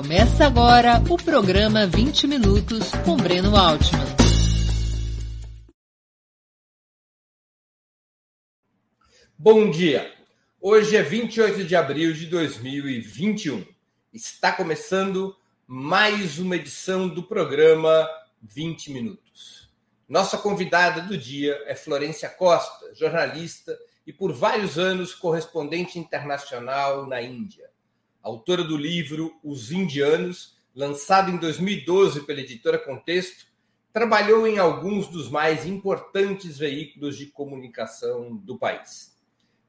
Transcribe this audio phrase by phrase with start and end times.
[0.00, 4.00] Começa agora o programa 20 Minutos com Breno Altman.
[9.36, 10.10] Bom dia!
[10.58, 13.62] Hoje é 28 de abril de 2021.
[14.10, 15.36] Está começando
[15.66, 18.08] mais uma edição do programa
[18.40, 19.68] 20 Minutos.
[20.08, 27.20] Nossa convidada do dia é Florência Costa, jornalista e por vários anos correspondente internacional na
[27.20, 27.69] Índia
[28.22, 33.46] autora do livro Os Indianos, lançado em 2012 pela editora Contexto,
[33.92, 39.18] trabalhou em alguns dos mais importantes veículos de comunicação do país.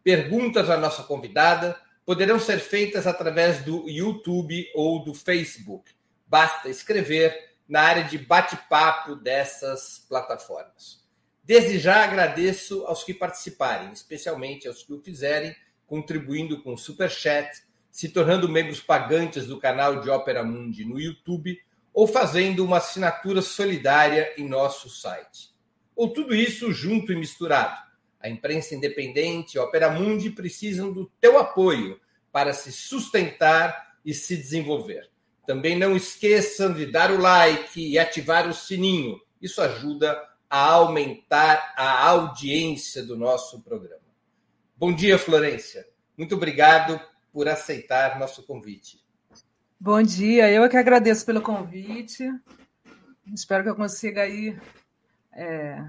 [0.04, 5.92] Perguntas à nossa convidada poderão ser feitas através do YouTube ou do Facebook.
[6.28, 11.02] Basta escrever na área de bate-papo dessas plataformas.
[11.44, 15.56] Desde já agradeço aos que participarem, especialmente aos que o fizerem,
[15.88, 17.50] contribuindo com super chat
[17.92, 21.60] se tornando membros pagantes do canal de Ópera Mundi no YouTube
[21.94, 25.52] ou fazendo uma assinatura solidária em nosso site.
[25.96, 27.78] Ou tudo isso junto e misturado.
[28.20, 32.00] A imprensa independente e Ópera Mundi precisam do teu apoio
[32.32, 35.10] para se sustentar e se desenvolver.
[35.46, 39.20] Também não esqueçam de dar o like e ativar o sininho.
[39.42, 40.18] Isso ajuda
[40.50, 44.02] a aumentar a audiência do nosso programa.
[44.78, 45.88] Bom dia, Florência.
[46.18, 47.00] Muito obrigado
[47.32, 49.04] por aceitar nosso convite.
[49.80, 52.30] Bom dia, eu é que agradeço pelo convite.
[53.34, 54.58] Espero que eu consiga aí
[55.34, 55.84] é,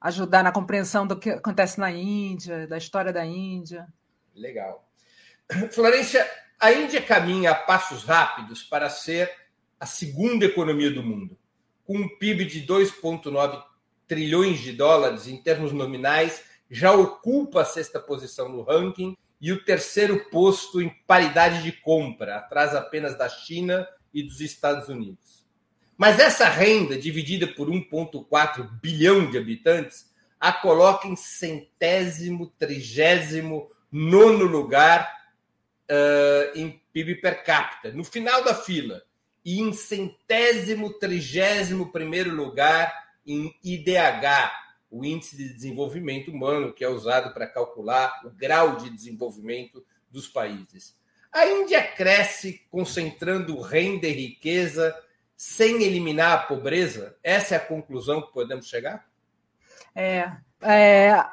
[0.00, 3.86] ajudar na compreensão do que acontece na Índia, da história da Índia.
[4.34, 4.86] Legal.
[5.72, 6.28] Florência,
[6.60, 9.30] a Índia caminha a passos rápidos para ser
[9.80, 11.38] a segunda economia do mundo,
[11.86, 13.62] com um PIB de 2,9
[14.06, 19.64] trilhões de dólares em termos nominais, já ocupa a sexta posição no ranking e o
[19.64, 25.46] terceiro posto em paridade de compra, atrás apenas da China e dos Estados Unidos.
[25.96, 34.44] Mas essa renda, dividida por 1,4 bilhão de habitantes, a coloca em centésimo, trigésimo, nono
[34.44, 35.12] lugar
[35.90, 39.02] uh, em PIB per capita, no final da fila,
[39.44, 42.92] e em centésimo, trigésimo primeiro lugar
[43.26, 44.52] em IDH,
[44.90, 50.26] o índice de desenvolvimento humano, que é usado para calcular o grau de desenvolvimento dos
[50.26, 50.96] países.
[51.32, 54.96] A Índia cresce concentrando renda e riqueza
[55.36, 57.16] sem eliminar a pobreza?
[57.22, 59.06] Essa é a conclusão que podemos chegar?
[59.94, 60.32] É,
[60.62, 61.24] é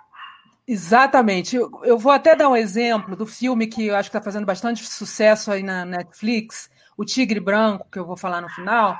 [0.67, 1.55] exatamente.
[1.55, 4.45] Eu, eu, vou até dar um exemplo do filme que eu acho que está fazendo
[4.45, 8.99] bastante sucesso aí na Netflix, O Tigre Branco, que eu vou falar no final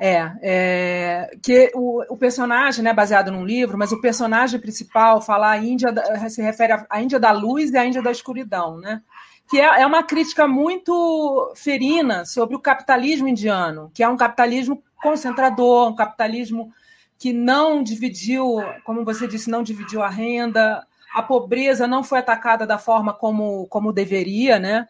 [0.00, 5.50] é, é, que o, o, personagem, né, baseado num livro, mas o personagem principal fala
[5.50, 5.88] a Índia,
[6.28, 9.02] se refere à Índia da luz e à Índia da escuridão, né?
[9.48, 14.82] Que é, é uma crítica muito ferina sobre o capitalismo indiano, que é um capitalismo
[15.02, 16.72] concentrador, um capitalismo
[17.18, 22.66] que não dividiu, como você disse, não dividiu a renda, a pobreza não foi atacada
[22.66, 24.86] da forma como, como deveria, né?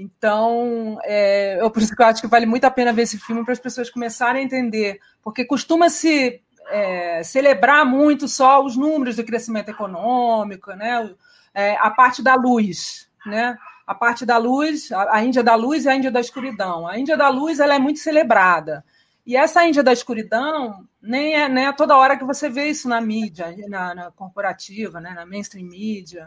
[0.00, 3.18] Então, é, eu, por isso que eu acho que vale muito a pena ver esse
[3.18, 6.40] filme para as pessoas começarem a entender, porque costuma-se
[6.70, 11.14] é, celebrar muito só os números do crescimento econômico, né?
[11.52, 13.58] É, a parte da luz, né?
[13.86, 16.86] A parte da luz, a, a Índia da luz e a Índia da escuridão.
[16.88, 18.82] A Índia da luz ela é muito celebrada.
[19.26, 22.88] E essa Índia da escuridão, nem é, nem é toda hora que você vê isso
[22.88, 26.26] na mídia, na, na corporativa, né, na mainstream mídia.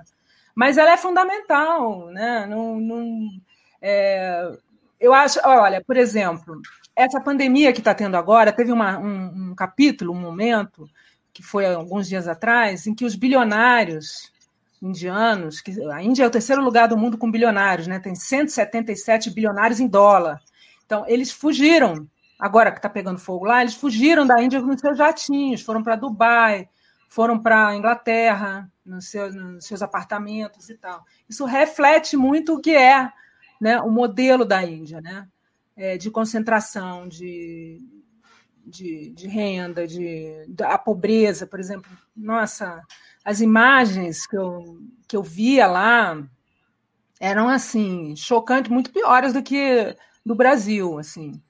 [0.53, 2.45] Mas ela é fundamental, né?
[2.45, 3.29] Não, não,
[3.86, 4.50] é,
[4.98, 6.62] eu acho, olha, por exemplo,
[6.96, 10.90] essa pandemia que está tendo agora, teve uma, um, um, capítulo, um momento,
[11.34, 14.32] que foi alguns dias atrás, em que os bilionários
[14.82, 18.00] indianos, que a Índia é o terceiro lugar do mundo com bilionários, né?
[18.00, 20.42] tem 177 bilionários em dólar.
[20.86, 22.08] Então, eles fugiram,
[22.40, 25.98] agora que está pegando fogo lá, eles fugiram da Índia com seus jatinhos, foram para
[25.98, 26.70] Dubai,
[27.10, 31.04] foram para a Inglaterra, nos seus, nos seus apartamentos e tal.
[31.28, 33.12] Isso reflete muito o que é
[33.63, 35.26] né, o modelo da Índia, né,
[35.76, 37.79] é, de concentração, de,
[38.66, 41.90] de, de renda, de, a pobreza, por exemplo.
[42.16, 42.84] Nossa,
[43.23, 46.22] as imagens que eu, que eu via lá
[47.20, 49.96] eram assim chocantes, muito piores do que
[50.26, 51.41] do Brasil, assim.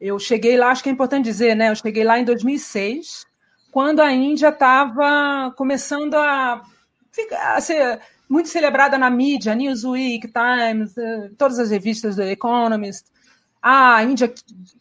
[0.00, 1.70] Eu cheguei lá, acho que é importante dizer, né?
[1.70, 3.26] Eu cheguei lá em 2006,
[3.70, 6.62] quando a Índia estava começando a,
[7.10, 13.06] ficar, a ser muito celebrada na mídia, Newsweek, Times, eh, todas as revistas do Economist.
[13.60, 14.32] A Índia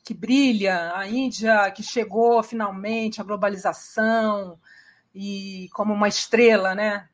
[0.04, 4.60] que, brilha, a Índia que chegou finalmente à globalização
[5.16, 7.08] e como uma estrela, né?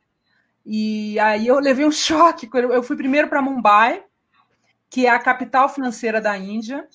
[0.65, 2.49] E aí eu levei um choque.
[2.53, 4.03] Eu fui primeiro para Mumbai,
[4.89, 6.87] que é a capital financeira da Índia.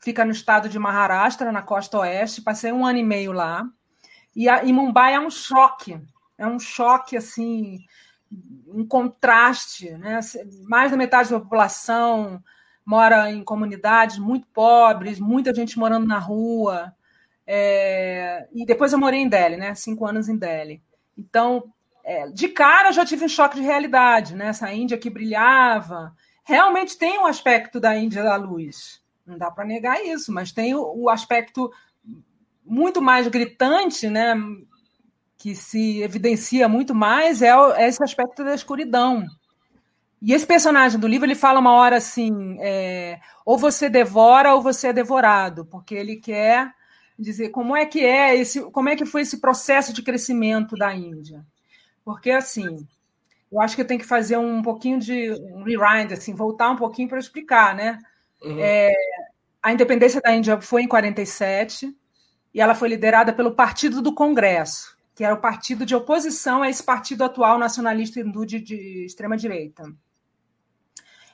[0.00, 2.42] fica no estado de Maharashtra, na costa oeste.
[2.42, 3.64] Passei um ano e meio lá.
[4.34, 6.00] E, a, Mumbai é um choque,
[6.36, 7.78] é um choque assim,
[8.68, 10.20] um contraste, né?
[10.66, 12.42] Mais da metade da população
[12.84, 16.94] mora em comunidades muito pobres, muita gente morando na rua.
[17.46, 18.46] É...
[18.52, 19.74] E depois eu morei em Delhi, né?
[19.74, 20.82] Cinco anos em Delhi.
[21.16, 21.72] Então,
[22.04, 24.48] é, de cara eu já tive um choque de realidade, né?
[24.48, 26.14] Essa Índia que brilhava.
[26.44, 29.02] Realmente tem um aspecto da Índia da luz.
[29.26, 31.72] Não dá para negar isso, mas tem o, o, aspecto
[32.62, 34.34] muito mais gritante, né?
[35.44, 39.26] Que se evidencia muito mais é, é esse aspecto da escuridão.
[40.22, 44.62] E esse personagem do livro ele fala uma hora assim: é, ou você devora ou
[44.62, 46.72] você é devorado, porque ele quer
[47.18, 50.94] dizer como é que é esse, como é que foi esse processo de crescimento da
[50.94, 51.44] Índia.
[52.02, 52.88] Porque assim,
[53.52, 56.76] eu acho que eu tenho que fazer um pouquinho de um rewind, assim, voltar um
[56.76, 57.98] pouquinho para explicar, né?
[58.42, 58.60] Uhum.
[58.60, 58.94] É,
[59.62, 61.94] a independência da Índia foi em 47
[62.54, 66.68] e ela foi liderada pelo Partido do Congresso, que era o partido de oposição a
[66.68, 69.84] esse partido atual nacionalista hindu de, de extrema direita.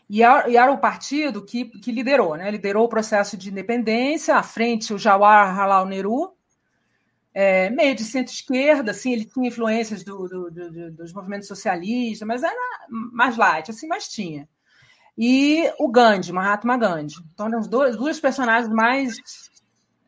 [0.08, 2.50] E era o partido que, que liderou, né?
[2.50, 6.34] Liderou o processo de independência, à frente o Jawaharlal Nehru,
[7.32, 12.42] é, meio de centro-esquerda, assim, ele tinha influências do, do, do, dos movimentos socialistas, mas
[12.42, 14.48] era mais light, assim, mas tinha.
[15.16, 17.14] E o Gandhi, Mahatma Gandhi.
[17.32, 19.16] Então, eram duas, duas personagens mais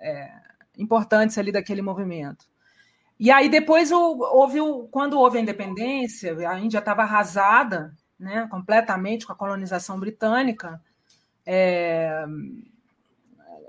[0.00, 0.32] é,
[0.76, 2.44] importantes ali daquele movimento.
[3.22, 4.58] E aí depois houve,
[4.90, 10.82] quando houve a independência, a Índia estava arrasada, né, completamente com a colonização britânica,
[11.46, 12.24] é,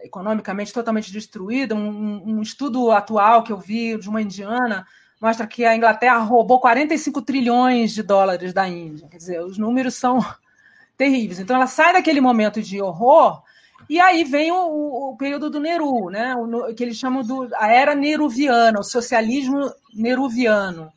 [0.01, 1.75] economicamente totalmente destruída.
[1.75, 4.88] Um, um, estudo atual que eu vi de uma indiana
[5.21, 9.07] mostra que a Inglaterra roubou 45 trilhões de dólares da Índia.
[9.07, 10.17] Quer dizer, os números são
[10.97, 11.39] terríveis.
[11.39, 13.44] Então ela sai daquele momento de horror
[13.89, 16.35] e aí vem o, o período do Nehru, né?
[16.35, 20.91] O, que eles chamam do a era neruviana, o socialismo neruviano.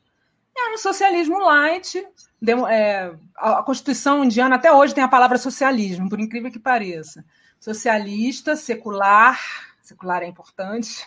[0.56, 2.02] É um socialismo light,
[2.68, 7.24] é, a Constituição indiana até hoje tem a palavra socialismo, por incrível que pareça.
[7.60, 9.38] Socialista, secular,
[9.82, 11.06] secular é importante,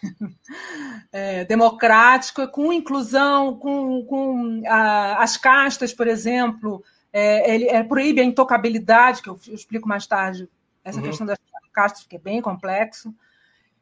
[1.11, 8.21] é, democrático, com inclusão, com, com a, as castas, por exemplo, é, ele é, proíbe
[8.21, 10.47] a intocabilidade, que eu, eu explico mais tarde,
[10.83, 11.05] essa uhum.
[11.05, 11.37] questão das
[11.79, 13.15] castas, que é bem complexo.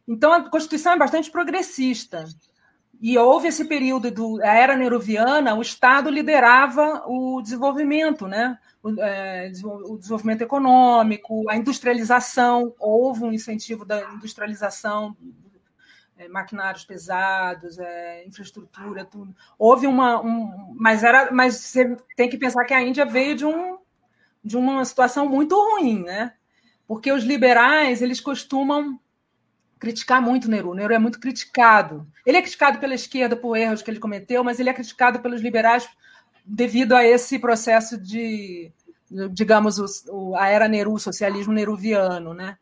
[0.08, 2.26] Então, a Constituição é bastante progressista.
[3.00, 8.58] E houve esse período da era neruviana, o Estado liderava o desenvolvimento, né?
[8.82, 15.16] O, é, o, desenvolvimento econômico, a industrialização, houve um incentivo da industrialização,
[16.18, 19.36] é, maquinários pesados, é, infraestrutura, tudo.
[19.60, 20.20] Houve uma.
[20.20, 23.78] Um, mas, era, mas você tem que pensar que a Índia veio de, um,
[24.44, 26.34] de uma situação muito ruim, né?
[26.88, 29.00] Porque os liberais eles costumam
[29.80, 30.46] criticar muito.
[30.46, 32.08] O Nehru é muito criticado.
[32.26, 35.42] Ele é criticado pela esquerda por erros que ele cometeu, mas ele é criticado pelos
[35.42, 35.88] liberais
[36.46, 38.72] devido a esse processo de,
[39.32, 42.58] digamos, o, a era Nehru, o socialismo nehruviano, né?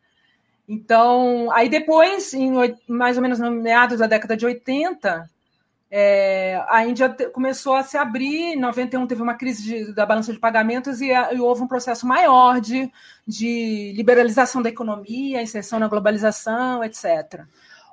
[0.68, 2.52] Então, aí depois, em
[2.88, 5.30] mais ou menos no meados da década de 80,
[5.98, 8.52] é, a Índia começou a se abrir.
[8.52, 12.06] Em 91 teve uma crise de, da balança de pagamentos e, e, houve um processo
[12.06, 12.92] maior de,
[13.26, 17.44] de liberalização da economia, inserção na globalização, etc.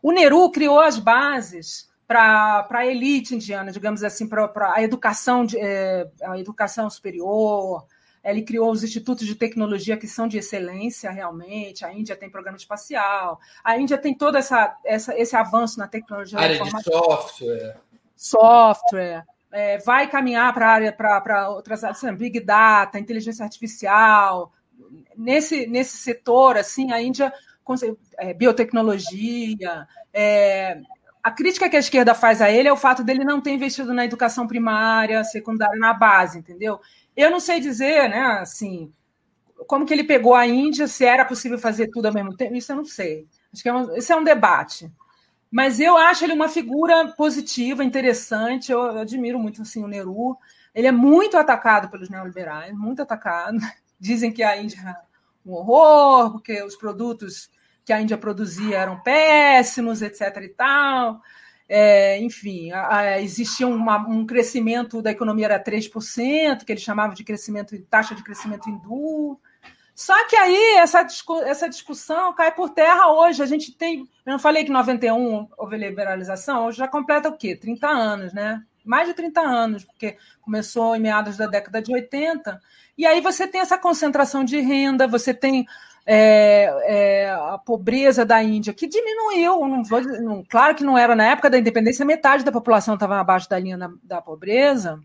[0.02, 5.58] O Nehru criou as bases para a elite indiana, digamos assim, para a educação, de,
[5.58, 7.86] é, a educação superior,
[8.22, 11.86] ele criou os institutos de tecnologia que são de excelência realmente.
[11.86, 13.40] A Índia tem programa espacial.
[13.64, 16.38] A Índia tem todo essa, essa esse avanço na tecnologia.
[16.38, 17.78] Área de software.
[18.24, 19.26] Software.
[19.52, 24.52] É, vai caminhar para área para outras áreas, Big Data, inteligência artificial.
[25.16, 27.32] Nesse, nesse setor, assim, a Índia
[28.18, 29.88] é, biotecnologia.
[30.14, 30.80] É,
[31.22, 33.94] a crítica que a esquerda faz a ele é o fato dele não ter investido
[33.94, 36.80] na educação primária, secundária, na base, entendeu?
[37.16, 38.92] Eu não sei dizer, né, assim,
[39.68, 42.72] como que ele pegou a Índia, se era possível fazer tudo ao mesmo tempo, isso
[42.72, 43.28] eu não sei.
[43.54, 44.92] Acho que é um, esse é um debate.
[45.54, 48.72] Mas eu acho ele uma figura positiva, interessante.
[48.72, 50.36] Eu, eu admiro muito assim, o Nehru.
[50.74, 53.60] Ele é muito atacado pelos neoliberais, muito atacado.
[54.00, 54.96] Dizem que a Índia é
[55.48, 57.52] um horror, porque os produtos
[57.86, 60.22] que a Índia produzia eram péssimos, etc.
[60.42, 61.22] e tal.
[61.70, 67.14] É, enfim, a, a, existia uma, um crescimento da economia era 3%, que eles chamavam
[67.14, 69.40] de crescimento, taxa de crescimento hindu.
[69.96, 71.06] Só que aí essa,
[71.46, 73.44] essa discussão cai por terra hoje.
[73.44, 74.00] A gente tem.
[74.26, 77.56] Eu não falei que em 91 houve liberalização, hoje já completa o quê?
[77.56, 78.64] 30 anos, né?
[78.84, 82.60] Mais de 30 anos, porque começou em meados da década de 80.
[82.98, 85.66] E aí você tem essa concentração de renda, você tem
[86.06, 89.66] é, é, a pobreza da Índia, que diminuiu.
[89.68, 93.20] Não vou, não, claro que não era na época da independência, metade da população estava
[93.20, 95.00] abaixo da linha da, da, pobreza.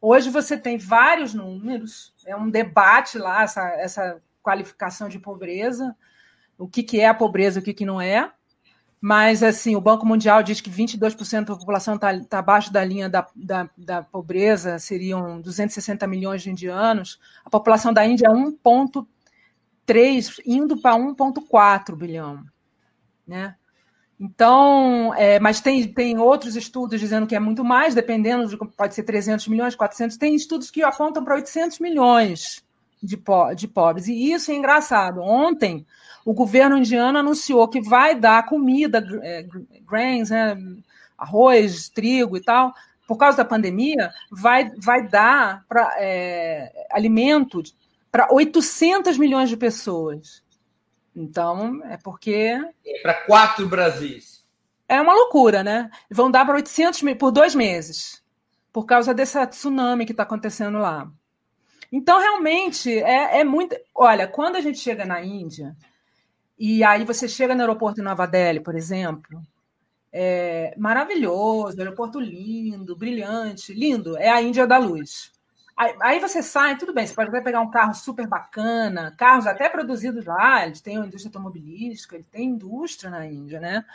[0.00, 5.94] Hoje você tem vários números, é um debate lá, essa, essa qualificação de pobreza,
[6.56, 8.32] o que, que é a pobreza, o que, que não é.
[9.00, 13.08] Mas, assim, o Banco Mundial diz que 22% da população está tá abaixo da linha
[13.08, 17.18] da, da, da, pobreza, seriam 260 milhões de indianos.
[17.42, 22.44] A população da Índia é 1,3 indo para 1,4 bilhão.
[23.26, 23.56] Né?
[24.20, 28.94] Então, é, mas tem, tem outros estudos dizendo que é muito mais, dependendo de pode
[28.94, 30.18] ser 300 milhões, 400.
[30.18, 32.62] Tem estudos que apontam para 800 milhões
[33.02, 34.08] de, po de pobres.
[34.08, 35.22] E isso é engraçado.
[35.22, 35.86] Ontem,
[36.22, 39.46] o governo indiano anunciou que vai dar comida, é,
[39.88, 40.54] grains, né,
[41.16, 42.74] arroz, trigo e tal,
[43.06, 47.62] por causa da pandemia, vai, vai dar pra, é, alimento
[48.12, 50.42] para 800 milhões de pessoas.
[51.14, 52.58] Então, é porque.
[52.86, 54.44] É para quatro Brasis.
[54.88, 55.90] É uma loucura, né?
[56.10, 58.22] Vão dar para 800 mil por dois meses,
[58.72, 61.10] por causa dessa tsunami que está acontecendo lá.
[61.92, 63.76] Então, realmente, é, é muito.
[63.94, 65.76] Olha, quando a gente chega na Índia,
[66.58, 69.42] e aí você chega no aeroporto de Nova Delhi, por exemplo,
[70.12, 75.32] é maravilhoso, aeroporto lindo, brilhante, lindo, é a Índia da Luz.
[75.80, 79.46] Aí, aí, você sai, tudo bem, você pode até pegar um carro super bacana, carros
[79.46, 83.86] até produzidos lá, eles têm uma indústria automobilística, ele tem indústria na Índia, né?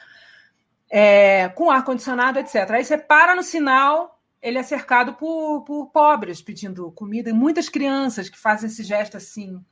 [0.89, 2.71] É, com ar-condicionado, etc.
[2.71, 7.69] Aí você para no sinal, ele é cercado por, por pobres pedindo comida, e muitas
[7.69, 9.63] crianças que fazem esse gesto assim,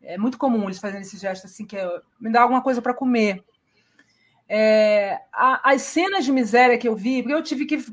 [0.00, 2.94] é muito comum eles fazerem esse gesto assim, que é me dar alguma coisa para
[2.94, 3.42] comer.
[4.48, 7.84] É, a, as cenas de miséria que eu vi, porque eu tive que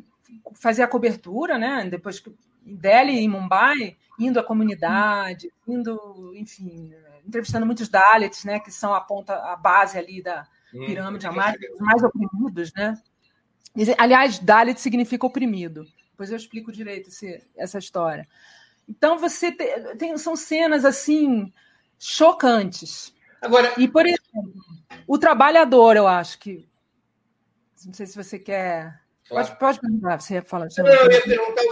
[0.53, 1.87] fazer a cobertura, né?
[1.89, 2.31] Depois que
[2.65, 6.93] em Delhi em Mumbai, indo à comunidade, indo, enfim,
[7.25, 8.59] entrevistando muitos Dalits, né?
[8.59, 12.73] Que são a ponta, a base ali da hum, pirâmide, hum, mais, os mais oprimidos,
[12.73, 13.01] né?
[13.97, 15.85] Aliás, Dalit significa oprimido.
[16.11, 18.27] Depois eu explico direito esse, essa história.
[18.87, 21.51] Então você tem, tem, são cenas assim
[21.97, 23.13] chocantes.
[23.41, 24.53] Agora, e por exemplo,
[25.07, 26.67] o trabalhador, eu acho que
[27.85, 29.01] não sei se você quer.
[29.27, 29.47] Claro.
[29.47, 30.67] Pode, pode perguntar, você fala.
[30.77, 31.63] Não, eu ia perguntar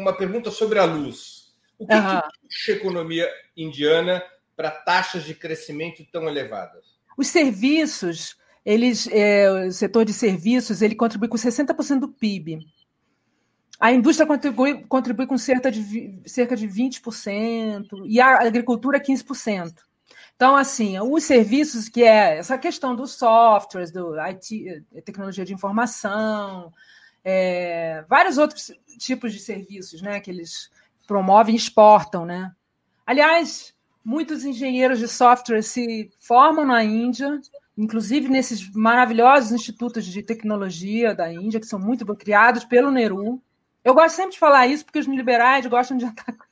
[0.00, 1.52] uma pergunta sobre a luz.
[1.78, 2.20] O que, uhum.
[2.20, 4.22] que puxa a economia indiana
[4.56, 6.98] para taxas de crescimento tão elevadas?
[7.16, 12.60] Os serviços, eles, é, o setor de serviços, ele contribui com 60% do PIB.
[13.80, 19.72] A indústria contribui, contribui com cerca de, cerca de 20% e a agricultura 15%.
[20.34, 26.72] Então, assim, os serviços, que é essa questão dos softwares, do IT, tecnologia de informação,
[27.30, 30.70] é, vários outros tipos de serviços né, que eles
[31.06, 32.24] promovem e exportam.
[32.24, 32.50] Né?
[33.06, 37.38] Aliás, muitos engenheiros de software se formam na Índia,
[37.76, 43.42] inclusive nesses maravilhosos institutos de tecnologia da Índia, que são muito criados pelo Nehru.
[43.84, 46.48] Eu gosto sempre de falar isso porque os liberais gostam de atacar.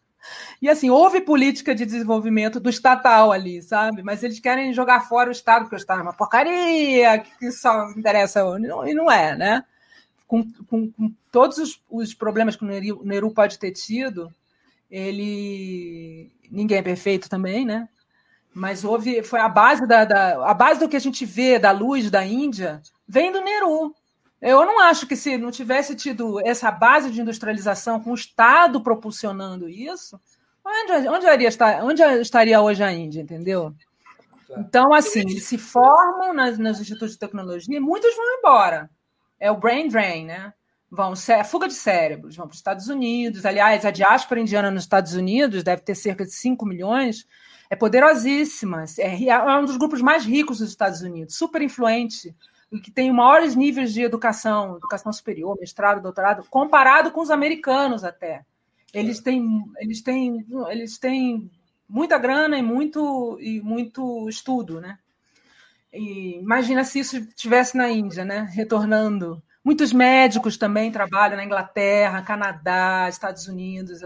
[0.60, 4.02] E assim, houve política de desenvolvimento do estatal ali, sabe?
[4.02, 7.90] Mas eles querem jogar fora o Estado, porque o Estado é uma porcaria, que só
[7.92, 8.40] interessa.
[8.86, 9.64] E não é, né?
[10.26, 14.32] Com, com, com todos os, os, problemas que o Nehru, o Nehru pode ter tido,
[14.90, 16.32] ele.
[16.50, 17.88] Ninguém é perfeito também, né?
[18.52, 19.22] Mas houve.
[19.22, 22.24] Foi a base da, da, a base do que a gente vê da luz da
[22.24, 23.94] Índia vem do Nehru.
[24.40, 28.82] Eu não acho que se não tivesse tido essa base de industrialização com o Estado
[28.82, 30.20] propulsionando isso,
[30.64, 33.74] onde, onde, estar, onde estaria hoje a Índia, entendeu?
[34.58, 38.90] Então, assim, eles se formam nas, nos institutos de tecnologia e muitos vão embora.
[39.38, 40.52] É o brain drain, né?
[40.90, 41.14] Vão,
[41.44, 43.44] fuga de cérebros, vão para os Estados Unidos.
[43.44, 47.26] Aliás, a diáspora indiana nos Estados Unidos deve ter cerca de 5 milhões.
[47.68, 48.84] É poderosíssima.
[48.98, 52.34] É, é um dos grupos mais ricos dos Estados Unidos, super influente
[52.82, 58.44] que tem maiores níveis de educação, educação superior, mestrado, doutorado, comparado com os americanos até.
[58.92, 61.50] Eles têm, eles têm, eles têm
[61.88, 64.98] muita grana e muito, e muito estudo, né?
[65.96, 68.48] E imagina se isso estivesse na Índia, né?
[68.52, 74.00] Retornando Muitos médicos também trabalham na Inglaterra, Canadá, Estados Unidos.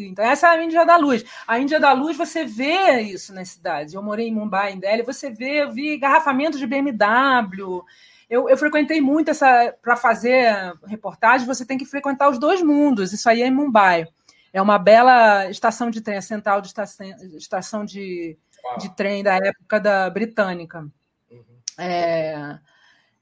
[0.00, 1.24] Então, essa é a Índia da Luz.
[1.46, 3.94] A Índia da Luz, você vê isso nas cidades.
[3.94, 7.84] Eu morei em Mumbai, em Delhi, você vê, eu vi garrafamentos de BMW.
[8.28, 9.72] Eu, eu frequentei muito essa.
[9.80, 10.52] Para fazer
[10.84, 13.12] reportagem, você tem que frequentar os dois mundos.
[13.12, 14.08] Isso aí é em Mumbai.
[14.52, 18.36] É uma bela estação de trem, a central de estação, estação de,
[18.76, 20.84] de trem da época da britânica.
[21.80, 22.58] É,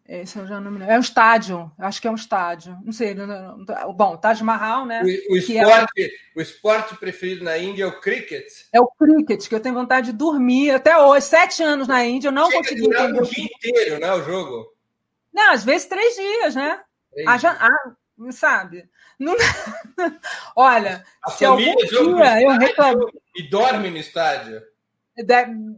[0.09, 0.93] Esse eu já não me lembro.
[0.93, 2.77] É um estádio, acho que é um estádio.
[2.85, 3.15] Não sei.
[3.15, 5.03] Não, não, bom, Taj Mahal, né?
[5.03, 6.09] O, o esporte, é...
[6.35, 8.47] o esporte preferido na Índia é o cricket.
[8.73, 10.71] É o cricket, que eu tenho vontade de dormir.
[10.71, 12.83] Até hoje, sete anos na Índia, eu não Chega consegui.
[12.83, 14.13] Durar o dia inteiro, né?
[14.15, 14.67] O jogo.
[15.33, 16.81] Não, às vezes três dias, né?
[17.27, 18.89] Ah, ah, sabe?
[19.19, 19.35] Não...
[20.57, 23.11] Olha, a se algum dia eu reclamo...
[23.37, 24.63] E dorme no estádio.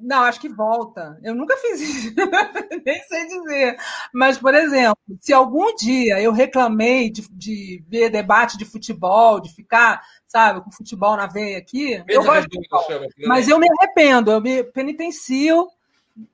[0.03, 1.19] Não, acho que volta.
[1.23, 2.15] Eu nunca fiz isso,
[2.85, 3.77] nem sei dizer.
[4.13, 9.53] Mas, por exemplo, se algum dia eu reclamei de, de ver debate de futebol, de
[9.53, 12.85] ficar, sabe, com futebol na veia aqui, eu gosto futebol,
[13.27, 15.69] mas eu me arrependo, eu me penitencio,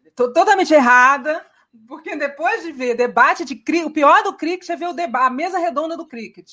[0.07, 1.45] estou totalmente errada,
[1.87, 5.27] porque depois de ver debate de cricket, o pior do cricket é ver o debate,
[5.27, 6.51] a mesa redonda do cricket.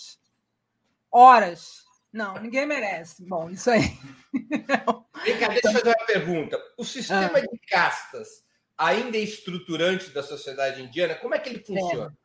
[1.11, 1.83] Horas
[2.13, 3.25] não, ninguém merece.
[3.25, 3.97] Bom, isso aí.
[4.33, 6.59] Vem cá, deixa eu fazer uma pergunta.
[6.77, 7.41] O sistema ah.
[7.41, 8.43] de castas
[8.77, 11.15] ainda é estruturante da sociedade indiana?
[11.15, 12.15] Como é que ele funciona?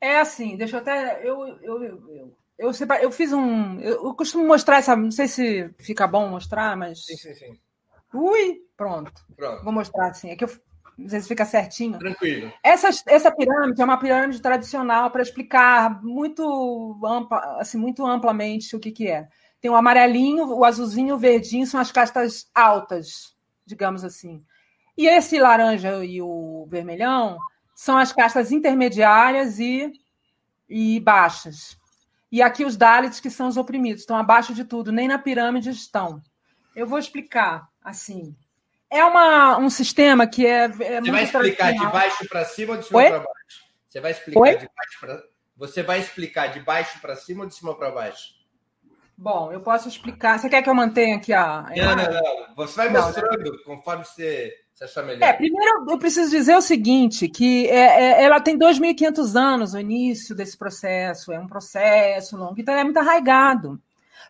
[0.00, 1.20] É, é assim, deixa eu até.
[1.22, 3.80] Eu, eu, eu, eu, eu fiz um.
[3.80, 4.94] Eu costumo mostrar essa.
[4.94, 7.04] Não sei se fica bom mostrar, mas.
[7.04, 7.60] Sim, sim, sim.
[8.14, 9.12] Ui, pronto.
[9.36, 9.64] pronto.
[9.64, 10.30] Vou mostrar assim.
[10.30, 10.50] É que eu
[11.00, 11.98] não sei se fica certinho.
[11.98, 12.52] Tranquilo.
[12.62, 18.80] Essa, essa pirâmide é uma pirâmide tradicional para explicar muito, ampla, assim, muito amplamente o
[18.80, 19.26] que, que é.
[19.60, 23.36] Tem o amarelinho, o azulzinho, o verdinho são as castas altas,
[23.66, 24.44] digamos assim.
[24.96, 27.38] E esse laranja e o vermelhão
[27.74, 29.92] são as castas intermediárias e,
[30.68, 31.78] e baixas.
[32.32, 35.70] E aqui os Dalits, que são os oprimidos, estão abaixo de tudo, nem na pirâmide
[35.70, 36.22] estão.
[36.74, 38.36] Eu vou explicar assim.
[38.88, 40.64] É uma, um sistema que é.
[40.64, 43.64] é Você vai explicar de baixo para cima ou de cima para baixo?
[43.88, 44.56] Você vai explicar Oi?
[44.56, 45.22] de baixo para.
[45.56, 48.39] Você vai explicar de baixo para cima ou de cima para baixo?
[49.20, 50.38] Bom, eu posso explicar.
[50.38, 51.66] Você quer que eu mantenha aqui a.
[51.76, 52.54] Não, não, não.
[52.56, 53.58] Você vai não, mostrando não.
[53.76, 55.22] conforme você, você achar melhor.
[55.22, 59.78] É, primeiro eu preciso dizer o seguinte: que é, é, ela tem 2.500 anos, o
[59.78, 63.78] início desse processo, é um processo longo, então é muito arraigado.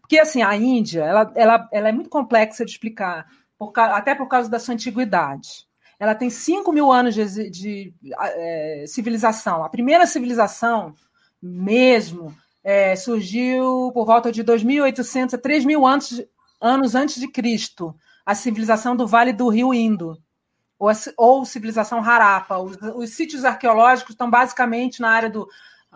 [0.01, 4.27] Porque, assim, a Índia, ela, ela, ela é muito complexa de explicar por, até por
[4.27, 5.69] causa da sua antiguidade.
[6.01, 9.63] Ela tem 5 mil anos de, de é, civilização.
[9.63, 10.95] A primeira civilização,
[11.41, 16.27] mesmo, é, surgiu por volta de 2.800 a 3.000
[16.61, 17.95] anos, antes de Cristo.
[18.25, 20.17] A civilização do Vale do Rio Indo,
[20.79, 22.59] ou, a, ou civilização Harappa.
[22.59, 25.49] Os, os sítios arqueológicos estão basicamente na área do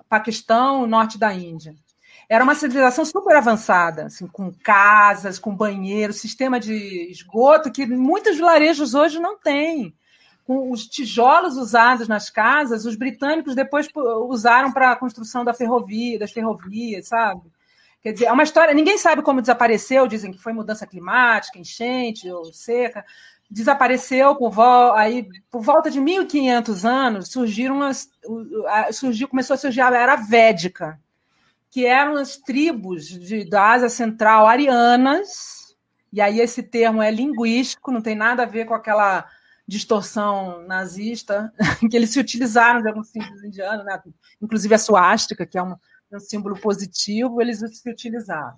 [0.09, 1.75] Paquistão, norte da Índia.
[2.29, 8.37] Era uma civilização super avançada, assim, com casas, com banheiro, sistema de esgoto que muitos
[8.37, 9.95] vilarejos hoje não têm.
[10.45, 13.89] Com os tijolos usados nas casas, os britânicos depois
[14.29, 17.43] usaram para a construção da ferrovia, das ferrovias, sabe?
[18.05, 18.75] Quer dizer, é uma história.
[18.75, 23.03] Ninguém sabe como desapareceu, dizem que foi mudança climática, enchente ou seca.
[23.51, 24.93] Desapareceu por, vo...
[24.93, 28.11] aí, por volta de 1500 anos, surgiram as...
[28.93, 31.01] surgiu, começou a surgir a era védica,
[31.71, 35.75] que eram as tribos de, da Ásia Central arianas,
[36.13, 39.27] e aí esse termo é linguístico, não tem nada a ver com aquela
[39.67, 41.53] distorção nazista
[41.91, 44.01] que eles se utilizaram de alguns símbolos indianos, né?
[44.41, 45.75] inclusive a suástica, que é um,
[46.13, 48.57] um símbolo positivo, eles se utilizaram.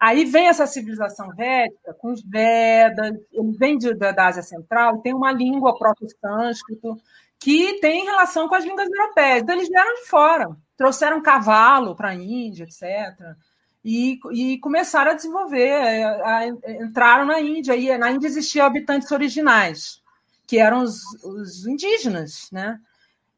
[0.00, 5.12] Aí vem essa civilização védica, com os Vedas, ele vem de, da, Ásia Central, tem
[5.12, 6.96] uma língua próprio sânscrito,
[7.40, 9.42] que tem relação com as línguas europeias.
[9.42, 13.36] Então, eles vieram de fora trouxeram cavalo para a Índia, etc.
[13.84, 15.72] E, e, começaram a desenvolver,
[16.04, 20.00] a, a, entraram na Índia, e na Índia existiam habitantes originais,
[20.48, 22.80] que eram os, os indígenas, né?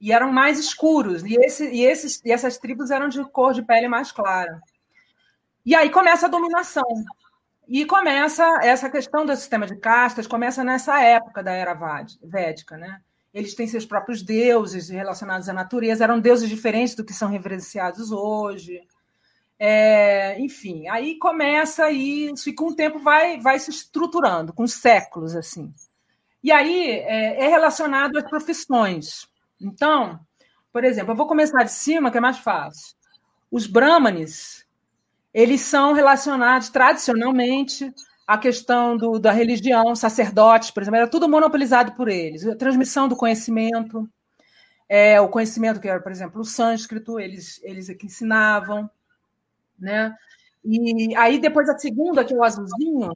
[0.00, 3.62] E eram mais escuros, e, esse, e, esses, e essas tribos eram de cor de
[3.62, 4.62] pele mais clara.
[5.66, 7.04] E aí começa a dominação.
[7.68, 11.74] E começa essa questão do sistema de castas, começa nessa época da era
[12.22, 13.00] védica, né?
[13.32, 18.10] eles têm seus próprios deuses relacionados à natureza, eram deuses diferentes do que são reverenciados
[18.10, 18.80] hoje.
[19.58, 25.36] É, enfim, aí começa isso e com o tempo vai, vai se estruturando, com séculos
[25.36, 25.72] assim.
[26.42, 29.26] E aí é, é relacionado às profissões.
[29.60, 30.18] Então,
[30.72, 32.96] por exemplo, eu vou começar de cima, que é mais fácil.
[33.50, 34.66] Os brahmanes,
[35.34, 37.92] eles são relacionados tradicionalmente
[38.26, 42.46] a questão do, da religião, sacerdotes, por exemplo, era tudo monopolizado por eles.
[42.46, 44.08] A transmissão do conhecimento,
[44.88, 48.88] é, o conhecimento que era, por exemplo, o sânscrito, eles, eles é que ensinavam,
[49.76, 50.14] né?
[50.64, 53.12] E aí depois a segunda, que é o azulzinho,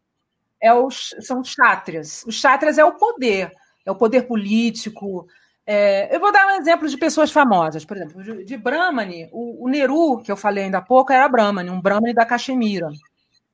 [0.64, 2.24] é os, são os chátrias.
[2.27, 3.53] Os chátrias é o poder,
[3.85, 5.27] é o poder político.
[5.66, 9.64] É, eu vou dar um exemplo de pessoas famosas, por exemplo, de, de Brahmani, o,
[9.64, 12.88] o Neru, que eu falei ainda há pouco, era Brahmani, um Brahmani da Caxemira,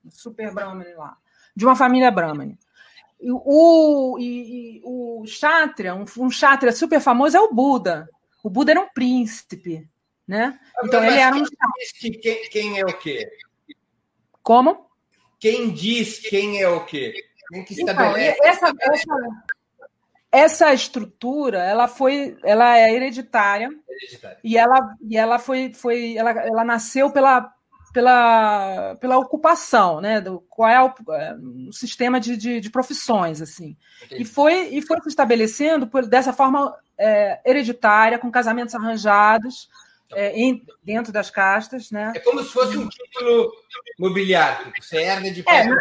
[0.04, 1.16] um super Brahmani lá
[1.54, 2.58] de uma família brahmane.
[3.22, 8.08] O, e, e, o Kshatriya, um, um Kshatriya super famoso é o Buda.
[8.42, 9.86] O Buda era um príncipe,
[10.26, 10.58] né?
[10.82, 11.44] Então ele era um.
[12.22, 13.30] Quem, quem é o quê?
[14.42, 14.89] Como?
[15.40, 17.14] Quem diz quem é o quê?
[17.48, 18.36] Quem que estabelece?
[18.38, 19.14] Então, essa, essa,
[20.30, 24.38] essa estrutura, ela foi, ela é hereditária, hereditária.
[24.44, 27.50] e ela, e ela foi, foi, ela, ela nasceu pela,
[27.94, 30.20] pela, pela ocupação, né?
[30.20, 31.36] Do, qual é o, é,
[31.68, 33.76] o sistema de, de, de, profissões, assim.
[34.04, 34.22] Entendi.
[34.22, 39.70] E foi, e foi se estabelecendo por, dessa forma é, hereditária, com casamentos arranjados
[40.12, 42.12] é, em, dentro das castas, né?
[42.14, 43.52] É como se fosse um título
[43.98, 45.68] mobiliário, você herda de pai.
[45.68, 45.74] É,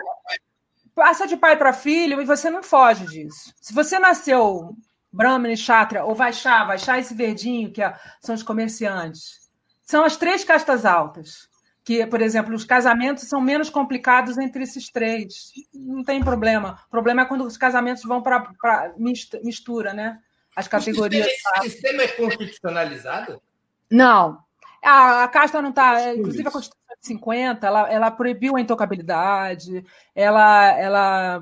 [0.93, 3.53] passa de pai para filho e você não foge disso.
[3.61, 4.75] Se você nasceu
[5.11, 9.49] Brahmani, Kshatriya ou Vaixá, Vaixá esse verdinho, que é, são os comerciantes,
[9.83, 11.47] são as três castas altas.
[11.81, 15.51] Que, por exemplo, os casamentos são menos complicados entre esses três.
[15.73, 16.79] Não tem problema.
[16.87, 18.93] O problema é quando os casamentos vão para
[19.41, 20.19] mistura, né?
[20.55, 21.25] As categorias.
[21.25, 23.41] Esse sistema é constitucionalizado?
[23.89, 24.39] Não.
[24.83, 26.13] A, a casta não está.
[26.13, 31.41] Inclusive, a Constituição 50, ela, ela proibiu a intocabilidade, ela, ela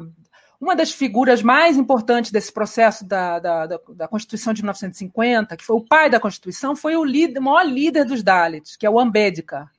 [0.59, 5.63] uma das figuras mais importantes desse processo da, da, da, da, Constituição de 1950, que
[5.63, 8.89] foi o pai da Constituição, foi o, líder, o maior líder dos Dalits, que é
[8.89, 9.71] o Ambedkar,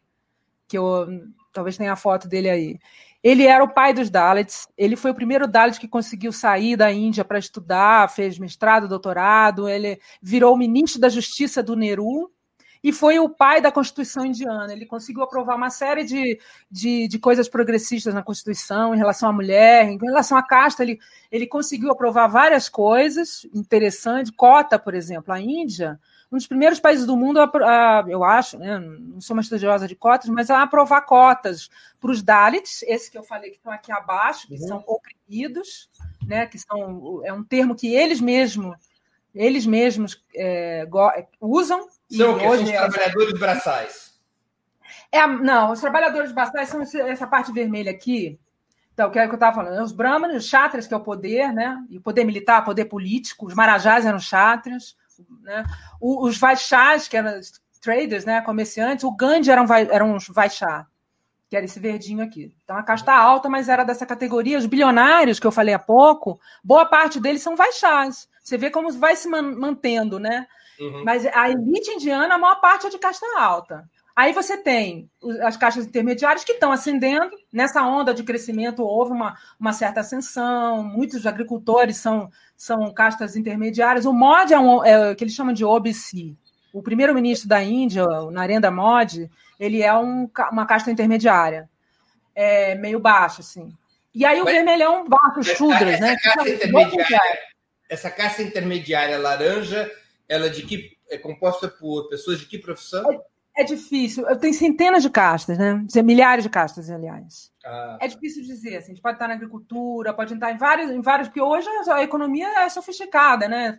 [0.69, 1.07] que eu,
[1.53, 2.79] talvez tenha a foto dele aí.
[3.23, 6.93] Ele era o pai dos Dalits, ele foi o primeiro Dalit que conseguiu sair da
[6.93, 12.31] Índia para estudar, fez mestrado, doutorado, ele virou ministro da Justiça do Nehru,
[12.83, 14.73] e foi o pai da Constituição indiana.
[14.73, 16.39] Ele conseguiu aprovar uma série de,
[16.71, 20.83] de, de, coisas progressistas na Constituição em relação à mulher, em relação à casta.
[20.83, 20.99] Ele,
[21.31, 24.33] ele conseguiu aprovar várias coisas interessantes.
[24.35, 25.99] Cota, por exemplo, a Índia,
[26.31, 29.89] um dos primeiros países do mundo, a, a, eu acho, né, não sou uma estudiosa
[29.89, 33.73] de cotas, mas a aprovar cotas para os Dalits, esse que eu falei que estão
[33.73, 34.69] aqui abaixo, que uhum.
[34.69, 35.89] são oprimidos,
[36.27, 38.77] né, que são, é um termo que eles mesmos
[39.35, 40.87] eles mesmos é,
[41.41, 42.47] usam são o quê?
[42.47, 44.09] Hoje, são os trabalhadores braçais.
[45.11, 48.39] É, não, os trabalhadores braçais são essa parte vermelha aqui.
[48.93, 49.77] Então, que é o que eu estava falando.
[49.77, 49.83] Né?
[49.83, 51.79] Os brahmanes, os chátrias, que é o poder, né?
[51.89, 53.47] E o poder militar, poder político.
[53.47, 54.97] Os marajás eram chátrias.
[55.43, 55.65] Né?
[56.01, 57.41] Os vaixás, que eram
[57.81, 58.41] traders, né?
[58.41, 59.05] comerciantes.
[59.05, 60.85] O Gandhi eram, eram uns vaixá,
[61.49, 62.53] que era esse verdinho aqui.
[62.65, 64.59] Então, a casta alta, mas era dessa categoria.
[64.59, 68.29] Os bilionários, que eu falei há pouco, boa parte deles são vaixás.
[68.43, 70.47] Você vê como vai se mantendo, né?
[70.81, 71.05] Uhum.
[71.05, 73.89] Mas a elite indiana, a maior parte é de casta alta.
[74.19, 75.09] Aí você tem
[75.43, 77.31] as caixas intermediárias que estão ascendendo.
[77.53, 84.07] Nessa onda de crescimento houve uma, uma certa ascensão, muitos agricultores são, são castas intermediárias.
[84.07, 86.35] O Modi é, um, é o que eles chamam de OBC.
[86.73, 91.71] O primeiro-ministro da Índia, o Narendra Modi, ele é um, uma casta intermediária,
[92.35, 93.73] é, meio baixa, assim.
[94.13, 96.17] E aí o Mas, vermelhão baixo, os chudras, né?
[96.17, 97.39] Casta intermediária,
[97.89, 99.89] essa casta intermediária laranja
[100.29, 103.11] ela é de que é composta por pessoas de que profissão?
[103.11, 104.29] É, é difícil.
[104.29, 105.85] Eu tenho centenas de castas, né?
[106.05, 107.51] Milhares de castas, aliás.
[107.65, 107.99] Ah.
[108.01, 108.77] É difícil dizer.
[108.77, 111.67] Assim, a gente pode estar na agricultura, pode estar em vários, em vários, porque hoje
[111.91, 113.77] a economia é sofisticada, né?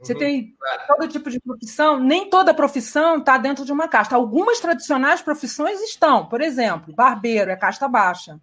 [0.00, 0.82] Você uhum, tem claro.
[0.88, 4.16] todo tipo de profissão, nem toda profissão está dentro de uma casta.
[4.16, 8.40] Algumas tradicionais profissões estão, por exemplo, barbeiro é casta baixa.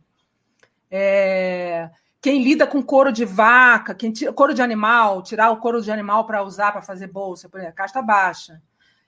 [0.91, 1.89] É,
[2.27, 5.89] quem lida com couro de vaca, quem tira, couro de animal, tirar o couro de
[5.89, 8.61] animal para usar para fazer bolsa, por exemplo, casta baixa.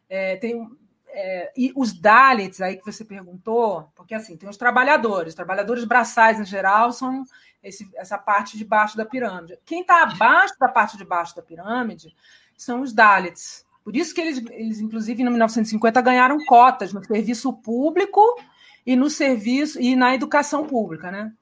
[0.07, 0.65] É, tem,
[1.09, 6.39] é, e os Dalits, aí que você perguntou, porque assim, tem os trabalhadores, trabalhadores braçais
[6.39, 7.25] em geral são
[7.61, 9.59] esse, essa parte de baixo da pirâmide.
[9.65, 12.15] Quem está abaixo da parte de baixo da pirâmide
[12.55, 13.65] são os Dalits.
[13.83, 18.21] Por isso que eles, eles, inclusive, em 1950 ganharam cotas no serviço público
[18.85, 21.33] e no serviço e na educação pública, né?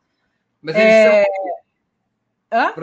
[0.60, 1.24] Mas eles é...
[1.24, 1.57] são.
[2.52, 2.74] Hã?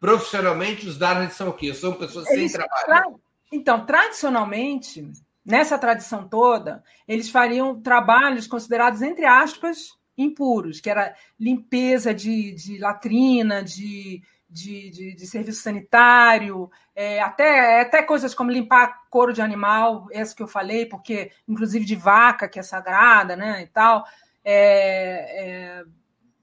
[0.00, 1.72] Profissionalmente, os Darwin são o quê?
[1.74, 3.20] São pessoas eles sem trabalho.
[3.52, 5.12] Então, tradicionalmente,
[5.44, 12.78] nessa tradição toda, eles fariam trabalhos considerados, entre aspas, impuros, que era limpeza de, de
[12.78, 19.40] latrina, de, de, de, de serviço sanitário, é, até, até coisas como limpar couro de
[19.40, 24.04] animal, essa que eu falei, porque, inclusive de vaca, que é sagrada, né, e tal.
[24.44, 25.84] É, é,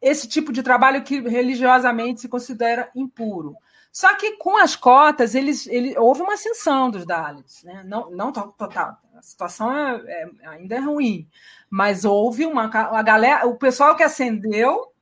[0.02, 3.56] esse tipo de trabalho que religiosamente se considera impuro.
[3.92, 7.84] Só que com as cotas, eles, ele, houve uma ascensão dos Dalits, né?
[7.86, 8.98] não, não total.
[9.16, 11.28] A situação é, é, ainda é ruim,
[11.70, 14.94] mas houve uma a galera, o pessoal que ascendeu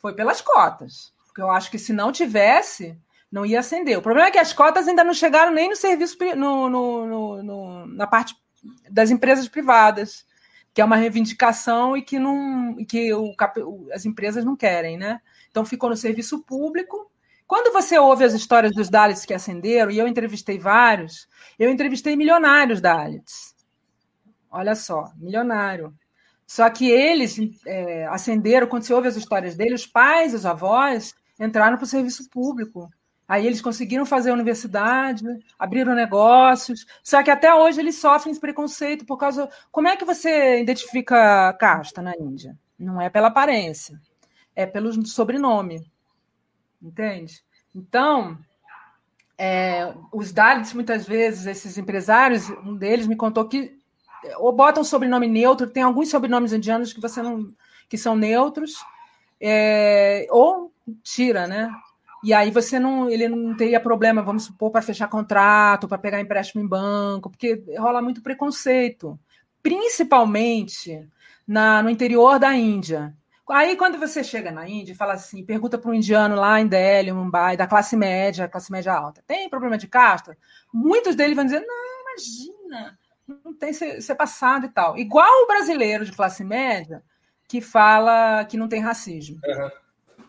[0.00, 2.96] foi pelas cotas, porque eu acho que se não tivesse,
[3.30, 3.98] não ia acender.
[3.98, 7.86] O problema é que as cotas ainda não chegaram nem no serviço no, no, no,
[7.86, 8.34] na parte
[8.88, 10.24] das empresas privadas
[10.78, 13.34] que é uma reivindicação e que não que o,
[13.92, 15.20] as empresas não querem, né?
[15.50, 17.10] Então ficou no serviço público,
[17.48, 21.26] Quando você ouve as histórias dos Dalits que ascenderam, e eu entrevistei vários,
[21.58, 23.56] eu entrevistei milionários Dalits.
[24.48, 25.92] Olha só, milionário.
[26.46, 27.36] Só que eles
[27.66, 31.88] é, ascenderam, quando você ouve as histórias deles, os pais, os avós entraram para o
[31.88, 32.88] serviço público.
[33.28, 35.22] Aí eles conseguiram fazer a universidade,
[35.58, 39.50] abriram negócios, só que até hoje eles sofrem esse preconceito por causa.
[39.70, 42.56] Como é que você identifica casta na Índia?
[42.78, 44.00] Não é pela aparência,
[44.56, 45.84] é pelo sobrenome.
[46.80, 47.44] Entende?
[47.74, 48.38] Então,
[49.36, 53.76] é, os Dalits, muitas vezes, esses empresários, um deles me contou que
[54.38, 57.54] ou botam sobrenome neutro, tem alguns sobrenomes indianos que você não
[57.88, 58.74] que são neutros,
[59.40, 61.70] é, ou tira, né?
[62.22, 66.20] E aí você não, ele não teria problema, vamos supor, para fechar contrato, para pegar
[66.20, 69.18] empréstimo em banco, porque rola muito preconceito,
[69.62, 71.08] principalmente
[71.46, 73.14] na, no interior da Índia.
[73.48, 76.66] Aí quando você chega na Índia e fala assim, pergunta para um indiano lá em
[76.66, 80.36] Delhi, Mumbai, da classe média, classe média alta, tem problema de casta?
[80.74, 82.98] Muitos deles vão dizer, não, imagina,
[83.44, 84.98] não tem ser, passado e tal.
[84.98, 87.02] Igual o brasileiro de classe média
[87.48, 89.38] que fala que não tem racismo.
[89.46, 89.87] Uhum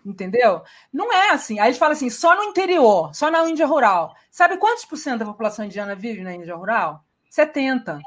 [0.09, 0.61] entendeu?
[0.91, 1.59] Não é assim.
[1.59, 4.15] Aí eles falam assim, só no interior, só na Índia rural.
[4.31, 7.03] Sabe quantos por cento da população indiana vive na Índia rural?
[7.29, 7.99] 70.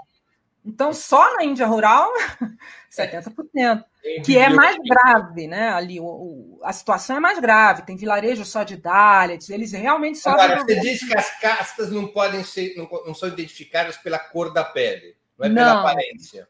[0.65, 2.11] Então, só na Índia rural,
[2.91, 3.85] 70%.
[4.25, 5.71] Que é mais grave, né?
[5.71, 7.83] Ali, o, o, a situação é mais grave.
[7.83, 10.31] Tem vilarejo só de Dalits, eles realmente só.
[10.31, 14.53] Agora, você diz que as castas não podem ser, não, não, são identificadas pela cor
[14.53, 16.49] da pele, não é não, pela aparência.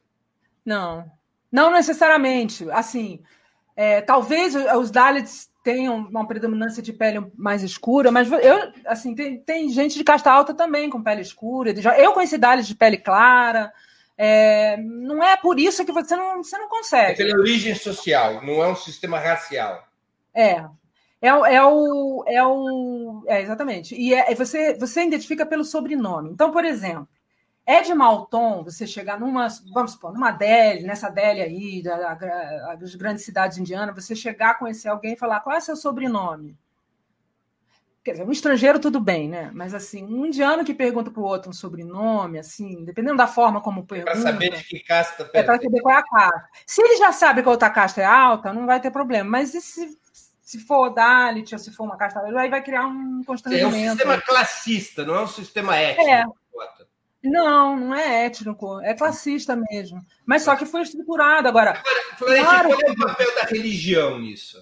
[0.64, 1.10] Não,
[1.50, 2.70] não necessariamente.
[2.70, 3.22] Assim,
[3.76, 9.38] é, talvez os Dalits tenham uma predominância de pele mais escura, mas eu, assim, tem,
[9.38, 11.72] tem gente de casta alta também com pele escura.
[11.96, 13.72] Eu conheci Dalits de pele clara.
[14.18, 17.12] É, não é por isso que você não, você não consegue.
[17.12, 19.86] É pela origem social, não é um sistema racial.
[20.34, 20.64] É.
[21.20, 22.24] É, é o.
[22.26, 23.94] É, o, é exatamente.
[23.94, 26.30] E é, você, você identifica pelo sobrenome.
[26.30, 27.08] Então, por exemplo,
[27.64, 32.14] é de mau tom você chegar numa, vamos supor, numa Delhi, nessa Delhi aí, da,
[32.14, 36.58] da, das grandes cidades indianas, você chegar, conhecer alguém e falar qual é seu sobrenome.
[38.04, 39.52] Quer dizer, um estrangeiro tudo bem, né?
[39.54, 43.60] Mas assim, um indiano que pergunta para o outro um sobrenome, assim, dependendo da forma
[43.60, 44.10] como pergunta.
[44.10, 46.48] Para saber de que casta É para saber qual é a casta.
[46.66, 49.30] Se ele já sabe que a outra casta é alta, não vai ter problema.
[49.30, 49.96] Mas se,
[50.42, 53.76] se for Dalit ou se for uma casta, aí vai criar um constrangimento.
[53.76, 56.10] É um sistema classista, não é um sistema étnico.
[56.10, 56.24] É.
[57.22, 60.04] Não, não é étnico, é classista mesmo.
[60.26, 61.80] Mas só que foi estruturado agora.
[62.20, 64.58] Agora, claro, qual é o papel da religião nisso?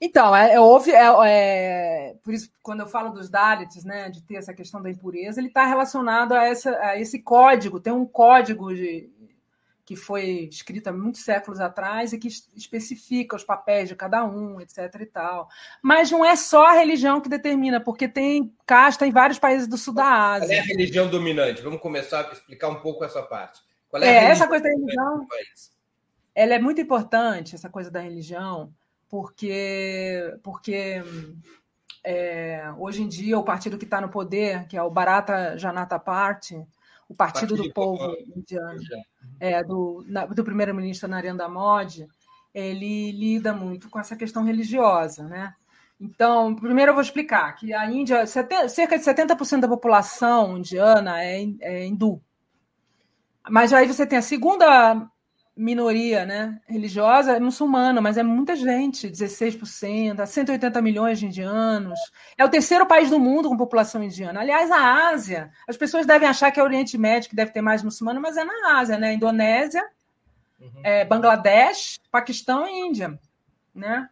[0.00, 4.22] Então, é, é, houve, é, é, por isso, quando eu falo dos Dalits, né, de
[4.22, 7.80] ter essa questão da impureza, ele está relacionado a, essa, a esse código.
[7.80, 9.10] Tem um código de,
[9.84, 14.78] que foi escrita muitos séculos atrás e que especifica os papéis de cada um, etc.
[15.00, 15.48] e tal.
[15.82, 19.76] Mas não é só a religião que determina, porque tem casta em vários países do
[19.76, 20.48] sul da Ásia.
[20.48, 21.60] Qual é a religião dominante?
[21.60, 23.60] Vamos começar a explicar um pouco essa parte.
[23.90, 25.26] Qual é, é essa coisa da religião.
[26.34, 28.72] Ela é muito importante, essa coisa da religião,
[29.08, 31.00] porque, porque
[32.02, 35.98] é, hoje em dia o partido que está no poder, que é o Bharata Janata
[35.98, 36.66] Party,
[37.08, 38.80] o Partido, Partido do Povo Indiano,
[39.38, 42.06] é, do, do primeiro-ministro Narendra Modi,
[42.52, 45.54] ele lida muito com essa questão religiosa, né?
[46.00, 48.66] Então, primeiro eu vou explicar que a Índia, cerca
[48.98, 52.20] de 70% da população indiana é, é hindu.
[53.48, 55.08] Mas aí você tem a segunda
[55.56, 61.98] minoria né, religiosa é muçulmana, mas é muita gente, 16%, 180 milhões de indianos.
[62.36, 64.40] É o terceiro país do mundo com população indiana.
[64.40, 67.62] Aliás, a Ásia, as pessoas devem achar que é o Oriente Médio que deve ter
[67.62, 69.14] mais muçulmano, mas é na Ásia, né?
[69.14, 69.84] Indonésia,
[70.60, 70.80] uhum.
[70.82, 73.18] é, Bangladesh, Paquistão e Índia,
[73.72, 74.08] né?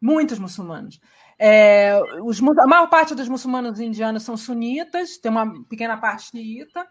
[0.00, 1.00] Muitos muçulmanos.
[1.36, 6.86] É, os, a maior parte dos muçulmanos indianos são sunitas, tem uma pequena parte xiita,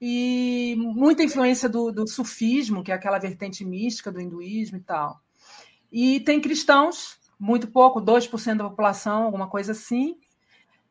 [0.00, 5.20] e muita influência do, do, sufismo, que é aquela vertente mística do hinduísmo e tal.
[5.90, 10.16] E tem cristãos, muito pouco, 2% da população, alguma coisa assim.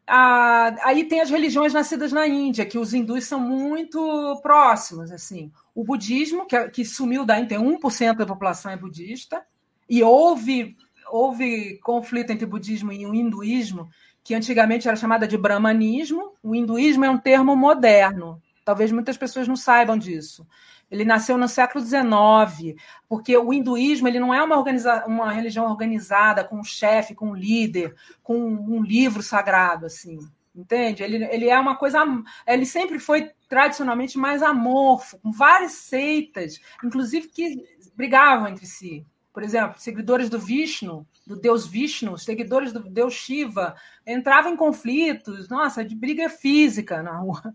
[0.06, 5.12] Ah, aí tem as religiões nascidas na Índia, que os hindus são muito próximos.
[5.12, 5.52] assim.
[5.76, 9.46] O budismo, que, que sumiu da Índia, tem 1% da população é budista,
[9.90, 10.76] e houve,
[11.10, 13.90] houve conflito entre o budismo e o hinduísmo,
[14.24, 16.34] que antigamente era chamada de brahmanismo.
[16.44, 20.46] O hinduísmo é um termo moderno, Talvez muitas pessoas não saibam disso.
[20.92, 22.78] Ele nasceu no século XIX,
[23.08, 27.30] porque o hinduísmo ele não é uma, organiza uma religião organizada com um chefe, com
[27.30, 30.20] um líder, com um livro sagrado, assim,
[30.54, 31.02] entende?
[31.02, 32.04] Ele, ele é uma coisa,
[32.46, 37.64] ele sempre foi tradicionalmente mais amorfo, com várias seitas, inclusive que
[37.96, 39.06] brigavam entre si.
[39.32, 43.76] Por exemplo, seguidores do Vishnu do deus Vishnu, seguidores do deus Shiva,
[44.06, 47.54] entravam em conflitos, nossa, de briga física na rua.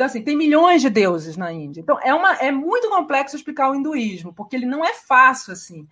[0.00, 1.82] Então, assim, tem milhões de deuses na Índia.
[1.82, 5.86] Então, é, uma, é muito complexo explicar o hinduísmo, porque ele não é fácil, assim.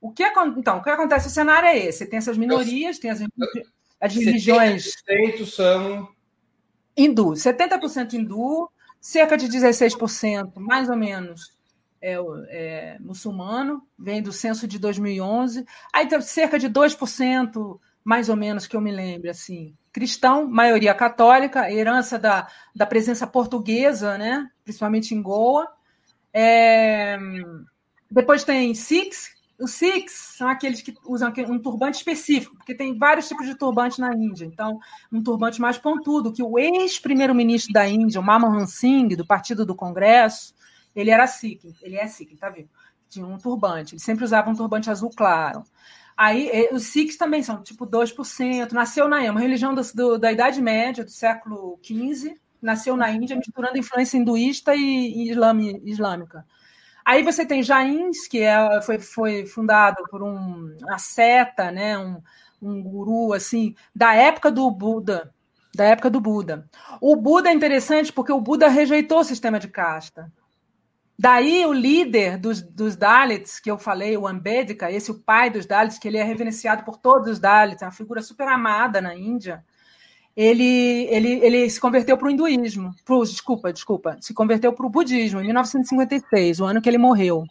[0.00, 0.22] O que,
[0.56, 1.26] então, o que acontece?
[1.26, 2.06] O cenário é esse.
[2.06, 3.20] Tem essas minorias, tem as,
[4.00, 4.92] as religiões...
[5.10, 6.08] 70% são...
[6.96, 7.32] Hindu.
[7.32, 11.52] 70% hindu, cerca de 16%, mais ou menos,
[12.00, 12.14] é,
[12.50, 15.66] é, muçulmano, vem do censo de 2011.
[15.92, 20.94] Aí tem cerca de 2%, mais ou menos, que eu me lembro, assim, cristão, maioria
[20.94, 24.48] católica, herança da, da presença portuguesa, né?
[24.62, 25.66] principalmente em Goa.
[26.32, 27.18] É...
[28.08, 29.36] Depois tem Sikhs.
[29.58, 34.00] Os Sikhs são aqueles que usam um turbante específico, porque tem vários tipos de turbante
[34.00, 34.44] na Índia.
[34.44, 34.78] Então,
[35.12, 39.74] um turbante mais pontudo, que o ex-primeiro-ministro da Índia, o Manmohan Singh, do Partido do
[39.74, 40.54] Congresso,
[40.94, 42.68] ele era Sikh, ele é Sikh, tá vendo?
[43.08, 45.64] Tinha um turbante, ele sempre usava um turbante azul claro.
[46.18, 48.72] Aí eh, os Sikhs também são tipo 2%.
[48.72, 53.36] Nasceu na uma religião do, do, da Idade Média, do século XV, nasceu na Índia,
[53.36, 56.44] misturando influência hinduísta e, e islâmica.
[57.04, 62.20] Aí você tem Jains, que é, foi, foi fundado por um, uma seta, né, um,
[62.60, 65.32] um guru assim, da época do Buda,
[65.72, 66.68] da época do Buda.
[67.00, 70.32] O Buda é interessante porque o Buda rejeitou o sistema de casta.
[71.20, 75.66] Daí o líder dos, dos, Dalits, que eu falei, o Ambedkar, esse o pai dos
[75.66, 79.16] Dalits, que ele é reverenciado por todos os Dalits, é uma figura super amada na
[79.16, 79.64] Índia.
[80.36, 84.90] Ele, ele, ele se converteu para o hinduísmo, pro, desculpa, desculpa, se converteu para o
[84.90, 87.44] budismo em 1956, o ano que ele morreu.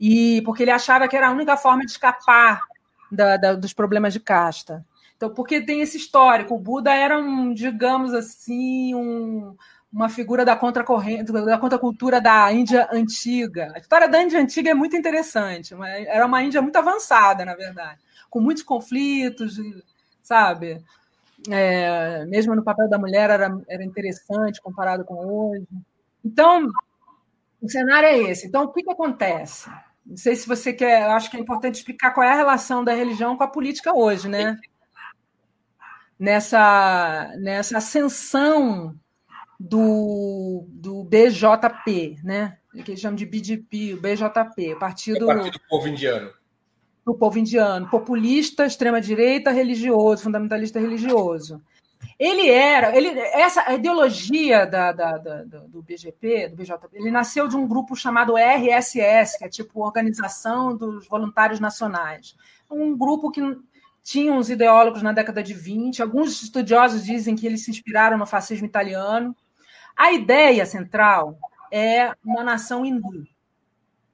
[0.00, 2.60] E porque ele achava que era a única forma de escapar
[3.08, 4.84] da, da, dos problemas de casta.
[5.16, 9.56] Então, porque tem esse histórico, o Buda era um, digamos assim, um,
[9.94, 13.72] uma figura da contracorrente, da contracultura da Índia antiga.
[13.76, 15.72] A história da Índia antiga é muito interessante,
[16.08, 19.56] era uma Índia muito avançada, na verdade, com muitos conflitos,
[20.20, 20.82] sabe?
[21.48, 25.68] É, mesmo no papel da mulher era, era interessante comparado com hoje.
[26.24, 26.68] Então,
[27.62, 28.48] o cenário é esse.
[28.48, 29.70] Então, o que, que acontece?
[30.04, 32.92] Não sei se você quer, acho que é importante explicar qual é a relação da
[32.92, 34.58] religião com a política hoje, né?
[36.18, 38.98] Nessa, nessa ascensão
[39.64, 42.58] do, do BJP, né?
[42.84, 46.30] que eles chamam de BJP, o BJP, Partido, é Partido do Povo Indiano.
[47.06, 51.62] Do povo indiano, populista, extrema-direita, religioso, fundamentalista religioso.
[52.18, 57.56] Ele era, ele, essa ideologia da, da, da, do BGP, do BJP, ele nasceu de
[57.56, 62.34] um grupo chamado RSS, que é tipo Organização dos Voluntários Nacionais.
[62.70, 63.40] Um grupo que
[64.02, 68.26] tinha uns ideólogos na década de 20, alguns estudiosos dizem que eles se inspiraram no
[68.26, 69.36] fascismo italiano,
[69.96, 71.38] a ideia central
[71.70, 73.26] é uma nação hindu,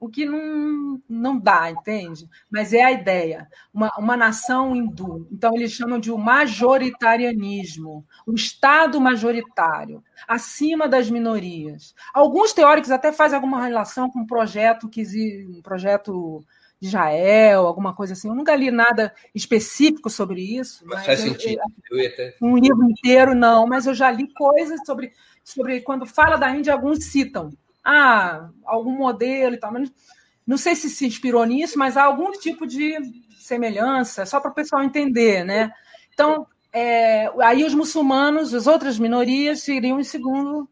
[0.00, 2.26] o que não, não dá, entende?
[2.50, 5.28] Mas é a ideia, uma, uma nação hindu.
[5.30, 11.94] Então, eles chamam de o majoritarianismo, o Estado majoritário, acima das minorias.
[12.14, 15.02] Alguns teóricos até fazem alguma relação com um projeto que
[15.46, 16.42] um projeto
[16.80, 18.28] de Israel, alguma coisa assim.
[18.28, 20.82] Eu nunca li nada específico sobre isso.
[20.86, 21.60] Mas faz eu, sentido.
[21.90, 25.12] Eu, eu, um livro inteiro, não, mas eu já li coisas sobre
[25.52, 27.50] sobre quando fala da Índia, alguns citam
[27.84, 29.90] ah, algum modelo e tal, mas
[30.46, 32.96] não sei se se inspirou nisso, mas há algum tipo de
[33.38, 35.72] semelhança, só para o pessoal entender, né?
[36.12, 40.68] Então, é, aí os muçulmanos, as outras minorias, seriam em segundo,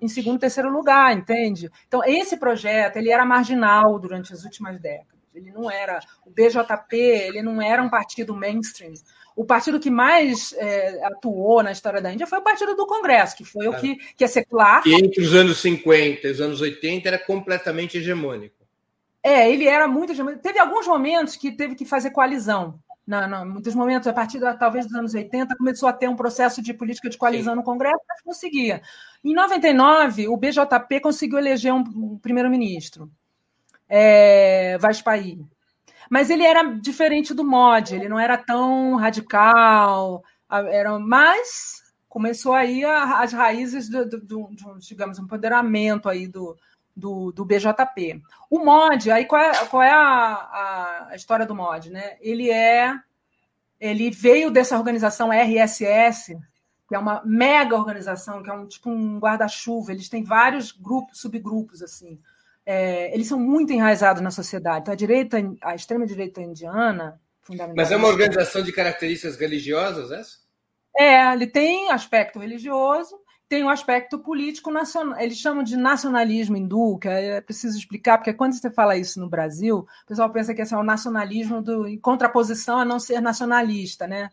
[0.00, 1.70] em segundo, terceiro lugar, entende?
[1.86, 5.20] Então, esse projeto, ele era marginal durante as últimas décadas.
[5.34, 8.92] Ele não era o BJP, ele não era um partido mainstream
[9.36, 13.36] o partido que mais é, atuou na história da Índia foi o Partido do Congresso,
[13.36, 14.82] que foi o que, que é secular.
[14.86, 18.62] E entre os anos 50 e os anos 80 era completamente hegemônico.
[19.22, 20.42] É, ele era muito hegemônico.
[20.42, 22.78] Teve alguns momentos que teve que fazer coalizão.
[23.06, 26.14] Não, não, muitos momentos, a partir da, talvez dos anos 80, começou a ter um
[26.14, 27.58] processo de política de coalizão Sim.
[27.58, 28.80] no Congresso, mas conseguia.
[29.24, 33.10] Em 99, o BJP conseguiu eleger um, um primeiro-ministro,
[33.88, 35.44] é, Vajpayee.
[36.12, 42.84] Mas ele era diferente do mod, ele não era tão radical, era mais começou aí
[42.84, 46.54] a, as raízes do, do, do, do, digamos, empoderamento aí do,
[46.94, 48.20] do, do, BJP.
[48.50, 52.18] O mod, aí qual é, qual é a, a, história do mod, né?
[52.20, 52.94] Ele é,
[53.80, 56.38] ele veio dessa organização RSS,
[56.86, 59.92] que é uma mega organização, que é um tipo um guarda-chuva.
[59.92, 62.20] Eles têm vários grupos, subgrupos assim
[62.64, 64.82] é, eles são muito enraizados na sociedade.
[64.82, 67.76] Então, a direita, a extrema-direita indiana, fundamentalmente.
[67.76, 70.42] Mas é uma organização de características religiosas, essa?
[70.96, 75.18] É, ele tem aspecto religioso, tem o um aspecto político nacional.
[75.18, 79.28] Eles chamam de nacionalismo hindu, que é preciso explicar, porque quando você fala isso no
[79.28, 83.20] Brasil, o pessoal pensa que esse é o nacionalismo do, em contraposição a não ser
[83.20, 84.30] nacionalista, né?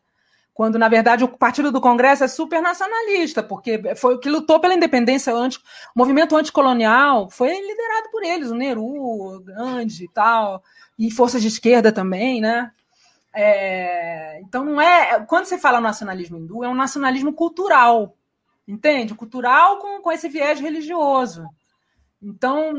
[0.60, 4.60] Quando, na verdade, o Partido do Congresso é super nacionalista, porque foi o que lutou
[4.60, 10.62] pela independência, anti, o movimento anticolonial foi liderado por eles, o Nehru, Gandhi e tal,
[11.00, 12.74] e forças de esquerda também, né?
[13.34, 15.26] É, então não é.
[15.26, 18.18] Quando você fala nacionalismo hindu, é um nacionalismo cultural,
[18.68, 19.16] entende?
[19.16, 21.46] Cultural com, com esse viés religioso.
[22.22, 22.74] Então,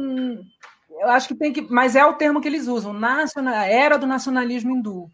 [0.91, 1.63] eu acho que tem que.
[1.63, 5.11] Mas é o termo que eles usam, nacional, a era do nacionalismo hindu.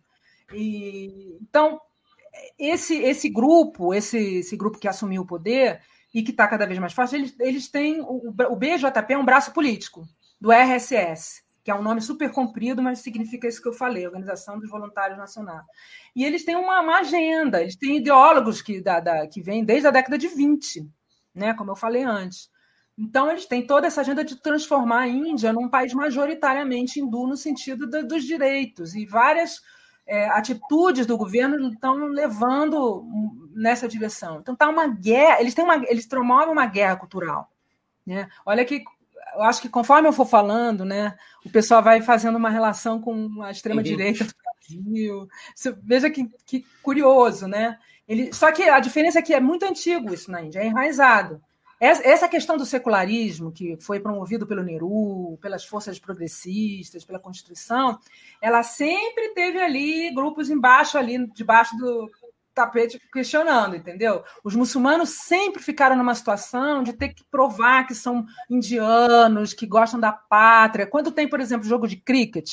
[0.53, 1.81] E, então,
[2.59, 5.81] esse, esse grupo, esse, esse grupo que assumiu o poder
[6.15, 8.01] e que está cada vez mais forte, eles, eles têm.
[8.01, 10.07] O, o BJP é um braço político
[10.41, 14.57] do RSS que é um nome super comprido, mas significa isso que eu falei, Organização
[14.57, 15.67] dos Voluntários Nacionais.
[16.15, 19.89] E eles têm uma, uma agenda, eles têm ideólogos que, da, da, que vêm desde
[19.89, 20.89] a década de 20,
[21.35, 22.49] né, como eu falei antes.
[22.97, 27.37] Então, eles têm toda essa agenda de transformar a Índia num país majoritariamente hindu no
[27.37, 29.61] sentido dos direitos, e várias
[30.07, 33.05] é, atitudes do governo estão levando
[33.53, 34.39] nessa direção.
[34.41, 37.51] Então, está uma guerra, eles, têm uma, eles promovem uma guerra cultural.
[38.07, 38.29] Né?
[38.45, 38.85] Olha que
[39.35, 43.43] eu acho que conforme eu for falando, né, o pessoal vai fazendo uma relação com
[43.43, 45.29] a extrema-direita do Brasil.
[45.55, 47.79] Você, veja que, que curioso, né?
[48.09, 51.43] Ele, só que a diferença é que é muito antigo isso na Índia, é enraizado.
[51.79, 57.99] Essa questão do secularismo, que foi promovido pelo Nehru, pelas forças progressistas, pela Constituição,
[58.41, 62.11] ela sempre teve ali grupos embaixo, ali debaixo do,
[62.57, 64.25] tapete questionando, entendeu?
[64.43, 70.01] Os muçulmanos sempre ficaram numa situação de ter que provar que são indianos, que gostam
[70.01, 70.87] da pátria.
[70.87, 72.51] Quando tem, por exemplo, jogo de cricket,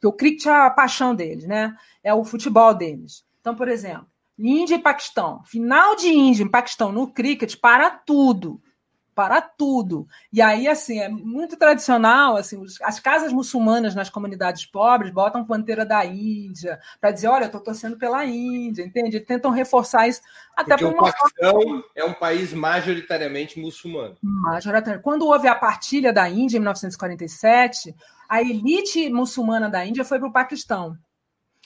[0.00, 1.74] que o cricket é a paixão deles, né?
[2.04, 3.24] É o futebol deles.
[3.40, 4.06] Então, por exemplo,
[4.42, 8.60] Índia e Paquistão, final de Índia e Paquistão no cricket para tudo
[9.14, 10.06] para tudo.
[10.32, 15.84] E aí, assim, é muito tradicional, assim, as casas muçulmanas nas comunidades pobres botam bandeira
[15.84, 19.20] da Índia para dizer, olha, eu estou torcendo pela Índia, entende?
[19.20, 20.20] tentam reforçar isso
[20.56, 24.16] até Porque por uma o Paquistão é um país majoritariamente muçulmano.
[24.22, 25.04] Majoritariamente.
[25.04, 27.94] Quando houve a partilha da Índia em 1947,
[28.28, 30.96] a elite muçulmana da Índia foi para o Paquistão.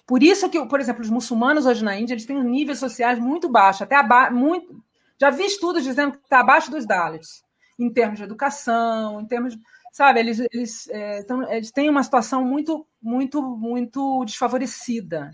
[0.07, 3.49] Por isso que, por exemplo, os muçulmanos hoje na Índia eles têm níveis sociais muito
[3.49, 4.01] baixos, até
[4.31, 4.85] muito
[5.19, 7.43] já vi estudos dizendo que está abaixo dos Dalits,
[7.79, 9.57] em termos de educação, em termos.
[9.93, 15.31] Sabe, eles, eles, é, então, eles têm uma situação muito, muito, muito desfavorecida.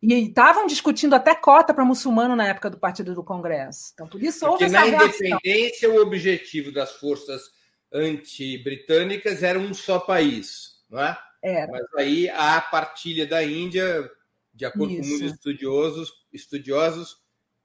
[0.00, 3.90] E estavam discutindo até cota para muçulmano na época do Partido do Congresso.
[3.94, 7.42] Então, por isso houve Porque essa na independência, o objetivo das forças
[7.90, 11.18] anti-britânicas era um só país, não é?
[11.42, 11.70] Era.
[11.70, 14.10] Mas aí a partilha da Índia,
[14.52, 15.02] de acordo isso.
[15.02, 17.16] com muitos estudiosos, estudiosos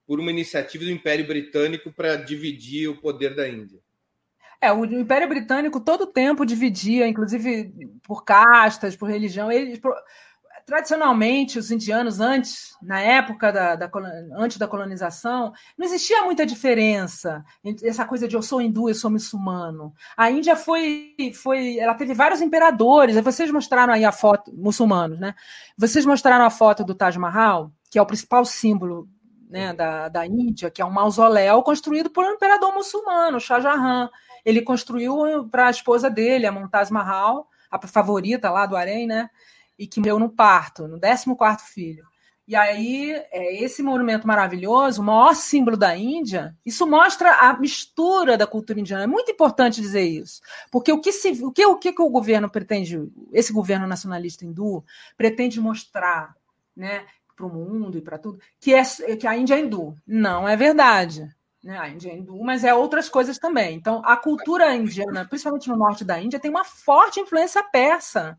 [0.05, 3.79] por uma iniciativa do Império Britânico para dividir o poder da Índia.
[4.61, 9.51] É, o Império Britânico todo o tempo dividia, inclusive por castas, por religião.
[9.51, 9.79] Eles,
[10.65, 13.91] tradicionalmente, os indianos, antes, na época da, da,
[14.37, 18.95] antes da colonização, não existia muita diferença entre essa coisa de eu sou hindu, eu
[18.95, 19.93] sou muçulmano.
[20.15, 23.15] A Índia foi, foi, ela teve vários imperadores.
[23.21, 25.35] Vocês mostraram aí a foto, muçulmanos, né?
[25.77, 29.07] Vocês mostraram a foto do Taj Mahal, que é o principal símbolo
[29.49, 34.09] né, da, da Índia, que é um mausoléu construído por um imperador muçulmano, Shah Jahan.
[34.43, 39.29] Ele construiu para a esposa dele, a Montaz Mahal, a favorita lá do Harém, né?
[39.77, 42.05] E que morreu no parto, no 14 filho.
[42.45, 48.37] E aí, é, esse monumento maravilhoso, o maior símbolo da Índia, isso mostra a mistura
[48.37, 49.03] da cultura indiana.
[49.03, 50.41] É muito importante dizer isso.
[50.69, 52.99] Porque o que, se, o que, o que o governo pretende,
[53.31, 54.83] esse governo nacionalista hindu,
[55.15, 56.35] pretende mostrar
[56.75, 58.83] né, para o mundo e para tudo, que, é,
[59.15, 59.95] que a Índia é hindu.
[60.05, 61.29] Não é verdade.
[61.63, 61.77] Né?
[61.77, 63.77] A Índia é hindu, mas é outras coisas também.
[63.77, 68.37] Então, a cultura indiana, principalmente no norte da Índia, tem uma forte influência persa.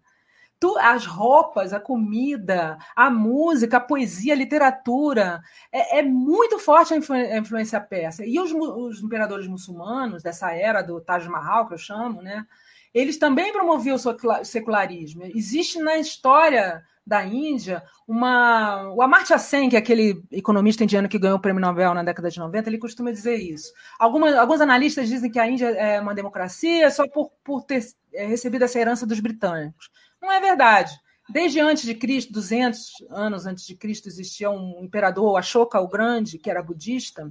[0.61, 6.94] Tu, as roupas, a comida, a música, a poesia, a literatura, é, é muito forte
[6.94, 8.24] a, influ, a, influência persa.
[8.24, 12.46] E os, os imperadores muçulmanos dessa era do Taj Mahal, que eu chamo, né?
[12.94, 15.24] eles também promoviam o secularismo.
[15.24, 21.18] Existe na história da Índia, uma, o Amartya Sen, que é aquele economista indiano que
[21.18, 23.72] ganhou o prêmio Nobel na década de 90, ele costuma dizer isso.
[23.98, 27.84] Algumas, alguns analistas dizem que a Índia é uma democracia só por, por ter
[28.14, 29.90] é, recebido essa herança dos britânicos.
[30.25, 30.99] Não é verdade.
[31.29, 36.39] Desde antes de Cristo, 200 anos antes de Cristo, existia um imperador, Ashoka o Grande,
[36.39, 37.29] que era budista,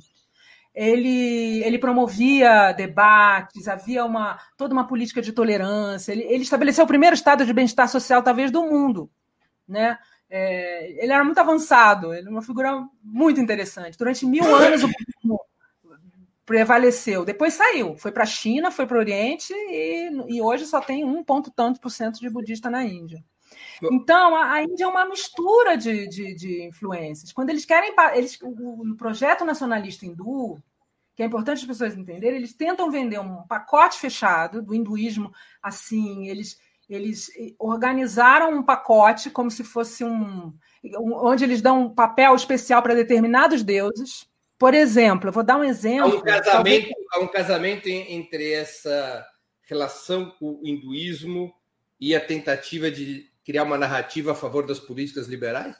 [0.74, 6.88] ele, ele promovia debates, havia uma, toda uma política de tolerância, ele, ele estabeleceu o
[6.88, 9.12] primeiro estado de bem-estar social, talvez, do mundo
[9.68, 9.98] né?
[10.30, 13.98] É, ele era muito avançado, ele era uma figura muito interessante.
[13.98, 14.90] Durante mil anos, o
[16.46, 17.24] prevaleceu.
[17.26, 21.04] Depois saiu, foi para a China, foi para o Oriente e, e hoje só tem
[21.04, 23.24] um ponto tanto por cento de budista na Índia.
[23.92, 27.32] Então, a, a Índia é uma mistura de, de, de influências.
[27.32, 27.94] Quando eles querem.
[28.14, 30.62] Eles, o, o projeto nacionalista hindu,
[31.16, 35.32] que é importante as pessoas entenderem, eles tentam vender um pacote fechado do hinduísmo
[35.62, 36.58] assim, eles,
[36.90, 37.30] eles
[37.60, 40.54] organizaram um pacote como se fosse um.
[41.22, 44.28] onde eles dão um papel especial para determinados deuses.
[44.64, 46.10] Por exemplo, eu vou dar um exemplo.
[46.10, 49.28] Há um casamento, há um casamento entre essa
[49.64, 51.54] relação com o hinduísmo
[52.00, 55.76] e a tentativa de criar uma narrativa a favor das políticas liberais?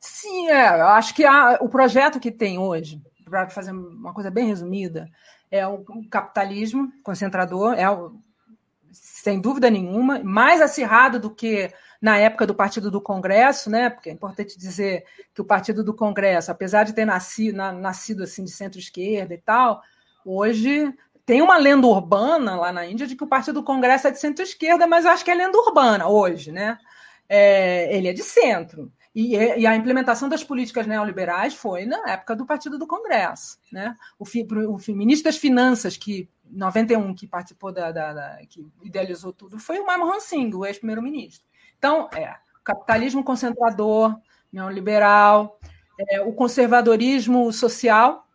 [0.00, 0.80] Sim, é.
[0.80, 5.08] Eu acho que há, o projeto que tem hoje, para fazer uma coisa bem resumida,
[5.48, 8.16] é o capitalismo concentrador, é o,
[8.90, 13.90] sem dúvida nenhuma, mais acirrado do que na época do Partido do Congresso, né?
[13.90, 18.44] Porque é importante dizer que o Partido do Congresso, apesar de ter nascido, nascido assim
[18.44, 19.82] de centro-esquerda e tal,
[20.24, 20.92] hoje
[21.24, 24.20] tem uma lenda urbana lá na Índia de que o Partido do Congresso é de
[24.20, 26.78] centro-esquerda, mas eu acho que é lenda urbana hoje, né?
[27.28, 28.92] É, ele é de centro.
[29.16, 33.58] E, e, a implementação das políticas neoliberais foi na época do Partido do Congresso.
[33.72, 33.96] Né?
[34.18, 39.58] O, o ministro das Finanças, que 91, que participou da, da, da que idealizou tudo,
[39.58, 41.45] foi o Manmohan Singh, o ex-primeiro-ministro.
[41.78, 44.18] Então, é, capitalismo concentrador,
[44.52, 45.58] neoliberal,
[46.10, 48.26] é, o conservadorismo social,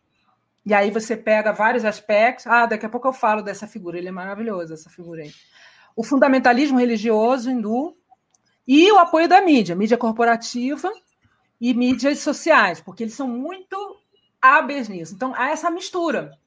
[0.65, 2.47] e aí você pega vários aspectos.
[2.47, 5.33] Ah, daqui a pouco eu falo dessa figura, ele é maravilhoso, essa figura aí.
[5.95, 7.95] O fundamentalismo religioso hindu
[8.67, 10.91] e o apoio da mídia, mídia corporativa
[11.59, 13.75] e mídias sociais, porque eles são muito
[14.41, 15.13] hábeis nisso.
[15.13, 16.37] Então, há essa mistura.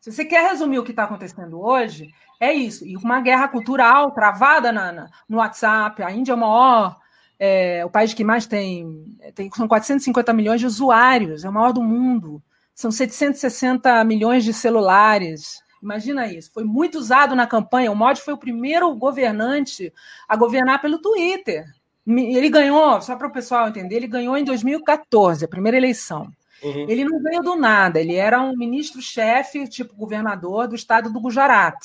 [0.00, 2.86] Se você quer resumir o que está acontecendo hoje, é isso.
[2.86, 6.02] E uma guerra cultural travada na, na, no WhatsApp.
[6.02, 6.96] A Índia é o maior,
[7.38, 9.50] é, o país que mais tem, tem.
[9.54, 12.42] São 450 milhões de usuários, é o maior do mundo.
[12.74, 15.62] São 760 milhões de celulares.
[15.82, 16.50] Imagina isso.
[16.52, 17.92] Foi muito usado na campanha.
[17.92, 19.92] O Modi foi o primeiro governante
[20.26, 21.66] a governar pelo Twitter.
[22.06, 26.30] Ele ganhou, só para o pessoal entender, ele ganhou em 2014, a primeira eleição.
[26.62, 26.86] Uhum.
[26.88, 31.76] Ele não veio do nada, ele era um ministro-chefe, tipo governador do estado do Gujarat,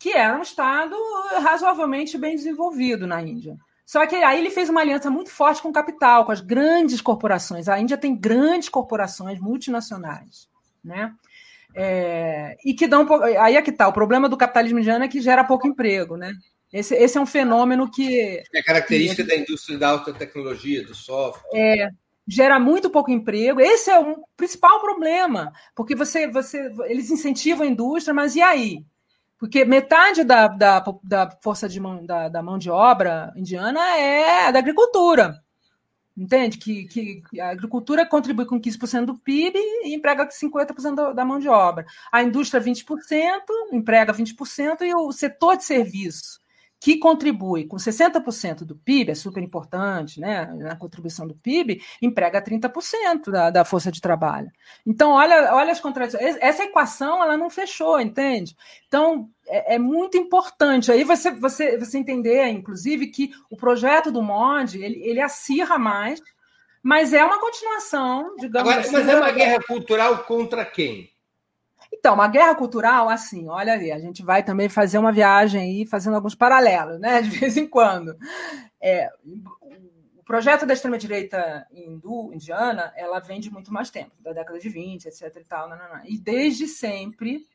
[0.00, 0.96] que era um estado
[1.42, 3.56] razoavelmente bem desenvolvido na Índia.
[3.84, 7.02] Só que aí ele fez uma aliança muito forte com o capital, com as grandes
[7.02, 7.68] corporações.
[7.68, 10.48] A Índia tem grandes corporações multinacionais,
[10.82, 11.12] né?
[11.74, 13.06] É, e que dão
[13.38, 16.32] aí é que está o problema do capitalismo indiano é que gera pouco emprego, né?
[16.72, 20.94] Esse, esse é um fenômeno que é característica que, da indústria da alta tecnologia, do
[20.94, 21.42] software.
[21.52, 21.88] É,
[22.26, 23.60] gera muito pouco emprego.
[23.60, 28.84] Esse é o principal problema, porque você, você, eles incentivam a indústria, mas e aí?
[29.40, 34.52] Porque metade da, da, da força de mão, da, da, mão de obra indiana é
[34.52, 35.42] da agricultura.
[36.14, 36.58] Entende?
[36.58, 41.38] Que, que a agricultura contribui com 15% do PIB e emprega 50% da, da mão
[41.38, 41.86] de obra.
[42.12, 42.84] A indústria, 20%,
[43.72, 46.38] emprega 20%, e o setor de serviço
[46.80, 50.46] que contribui com 60% do PIB, é super importante, né?
[50.46, 54.50] Na contribuição do PIB, emprega 30% da, da força de trabalho.
[54.86, 56.38] Então, olha, olha as contradições.
[56.40, 58.56] Essa equação ela não fechou, entende?
[58.88, 60.90] Então, é, é, muito importante.
[60.90, 66.18] Aí você, você, você entender, inclusive, que o projeto do MOD ele, ele acirra mais,
[66.82, 68.92] mas é uma continuação, digamos Agora, assim.
[68.92, 71.10] Mas é uma guerra cultural contra quem?
[72.00, 75.86] Então, uma guerra cultural, assim, olha ali, a gente vai também fazer uma viagem aí,
[75.86, 78.16] fazendo alguns paralelos, né, de vez em quando.
[78.80, 79.10] É,
[80.16, 84.68] o projeto da extrema-direita hindu, indiana, ela vem de muito mais tempo, da década de
[84.70, 86.00] 20, etc e tal, não, não, não.
[86.06, 87.46] e desde sempre,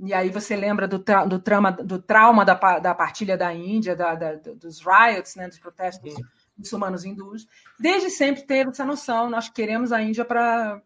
[0.00, 3.94] e aí você lembra do, tra do, trama, do trauma da, da partilha da Índia,
[3.94, 6.14] da, da, dos riots, né, dos protestos
[6.56, 7.46] muçulmanos hindus,
[7.78, 10.80] desde sempre teve essa noção, nós queremos a Índia para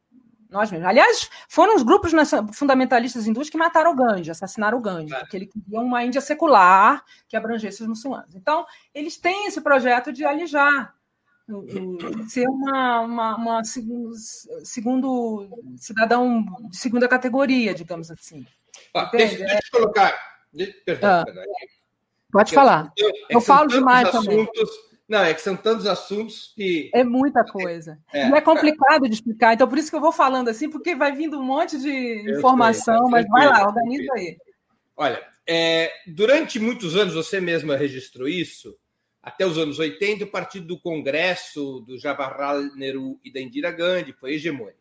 [0.53, 0.89] nós mesmos.
[0.89, 2.13] Aliás, foram os grupos
[2.53, 5.25] fundamentalistas hindus que mataram o Gandhi, assassinaram o Gandhi, claro.
[5.25, 8.35] porque ele queria uma Índia secular que abrangesse os muçulmanos.
[8.35, 10.95] Então, eles têm esse projeto de alijar,
[12.29, 18.47] ser uma, uma, uma segundo cidadão de segunda categoria, digamos assim.
[18.95, 20.15] Ah, deixa, deixa, eu colocar.
[20.85, 21.45] Perdão, ah, perdão.
[22.31, 22.93] Pode falar.
[22.97, 24.49] Eu, eu falo demais assuntos, também
[25.13, 26.91] não, é que são tantos assuntos que.
[26.95, 27.99] É muita coisa.
[28.15, 28.31] É.
[28.31, 29.53] E é complicado de explicar.
[29.53, 33.03] Então, por isso que eu vou falando assim, porque vai vindo um monte de informação,
[33.03, 34.39] sei, mas vai lá, organiza aí.
[34.97, 38.75] Olha, é, durante muitos anos, você mesma registrou isso,
[39.23, 44.15] até os anos 80, o Partido do Congresso, do Jawaharlal Nehru e da Indira Gandhi
[44.15, 44.81] foi hegemônico.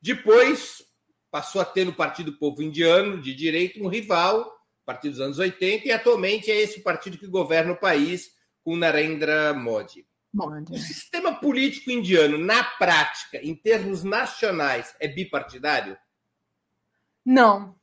[0.00, 0.84] Depois,
[1.32, 4.52] passou a ter no Partido Povo Indiano, de direita, um rival,
[4.86, 9.52] Partido dos anos 80, e atualmente é esse partido que governa o país com Narendra
[9.52, 10.06] Modi.
[10.32, 10.72] Modi.
[10.72, 15.96] O sistema político indiano, na prática, em termos nacionais, é bipartidário?
[17.24, 17.76] Não.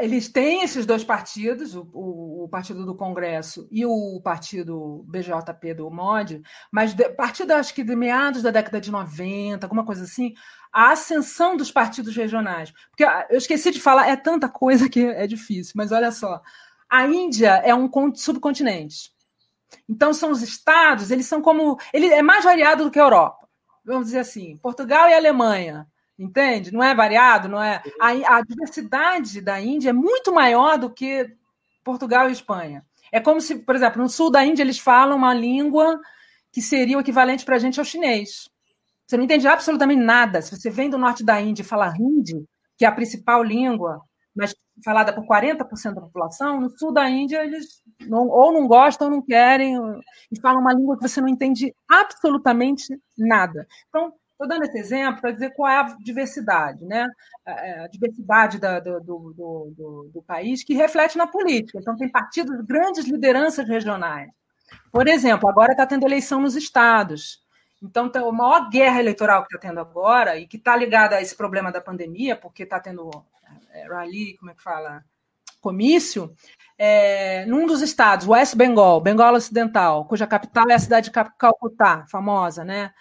[0.00, 5.74] Eles têm esses dois partidos, o, o, o Partido do Congresso e o Partido BJP
[5.74, 6.42] do MOD,
[6.72, 10.32] mas a partir, acho que de meados da década de 90, alguma coisa assim,
[10.72, 12.72] a ascensão dos partidos regionais.
[12.90, 16.40] Porque ah, eu esqueci de falar, é tanta coisa que é difícil, mas olha só.
[16.88, 19.13] A Índia é um subcontinente.
[19.88, 21.78] Então, são os estados, eles são como.
[21.92, 23.48] Ele é mais variado do que a Europa.
[23.84, 25.86] Vamos dizer assim, Portugal e Alemanha
[26.18, 26.72] Entende?
[26.72, 27.82] Não é variado, não é.
[28.00, 31.28] A, a, diversidade da Índia é muito maior do que
[31.82, 32.84] Portugal e Espanha.
[33.10, 36.00] É como se, por exemplo, no sul da Índia eles falam uma língua
[36.52, 38.48] que seria o equivalente para a gente ao chinês.
[39.04, 40.40] Você não entende absolutamente nada.
[40.40, 42.46] Se você vem do norte da Índia e fala hindi,
[42.76, 44.00] que é a principal língua,
[44.34, 49.08] mas falada por 40% da população, no sul da Índia eles não, ou não gostam,
[49.08, 49.76] ou não querem,
[50.32, 53.66] e falam uma língua que você não entende absolutamente nada.
[53.88, 57.06] Então, Estou dando esse exemplo para dizer qual é a diversidade, né?
[57.46, 59.34] A diversidade da, do, do,
[59.76, 61.78] do, do, país que reflete na política.
[61.78, 64.28] Então, tem partidos, grandes lideranças regionais.
[64.90, 67.44] Por exemplo, agora está tendo eleição nos estados.
[67.80, 71.22] Então, tá, a maior guerra eleitoral que está tendo agora, e que está ligada a
[71.22, 73.33] esse problema da pandemia, porque está tendo é,
[73.88, 75.04] rally, como é que fala?
[75.60, 76.34] Comício,
[76.78, 82.04] é, num dos estados, West Bengal, Bengal Ocidental, cuja capital é a cidade de Calcutá,
[82.08, 82.92] famosa, né?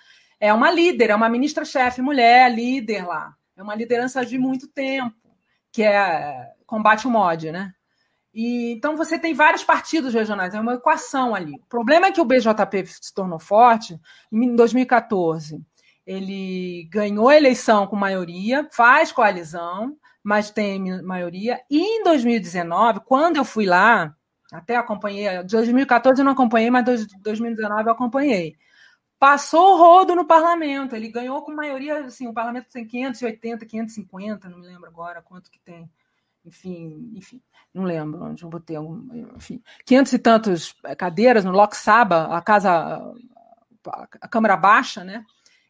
[0.43, 3.33] é uma líder, é uma ministra-chefe mulher, líder lá.
[3.55, 5.15] É uma liderança de muito tempo,
[5.71, 7.71] que é combate o mod, né?
[8.33, 11.53] E, então você tem vários partidos regionais, é uma equação ali.
[11.53, 13.97] O problema é que o BJP se tornou forte
[14.29, 15.61] em 2014.
[16.05, 21.61] Ele ganhou a eleição com maioria, faz coalizão, mas tem maioria.
[21.69, 24.15] E em 2019, quando eu fui lá,
[24.51, 26.85] até acompanhei, 2014 eu não acompanhei, mas
[27.21, 28.55] 2019 eu acompanhei
[29.23, 30.97] passou o rodo no parlamento.
[30.97, 35.49] Ele ganhou com maioria, assim, o parlamento tem 580, 550, não me lembro agora quanto
[35.49, 35.89] que tem.
[36.43, 37.41] Enfim, enfim,
[37.73, 38.99] não lembro onde eu botei algum,
[39.37, 43.13] enfim, 500 e tantos eh, cadeiras no Lok Sabha, a casa
[43.85, 45.23] a Câmara Baixa, né?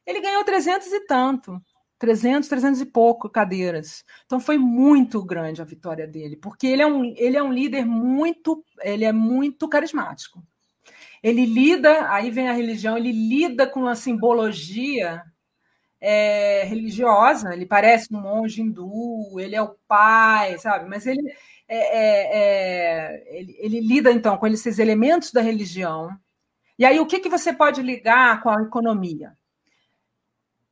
[0.04, 1.62] Ele ganhou 300 e tanto.
[2.04, 4.04] 300, 300 e pouco cadeiras.
[4.26, 7.86] Então foi muito grande a vitória dele, porque ele é um, ele é um líder
[7.86, 10.44] muito, ele é muito carismático
[11.24, 15.24] ele lida, aí vem a religião, ele lida com a simbologia
[16.02, 20.90] é, religiosa, ele parece um monge hindu, ele é o pai, sabe?
[20.90, 21.22] Mas ele,
[21.66, 26.10] é, é, é, ele, ele, lida, então, com esses elementos da religião.
[26.78, 29.32] E aí, o que, que você pode ligar com a economia?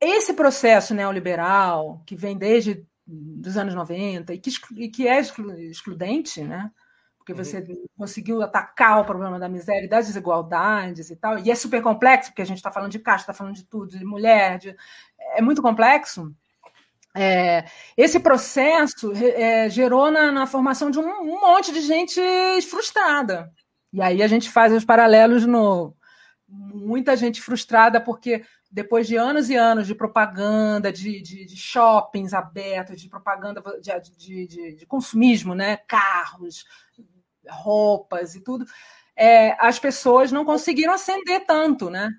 [0.04, 6.42] Esse processo neoliberal, que vem desde os anos 90 e que, e que é excludente,
[6.42, 6.70] né?
[7.22, 7.86] porque você uhum.
[7.96, 12.30] conseguiu atacar o problema da miséria e das desigualdades e tal, e é super complexo,
[12.30, 14.76] porque a gente está falando de caixa, está falando de tudo, de mulher, de...
[15.36, 16.34] é muito complexo.
[17.14, 17.64] É,
[17.96, 22.20] esse processo é, gerou na, na, formação de um, um, monte de gente
[22.68, 23.52] frustrada.
[23.92, 25.94] E aí a gente faz os paralelos no
[26.48, 32.32] muita gente frustrada porque depois de anos e anos de propaganda, de, de, de shoppings
[32.32, 35.76] abertos, de propaganda de, de, de, consumismo, né?
[35.76, 36.64] carros,
[37.46, 38.64] roupas e tudo,
[39.14, 42.10] é, as pessoas não conseguiram ascender tanto, né?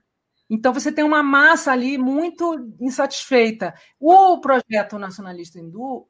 [0.47, 3.73] Então você tem uma massa ali muito insatisfeita.
[3.99, 6.07] O projeto nacionalista hindu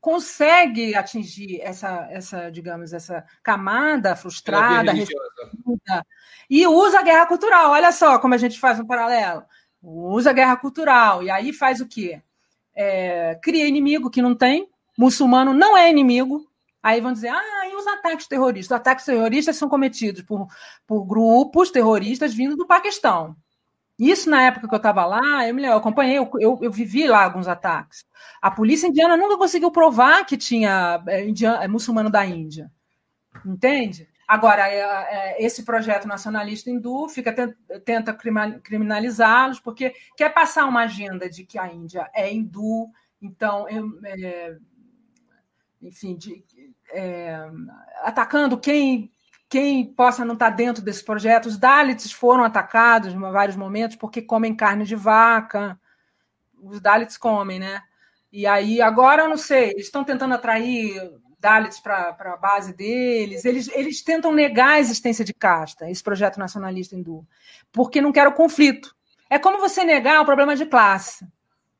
[0.00, 4.92] consegue atingir essa, essa, digamos, essa camada frustrada
[6.48, 7.72] e usa a guerra cultural.
[7.72, 9.44] Olha só como a gente faz um paralelo.
[9.88, 12.20] Usa guerra cultural e aí faz o quê?
[12.74, 14.68] É, cria inimigo que não tem.
[14.98, 16.44] Muçulmano não é inimigo.
[16.82, 18.66] Aí vão dizer, ah, e os ataques terroristas?
[18.66, 20.48] Os ataques terroristas são cometidos por,
[20.86, 23.36] por grupos terroristas vindo do Paquistão.
[23.98, 27.06] Isso na época que eu estava lá, eu me eu acompanhei, eu, eu, eu, vivi
[27.06, 28.04] lá alguns ataques.
[28.42, 32.70] A polícia indiana nunca conseguiu provar que tinha é, indiano, é, muçulmano da Índia.
[33.44, 34.08] Entende?
[34.26, 37.32] Agora, é, é, esse projeto nacionalista hindu fica,
[37.84, 42.90] tenta criminalizá-los, porque quer passar uma agenda de que a Índia é hindu,
[43.22, 44.56] então, é,
[45.80, 46.44] enfim, de,
[46.90, 47.38] é,
[48.02, 49.10] atacando quem
[49.48, 51.46] quem possa não estar dentro desse projeto.
[51.46, 55.80] Os Dalits foram atacados em vários momentos porque comem carne de vaca.
[56.60, 57.80] Os Dalits comem, né?
[58.32, 61.00] E aí, agora eu não sei, estão tentando atrair
[61.46, 63.44] Dalits para a base deles.
[63.44, 67.24] Eles, eles tentam negar a existência de casta, esse projeto nacionalista hindu,
[67.70, 68.92] porque não quer o conflito.
[69.30, 71.24] É como você negar o problema de classe,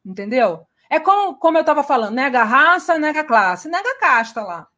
[0.04, 0.64] entendeu?
[0.88, 4.40] É como, como eu estava falando, nega a raça, nega a classe, nega a casta
[4.40, 4.68] lá.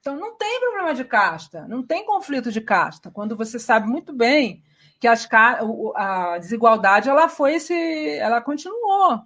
[0.00, 4.14] Então não tem problema de casta, não tem conflito de casta, quando você sabe muito
[4.14, 4.62] bem
[4.98, 5.28] que as,
[5.94, 7.74] a desigualdade ela foi esse,
[8.16, 9.20] ela continuou.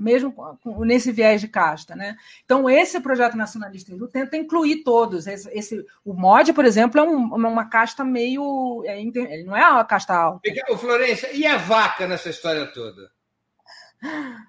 [0.00, 0.34] Mesmo
[0.78, 2.16] nesse viés de casta, né?
[2.44, 5.26] Então esse projeto nacionalista hindu tenta incluir todos.
[5.26, 9.70] Esse, esse o mod, por exemplo, é um, uma casta meio, é, ele não é
[9.70, 10.40] uma casta alta.
[10.70, 13.10] O Florença, e a vaca nessa história toda?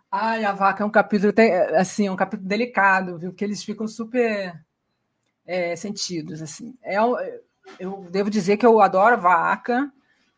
[0.09, 1.33] Ai, a vaca é um capítulo
[1.77, 3.31] assim, é um capítulo delicado, viu?
[3.31, 4.53] Porque eles ficam super
[5.45, 6.77] é, sentidos assim.
[6.81, 6.95] É,
[7.77, 9.91] eu devo dizer que eu adoro vaca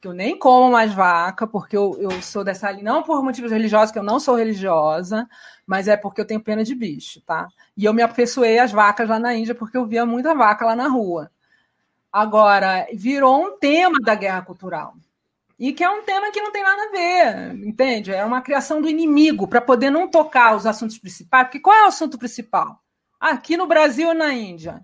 [0.04, 3.54] que eu nem como mais vaca, porque eu, eu sou dessa linha, não por motivos
[3.54, 5.30] religiosos, que eu não sou religiosa,
[5.66, 7.48] mas é porque eu tenho pena de bicho, tá?
[7.78, 10.76] E eu me afeiçoei às vacas lá na Índia, porque eu via muita vaca lá
[10.76, 11.32] na rua.
[12.12, 14.94] Agora, virou um tema da guerra cultural.
[15.58, 18.12] E que é um tema que não tem nada a ver, entende?
[18.12, 21.46] É uma criação do inimigo para poder não tocar os assuntos principais.
[21.46, 22.84] Porque qual é o assunto principal?
[23.18, 24.82] Aqui no Brasil ou na Índia?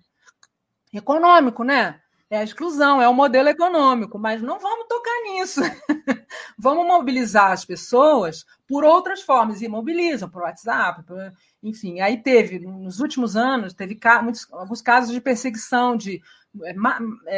[0.93, 1.99] Econômico, né?
[2.32, 5.62] É a exclusão, é o modelo econômico, mas não vamos tocar nisso.
[6.60, 11.18] vamos mobilizar as pessoas por outras formas, e mobilizam por WhatsApp, por,
[11.64, 12.02] enfim.
[12.02, 16.22] Aí teve, nos últimos anos, teve muitos, alguns casos de perseguição, de,
[16.66, 16.76] é,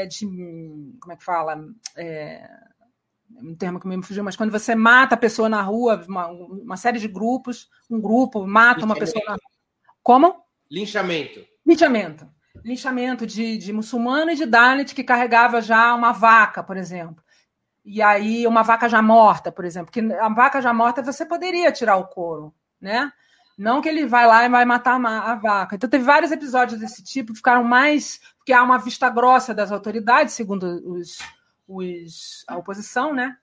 [0.01, 0.25] é, de
[0.99, 1.65] como é que fala?
[1.95, 2.49] É,
[3.41, 6.75] um termo que me fugiu, mas quando você mata a pessoa na rua, uma, uma
[6.75, 9.41] série de grupos, um grupo mata uma pessoa na rua.
[10.03, 10.43] Como?
[10.69, 11.45] Linchamento.
[11.65, 12.27] Linchamento
[12.63, 17.23] linchamento de, de muçulmano e de Dalit que carregava já uma vaca, por exemplo.
[17.83, 19.91] E aí, uma vaca já morta, por exemplo.
[19.91, 23.11] Que a vaca já morta você poderia tirar o couro, né?
[23.57, 25.75] Não que ele vai lá e vai matar a vaca.
[25.75, 28.19] Então, teve vários episódios desse tipo ficaram mais.
[28.37, 31.17] porque há uma vista grossa das autoridades, segundo os,
[31.67, 33.35] os, a oposição, né?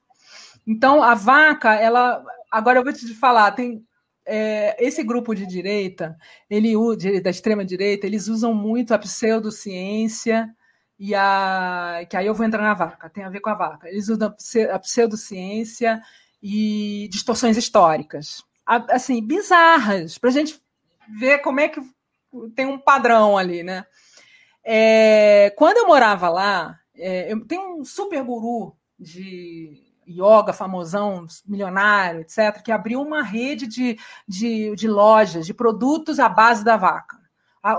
[0.65, 2.23] Então, a vaca, ela.
[2.51, 3.85] Agora eu vou te falar, tem
[4.29, 6.15] é, esse grupo de direita,
[6.49, 6.73] ele
[7.21, 10.47] da extrema direita, eles usam muito a pseudociência
[10.99, 13.89] e a que aí eu vou entrar na vaca, tem a ver com a vaca.
[13.89, 14.33] Eles usam
[14.71, 16.01] a pseudociência
[16.41, 20.61] e distorções históricas, assim bizarras, para a gente
[21.17, 21.81] ver como é que
[22.55, 23.85] tem um padrão ali, né?
[24.63, 32.21] É, quando eu morava lá, é, eu tenho um super guru de yoga famosão, milionário,
[32.21, 33.97] etc., que abriu uma rede de,
[34.27, 37.19] de, de lojas, de produtos à base da vaca.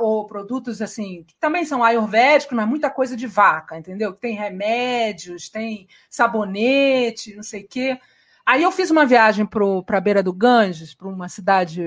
[0.00, 4.12] Ou produtos assim, que também são ayurvédicos, mas muita coisa de vaca, entendeu?
[4.12, 7.98] Tem remédios, tem sabonete, não sei o quê.
[8.44, 11.82] Aí eu fiz uma viagem para a beira do Ganges, para uma cidade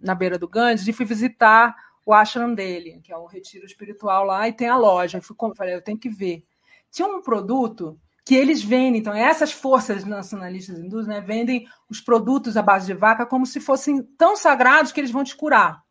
[0.00, 1.74] na beira do Ganges, e fui visitar
[2.04, 5.18] o ashram dele, que é um retiro espiritual lá, e tem a loja.
[5.18, 6.44] Eu fui, falei, eu tenho que ver.
[6.90, 9.00] Tinha um produto que eles vendem.
[9.00, 13.60] Então, essas forças nacionalistas hindus né, vendem os produtos à base de vaca como se
[13.60, 15.82] fossem tão sagrados que eles vão te curar.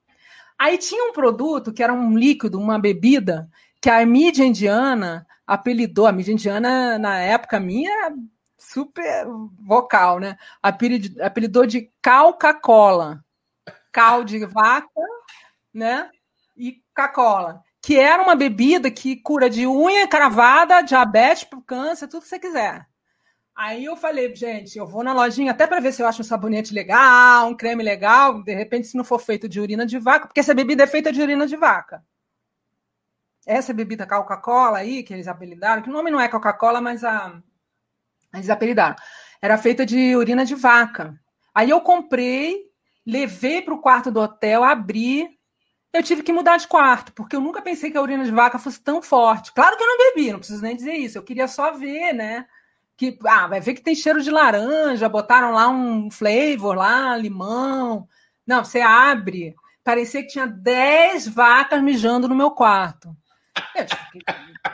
[0.57, 3.49] Aí tinha um produto que era um líquido, uma bebida,
[3.81, 8.13] que a mídia indiana apelidou, a mídia indiana, na época minha,
[8.57, 9.25] super
[9.59, 10.37] vocal, né?
[10.61, 13.23] Apelidou de Coca-Cola.
[13.91, 14.87] Cal de vaca,
[15.73, 16.09] né?
[16.55, 22.27] E Coca-Cola que era uma bebida que cura de unha cravada, diabetes, câncer, tudo que
[22.27, 22.85] você quiser.
[23.55, 26.25] Aí eu falei, gente, eu vou na lojinha até para ver se eu acho um
[26.25, 30.27] sabonete legal, um creme legal, de repente se não for feito de urina de vaca,
[30.27, 32.03] porque essa bebida é feita de urina de vaca.
[33.45, 37.41] Essa bebida Coca-Cola aí, que eles apelidaram, que o nome não é Coca-Cola, mas a...
[38.33, 38.95] eles apelidaram,
[39.41, 41.19] era feita de urina de vaca.
[41.53, 42.63] Aí eu comprei,
[43.05, 45.27] levei para o quarto do hotel, abri,
[45.93, 48.57] eu tive que mudar de quarto, porque eu nunca pensei que a urina de vaca
[48.57, 49.51] fosse tão forte.
[49.53, 51.17] Claro que eu não bebi, não preciso nem dizer isso.
[51.17, 52.45] Eu queria só ver, né?
[52.95, 58.07] Que, ah, vai ver que tem cheiro de laranja, botaram lá um flavor lá, limão.
[58.47, 63.15] Não, você abre, parecia que tinha 10 vacas mijando no meu quarto.
[63.75, 63.85] Eu,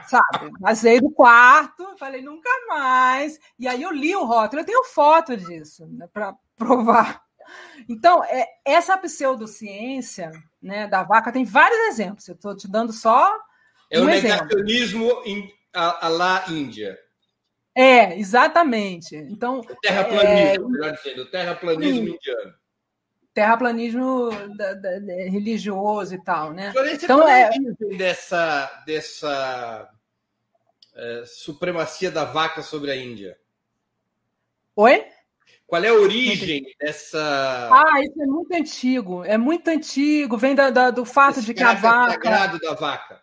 [0.07, 3.39] sabe, vazei do quarto, falei, nunca mais.
[3.57, 7.26] E aí eu li o rótulo, eu tenho foto disso, né, para provar.
[7.87, 10.31] Então, é, essa pseudociência
[10.61, 12.27] né, da vaca tem vários exemplos.
[12.27, 13.33] Eu estou te dando só.
[13.89, 16.97] É um o negacionismo em, a, a lá Índia.
[17.73, 19.15] É, exatamente.
[19.15, 22.53] Então, o terraplanismo, é, melhor dizendo, o terraplanismo sim, indiano.
[23.33, 24.89] Terraplanismo da, da,
[25.29, 26.71] religioso e tal, né?
[26.71, 27.51] Florência, então, é
[27.95, 29.91] dessa, dessa
[30.95, 33.37] é, supremacia da vaca sobre a Índia.
[34.75, 35.05] Oi?
[35.67, 37.69] Qual é a origem dessa.
[37.69, 39.23] Ah, isso é muito antigo.
[39.25, 40.37] É muito antigo.
[40.37, 42.13] Vem da, da, do fato Esse de que a vaca.
[42.13, 43.21] sagrado da vaca.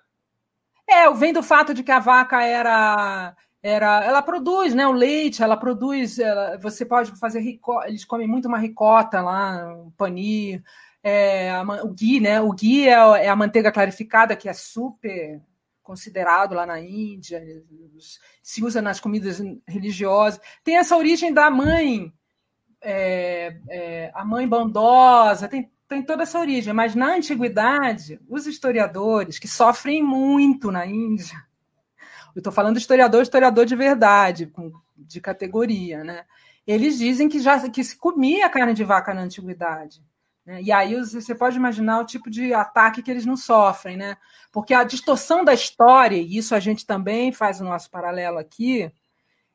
[0.87, 3.35] É, vem do fato de que a vaca era.
[3.63, 4.87] Era, ela produz, né?
[4.87, 6.19] O leite, ela produz.
[6.19, 7.89] Ela, você pode fazer ricota.
[7.89, 10.63] Eles comem muito uma ricota lá, um panir.
[11.03, 11.51] É,
[11.83, 12.43] o ghee, né?
[12.43, 15.41] O ghee é, é a manteiga clarificada que é super
[15.83, 17.43] considerado lá na Índia,
[18.43, 20.41] se usa nas comidas religiosas.
[20.63, 22.13] Tem essa origem da mãe
[22.85, 26.73] é, é, a mãe bondosa, tem, tem toda essa origem.
[26.73, 31.37] Mas na antiguidade, os historiadores que sofrem muito na Índia,
[32.35, 34.53] eu estou falando historiador, historiador de verdade,
[34.97, 36.25] de categoria, né?
[36.67, 40.03] Eles dizem que já que se comia carne de vaca na antiguidade.
[40.45, 40.63] Né?
[40.63, 44.17] E aí você pode imaginar o tipo de ataque que eles não sofrem, né?
[44.51, 48.91] Porque a distorção da história, e isso a gente também faz o nosso paralelo aqui,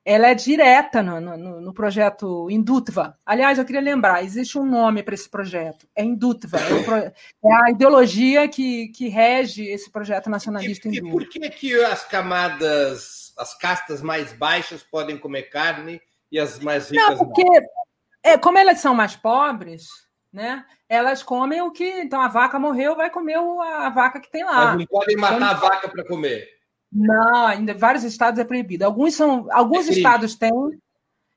[0.06, 3.18] ela é direta no, no, no, projeto Indutva.
[3.26, 7.14] Aliás, eu queria lembrar, existe um nome para esse projeto, é Indutva, é,
[7.46, 11.08] é, a ideologia que, que rege esse projeto nacionalista e, hindu.
[11.08, 16.60] E por que, que as camadas, as castas mais baixas podem comer carne e as
[16.60, 17.18] mais ricas não?
[17.18, 17.68] Porque, não?
[18.24, 19.88] É, como elas são mais pobres,
[20.32, 20.66] né?
[20.88, 21.88] Elas comem o que.
[22.02, 24.68] Então a vaca morreu, vai comer a vaca que tem lá.
[24.68, 26.59] Mas não podem matar então, a vaca para comer.
[26.92, 28.84] Não, ainda vários estados é proibido.
[28.84, 30.52] Alguns são, alguns é estados têm.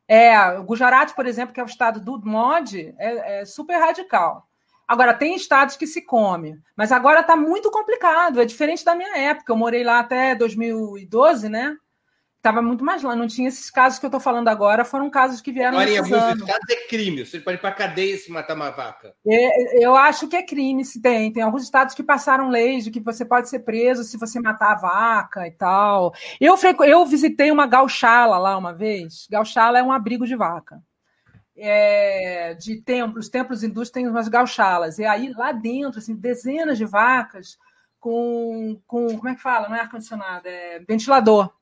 [0.09, 4.47] É, o Gujarat, por exemplo, que é o estado do mod, é, é super radical.
[4.87, 9.17] Agora, tem estados que se come, mas agora está muito complicado, é diferente da minha
[9.17, 9.53] época.
[9.53, 11.77] Eu morei lá até 2012, né?
[12.43, 13.15] Estava muito mais lá.
[13.15, 15.79] Não tinha esses casos que eu estou falando agora, foram casos que vieram.
[15.79, 16.45] Agora, em alguns anos.
[16.45, 17.25] casos é crime.
[17.25, 19.15] Você pode ir para a cadeia se matar uma vaca.
[19.27, 21.33] É, eu acho que é crime, se tem.
[21.33, 24.73] Tem alguns estados que passaram leis de que você pode ser preso se você matar
[24.73, 26.13] a vaca e tal.
[26.41, 29.29] Eu, eu visitei uma gauchala lá uma vez.
[29.31, 30.83] Gauchala é um abrigo de vaca.
[31.57, 34.99] É, de templos, templos hindus têm umas gauchalas.
[34.99, 37.57] E aí, lá dentro, assim, dezenas de vacas
[38.01, 39.69] com, com como é que fala?
[39.69, 41.53] Não é ar-condicionado, é ventilador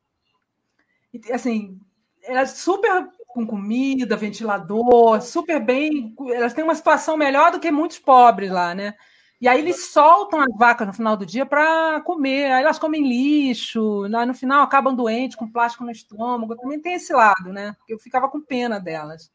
[1.33, 1.79] assim,
[2.23, 6.15] elas super com comida, ventilador, super bem.
[6.33, 8.95] Elas têm uma situação melhor do que muitos pobres lá, né?
[9.41, 12.53] E aí eles soltam as vacas no final do dia para comer.
[12.53, 16.57] Aí elas comem lixo, no final acabam doentes com plástico no estômago.
[16.57, 17.75] Também tem esse lado, né?
[17.89, 19.33] Eu ficava com pena delas.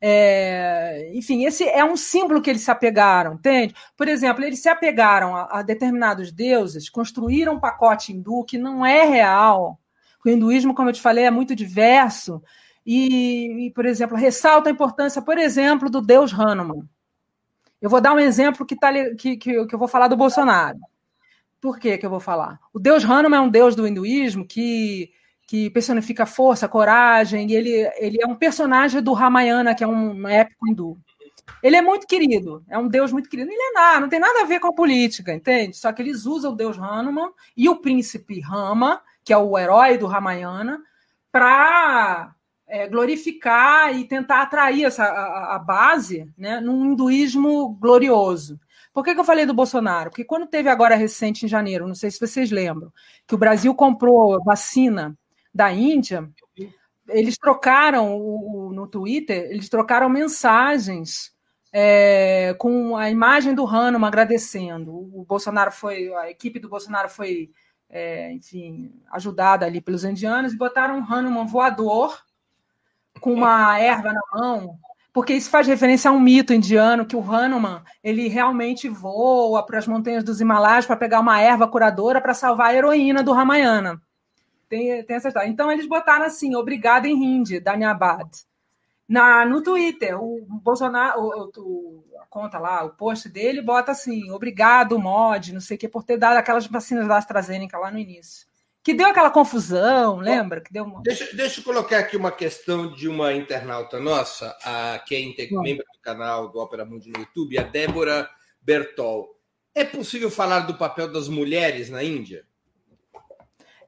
[0.00, 3.74] É, enfim, esse é um símbolo que eles se apegaram, entende?
[3.96, 8.84] Por exemplo, eles se apegaram a, a determinados deuses, construíram um pacote hindu que não
[8.84, 9.80] é real,
[10.24, 12.42] o hinduísmo, como eu te falei, é muito diverso
[12.84, 16.88] e, e, por exemplo, ressalta a importância, por exemplo, do deus Hanuman.
[17.80, 20.78] Eu vou dar um exemplo que, tá, que, que, que eu vou falar do Bolsonaro.
[21.60, 22.58] Por que, que eu vou falar?
[22.72, 25.10] O deus Hanuman é um deus do hinduísmo que,
[25.46, 30.26] que personifica força, coragem, e ele, ele é um personagem do Ramayana, que é um
[30.26, 30.98] épico hindu.
[31.62, 33.50] Ele é muito querido, é um deus muito querido.
[33.50, 35.76] Ele é nada, não tem nada a ver com a política, entende?
[35.76, 39.98] Só que eles usam o deus Hanuman e o príncipe Rama que é o herói
[39.98, 40.82] do Ramayana,
[41.30, 42.34] para
[42.66, 48.58] é, glorificar e tentar atrair essa, a, a, base né, num hinduísmo glorioso.
[48.90, 50.08] Por que, que eu falei do Bolsonaro?
[50.08, 52.90] Porque quando teve agora recente, em janeiro, não sei se vocês lembram,
[53.26, 55.14] que o Brasil comprou vacina
[55.54, 56.26] da Índia,
[57.06, 61.34] eles trocaram o, no Twitter, eles trocaram mensagens
[61.70, 64.90] é, com a imagem do Hanuman agradecendo.
[64.90, 67.50] O Bolsonaro foi, a equipe do Bolsonaro foi
[67.90, 72.22] é, enfim, ajudada ali pelos indianos, botaram um Hanuman voador
[73.20, 74.78] com uma erva na mão,
[75.12, 79.78] porque isso faz referência a um mito indiano que o Hanuman ele realmente voa para
[79.78, 84.00] as montanhas dos Himalaias para pegar uma erva curadora para salvar a heroína do Ramayana.
[84.68, 85.48] Tem, tem essa história.
[85.48, 88.28] Então eles botaram assim, obrigado em hindi, Danyabad.
[89.08, 94.30] Na, no Twitter, o Bolsonaro, o, o, a conta lá, o post dele bota assim:
[94.30, 97.98] obrigado, mod, não sei o que, por ter dado aquelas vacinas da AstraZeneca lá no
[97.98, 98.46] início.
[98.82, 100.60] Que deu aquela confusão, lembra?
[100.60, 101.02] Que deu uma...
[101.02, 105.84] deixa, deixa eu colocar aqui uma questão de uma internauta nossa, a, que é membro
[105.92, 108.28] do canal do Opera Mundi no YouTube, a Débora
[108.60, 109.38] Bertol.
[109.74, 112.46] É possível falar do papel das mulheres na Índia?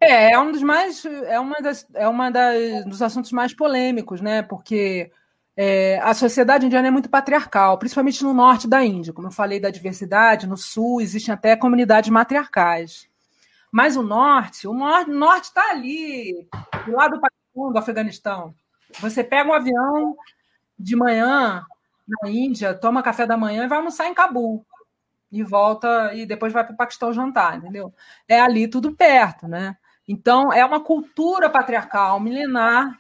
[0.01, 1.05] É, é um dos mais.
[1.05, 4.43] É uma das, é uma das, dos assuntos mais polêmicos, né?
[4.43, 5.13] Porque
[5.57, 9.13] é, a sociedade indiana é muito patriarcal, principalmente no norte da Índia.
[9.13, 13.09] Como eu falei da diversidade, no sul existem até comunidades matriarcais.
[13.71, 16.49] Mas o norte, o norte está ali,
[16.87, 18.55] do lado do Paquistão, do Afeganistão.
[19.01, 20.17] Você pega um avião
[20.79, 21.65] de manhã
[22.09, 24.65] na Índia, toma café da manhã e vai almoçar em Cabul.
[25.31, 27.95] E volta e depois vai para o Paquistão jantar, entendeu?
[28.27, 29.77] É ali tudo perto, né?
[30.07, 32.99] Então, é uma cultura patriarcal milenar.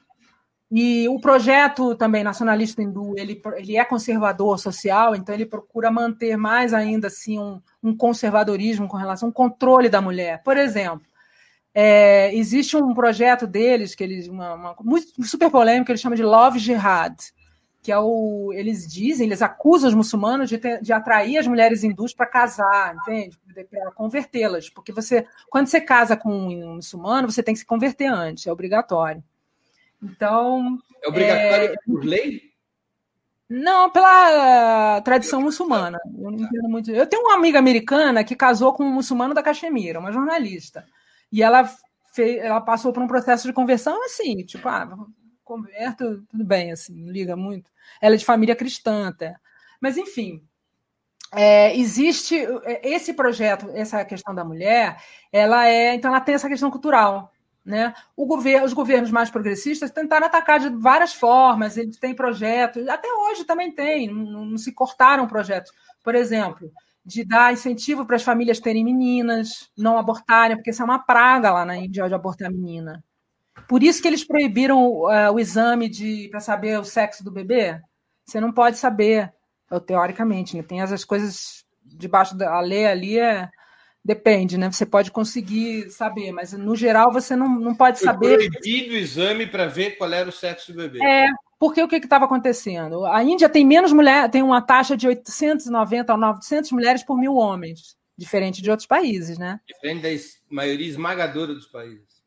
[0.70, 6.36] E o projeto também nacionalista hindu, ele, ele é conservador social, então ele procura manter
[6.36, 10.40] mais ainda assim um, um conservadorismo com relação ao controle da mulher.
[10.44, 11.04] Por exemplo,
[11.74, 16.16] é, existe um projeto deles, que eles, uma, uma, muito super polêmico, que eles chamam
[16.16, 17.16] de Love Jihad,
[17.82, 18.52] que é o.
[18.52, 22.94] Eles dizem, eles acusam os muçulmanos de, ter, de atrair as mulheres hindus para casar,
[22.96, 23.38] entende?
[23.70, 24.68] Para convertê-las.
[24.68, 28.52] Porque você, quando você casa com um muçulmano, você tem que se converter antes, é
[28.52, 29.22] obrigatório.
[30.02, 30.78] Então.
[31.02, 32.50] É obrigatório é, por lei?
[33.48, 35.98] Não, pela tradição muçulmana.
[36.18, 36.90] Eu não entendo muito.
[36.90, 40.86] Eu tenho uma amiga americana que casou com um muçulmano da Caxemira, uma jornalista.
[41.32, 41.68] E ela,
[42.14, 44.96] fez, ela passou por um processo de conversão assim, tipo, ah,
[45.50, 47.68] converto, tudo bem, assim, não liga muito.
[48.00, 49.34] Ela é de família cristã até.
[49.80, 50.40] Mas, enfim,
[51.34, 56.48] é, existe é, esse projeto, essa questão da mulher, ela é, então ela tem essa
[56.48, 57.32] questão cultural.
[57.64, 57.92] Né?
[58.16, 63.44] Governo, os governos mais progressistas tentaram atacar de várias formas, eles têm projetos, até hoje
[63.44, 65.72] também tem, não, não se cortaram projetos.
[66.02, 66.70] Por exemplo,
[67.04, 71.50] de dar incentivo para as famílias terem meninas, não abortarem, porque isso é uma praga
[71.50, 73.02] lá na Índia de abortar menina.
[73.68, 77.80] Por isso que eles proibiram uh, o exame de para saber o sexo do bebê.
[78.24, 79.32] Você não pode saber,
[79.86, 80.62] teoricamente, né?
[80.62, 83.48] tem essas coisas debaixo da lei ali é
[84.02, 84.72] Depende, né?
[84.72, 88.36] Você pode conseguir saber, mas no geral você não, não pode Foi saber.
[88.36, 91.04] proibido o exame para ver qual era o sexo do bebê.
[91.04, 91.26] É,
[91.58, 93.04] porque o que estava acontecendo?
[93.04, 97.34] A Índia tem menos mulher, tem uma taxa de 890 a 900 mulheres por mil
[97.34, 99.60] homens, diferente de outros países, né?
[99.68, 100.08] Diferente da
[100.48, 102.19] maioria esmagadora dos países.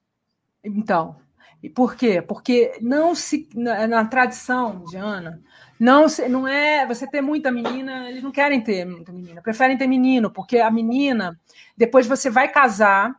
[0.63, 1.15] Então,
[1.61, 2.21] e por quê?
[2.21, 5.41] Porque não se na, na tradição indiana
[5.79, 9.87] não, não é você ter muita menina, eles não querem ter muita menina, preferem ter
[9.87, 11.37] menino, porque a menina,
[11.75, 13.15] depois você vai casar.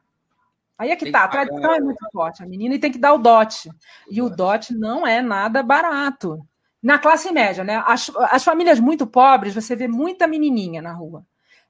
[0.79, 2.43] Aí é que tem tá, a tradição é muito forte.
[2.43, 3.71] A menina tem que dar o dote.
[4.11, 6.39] E o dote não é nada barato.
[6.83, 7.83] Na classe média, né?
[7.87, 11.25] As, as famílias muito pobres, você vê muita menininha na rua.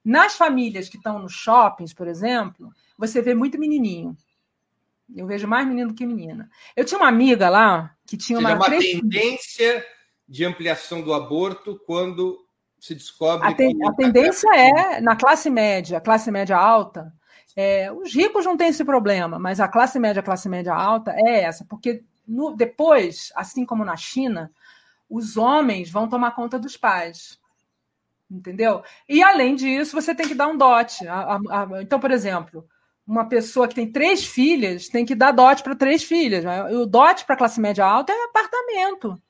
[0.05, 4.17] Nas famílias que estão nos shoppings, por exemplo, você vê muito menininho.
[5.15, 6.49] Eu vejo mais menino do que menina.
[6.75, 9.85] Eu tinha uma amiga lá que tinha uma, uma tendência
[10.29, 12.39] de ampliação do aborto quando
[12.79, 13.47] se descobre.
[13.47, 17.13] A, ten, a tendência é, na classe média, classe média alta,
[17.57, 21.15] é, os ricos não têm esse problema, mas a classe média, a classe média alta
[21.17, 24.51] é essa, porque no, depois, assim como na China,
[25.09, 27.39] os homens vão tomar conta dos pais.
[28.31, 28.83] Entendeu?
[29.09, 31.07] E além disso, você tem que dar um dote.
[31.07, 32.67] A, a, então, por exemplo,
[33.07, 36.45] uma pessoa que tem três filhas tem que dar dote para três filhas.
[36.45, 36.65] Né?
[36.73, 39.21] O dote para a classe média alta é apartamento.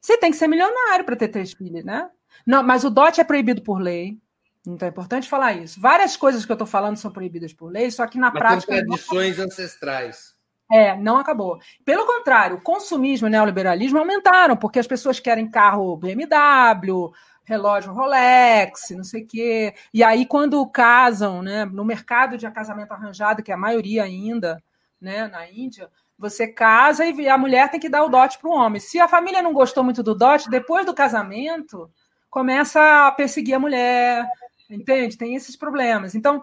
[0.00, 2.08] Você tem que ser milionário para ter três filhos, né?
[2.46, 4.18] Não, mas o dote é proibido por lei.
[4.66, 5.80] Então é importante falar isso.
[5.80, 8.72] Várias coisas que eu estou falando são proibidas por lei, só que na mas prática.
[8.72, 10.34] Tradições ancestrais.
[10.70, 11.58] É, não acabou.
[11.84, 17.12] Pelo contrário, o consumismo e o neoliberalismo aumentaram, porque as pessoas querem carro BMW,
[17.46, 19.74] relógio Rolex, não sei o quê.
[19.94, 24.62] E aí, quando casam, né, no mercado de casamento arranjado, que é a maioria ainda
[25.00, 25.88] né, na Índia,
[26.18, 28.80] você casa e a mulher tem que dar o dote para o homem.
[28.80, 31.88] Se a família não gostou muito do dote, depois do casamento,
[32.28, 34.28] começa a perseguir a mulher,
[34.68, 35.16] entende?
[35.16, 36.16] Tem esses problemas.
[36.16, 36.42] Então,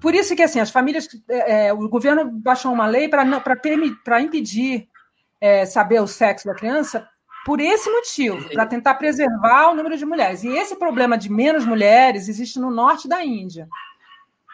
[0.00, 4.88] por isso que assim, as famílias, é, é o governo baixou uma lei para impedir
[5.40, 7.08] é, saber o sexo da criança
[7.46, 10.42] por esse motivo, para tentar preservar o número de mulheres.
[10.42, 13.68] E esse problema de menos mulheres existe no norte da Índia.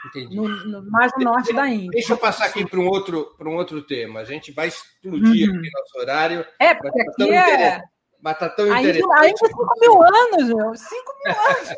[0.05, 0.37] Entendi.
[0.37, 1.89] No, no, mais no norte da Índia.
[1.93, 4.21] Deixa eu passar aqui para um, outro, um outro tema.
[4.21, 5.59] A gente vai explodir uhum.
[5.59, 6.47] aqui nosso horário.
[6.61, 7.83] É, porque aqui é.
[8.21, 9.11] Mas tá tão interessante.
[9.21, 10.75] Ainda 5 mil anos, meu.
[10.75, 11.77] 5 mil anos.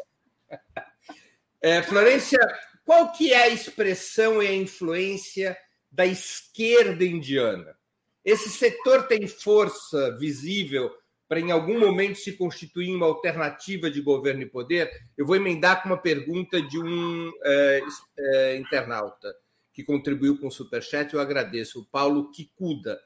[1.62, 2.40] é, Florência,
[2.84, 5.56] qual que é a expressão e a influência
[5.92, 7.76] da esquerda indiana?
[8.24, 10.90] Esse setor tem força visível
[11.28, 14.90] para em algum momento se constituir uma alternativa de governo e poder?
[15.16, 17.80] Eu vou emendar com uma pergunta de um é,
[18.18, 19.34] é, internauta
[19.72, 23.00] que contribuiu com o Superchat, eu agradeço, o Paulo Kikuda.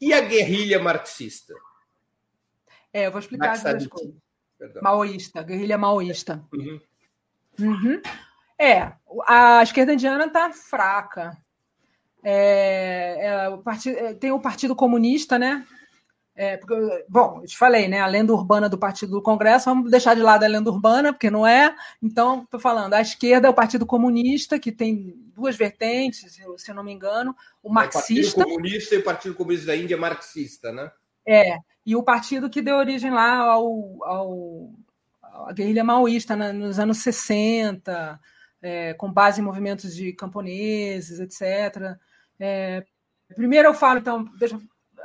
[0.00, 1.52] E a guerrilha marxista?
[2.92, 4.14] É, eu vou explicar as duas coisas.
[4.56, 4.82] Perdão.
[4.82, 6.44] Maoísta, guerrilha maoísta.
[6.52, 6.80] Uhum.
[7.58, 8.00] Uhum.
[8.56, 8.92] É,
[9.26, 11.36] a esquerda indiana está fraca.
[12.22, 15.66] É, é, o partido, é, tem o Partido Comunista, né?
[16.34, 16.74] É, porque,
[17.08, 18.00] bom, eu te falei, né?
[18.00, 21.30] A lenda urbana do Partido do Congresso, vamos deixar de lado a lenda urbana, porque
[21.30, 21.74] não é.
[22.02, 26.74] Então, estou falando, a esquerda é o Partido Comunista, que tem duas vertentes, se eu
[26.74, 28.40] não me engano, o marxista.
[28.40, 30.90] O Partido Comunista e o Partido Comunista da Índia é marxista, né?
[31.26, 34.70] É, e o partido que deu origem lá ao, ao
[35.46, 38.20] à guerrilha maoísta né, nos anos 60,
[38.60, 41.96] é, com base em movimentos de camponeses, etc.
[42.38, 42.84] É,
[43.34, 44.58] primeiro eu falo, então, deixa,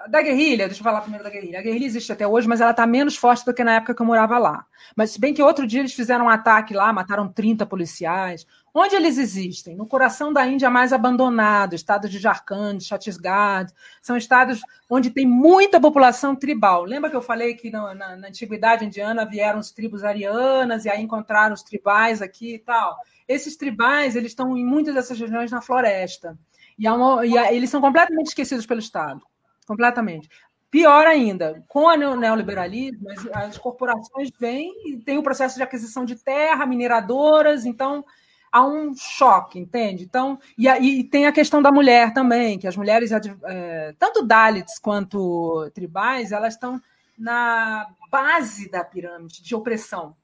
[0.10, 1.60] da guerrilha, deixa eu falar primeiro da guerrilha.
[1.60, 4.01] A guerrilha existe até hoje, mas ela está menos forte do que na época que
[4.01, 4.66] eu morava lá.
[4.95, 8.45] Mas se bem que outro dia eles fizeram um ataque lá, mataram 30 policiais.
[8.74, 9.76] Onde eles existem?
[9.76, 13.68] No coração da Índia mais abandonado, estados de Jharkhand, Chhattisgarh,
[14.01, 16.84] são estados onde tem muita população tribal.
[16.84, 20.89] Lembra que eu falei que na, na, na antiguidade indiana vieram os tribos arianas e
[20.89, 22.97] aí encontraram os tribais aqui e tal?
[23.28, 26.38] Esses tribais, eles estão em muitas dessas regiões na floresta.
[26.78, 29.22] E, uma, e eles são completamente esquecidos pelo Estado
[29.68, 30.30] completamente.
[30.72, 36.03] Pior ainda, com o neoliberalismo, as, as corporações vêm e tem o processo de aquisição
[36.03, 38.03] de terra, mineradoras, então
[38.51, 40.03] há um choque, entende?
[40.03, 44.80] Então, e, e tem a questão da mulher também, que as mulheres, é, tanto Dalits
[44.80, 46.82] quanto tribais, elas estão
[47.18, 50.15] na base da pirâmide de opressão.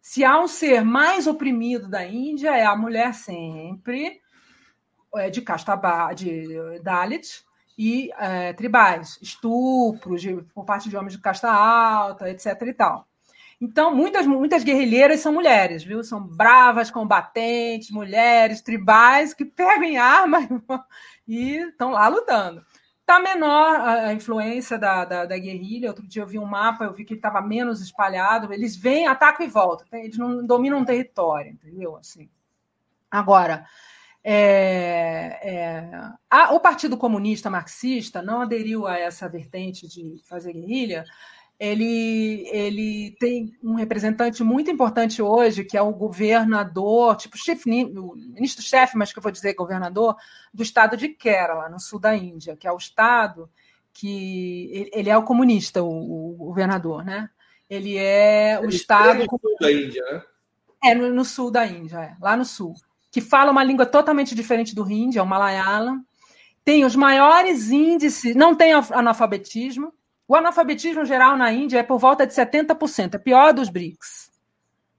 [0.00, 4.20] Se há um ser mais oprimido da Índia, é a mulher sempre,
[5.14, 5.74] é, de casta
[6.14, 7.44] de Dalit,
[7.76, 12.62] e é, tribais, estupros de, por parte de homens de casta alta, etc.
[12.62, 13.06] e tal.
[13.60, 16.02] Então, muitas, muitas guerrilheiras são mulheres, viu?
[16.02, 20.46] São bravas, combatentes, mulheres, tribais, que pegam armas
[21.26, 22.64] e estão lá lutando.
[23.00, 25.88] Está menor a influência da, da, da, guerrilha.
[25.88, 28.52] Outro dia eu vi um mapa, eu vi que estava menos espalhado.
[28.52, 29.86] Eles vêm, atacam e voltam.
[29.92, 31.96] Eles não dominam um território, entendeu?
[31.96, 32.30] Assim.
[33.10, 33.66] Agora,
[34.26, 35.90] é, é,
[36.30, 41.04] a, o Partido Comunista Marxista não aderiu a essa vertente de fazer guerrilha.
[41.60, 48.14] Ele, ele tem um representante muito importante hoje, que é o governador, tipo chefe, o
[48.16, 50.16] ministro-chefe, mas que eu vou dizer governador,
[50.52, 53.48] do estado de Kerala, no sul da Índia, que é o estado
[53.92, 54.90] que.
[54.92, 57.28] Ele é o comunista, o, o governador, né?
[57.68, 59.22] Ele é o ele estado.
[59.22, 60.22] É no sul da Índia, né?
[60.82, 62.74] É, no, no sul da Índia, é, lá no sul
[63.14, 66.04] que fala uma língua totalmente diferente do hindi, é o Malayalam.
[66.64, 69.94] Tem os maiores índices, não tem analfabetismo.
[70.26, 74.32] O analfabetismo geral na Índia é por volta de 70%, é pior dos BRICS.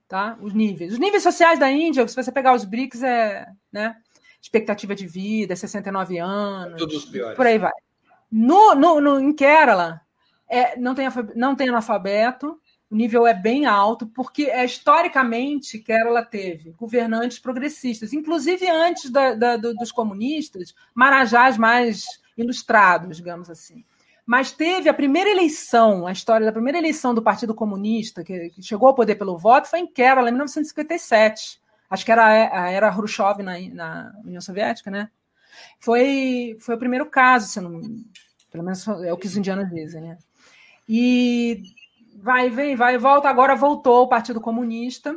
[0.08, 0.38] Tá?
[0.40, 0.94] Os níveis.
[0.94, 3.98] Os níveis sociais da Índia, se você pegar os BRICS, é né,
[4.42, 6.80] expectativa de vida, 69 anos.
[6.80, 7.36] Todos os piores.
[7.36, 7.74] Por aí vai.
[8.32, 10.00] No, no, no, em Kerala,
[10.48, 12.58] é, não, tem, não tem analfabeto,
[12.96, 19.36] o nível é bem alto, porque é, historicamente Kerala teve governantes progressistas, inclusive antes da,
[19.36, 22.06] da, dos comunistas, marajás mais
[22.38, 23.84] ilustrados, digamos assim.
[24.26, 28.64] Mas teve a primeira eleição, a história da primeira eleição do Partido Comunista, que, que
[28.64, 31.60] chegou ao poder pelo voto, foi em Kerala, em 1957.
[31.90, 35.10] Acho que era a era Khrushchev na, na União Soviética, né?
[35.82, 37.82] Foi, foi o primeiro caso, se não,
[38.50, 40.18] pelo menos é o que os indianos dizem, né?
[40.88, 41.75] E
[42.26, 43.30] vai, vem, vai, volta.
[43.30, 45.16] Agora voltou o Partido Comunista.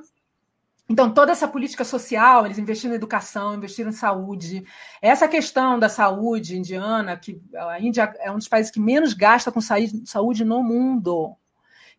[0.86, 4.62] Então, toda essa política social, eles investiram em educação, investiram em saúde.
[5.00, 9.50] Essa questão da saúde indiana, que a Índia é um dos países que menos gasta
[9.50, 11.34] com saúde no mundo.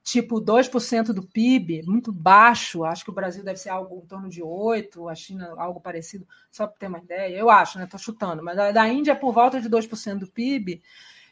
[0.04, 2.84] Tipo, 2% do PIB, muito baixo.
[2.84, 6.28] Acho que o Brasil deve ser algo em torno de 8%, a China algo parecido,
[6.52, 7.36] só para ter uma ideia.
[7.36, 7.86] Eu acho, né?
[7.86, 8.44] Estou chutando.
[8.44, 10.84] Mas da Índia, por volta de 2% do PIB,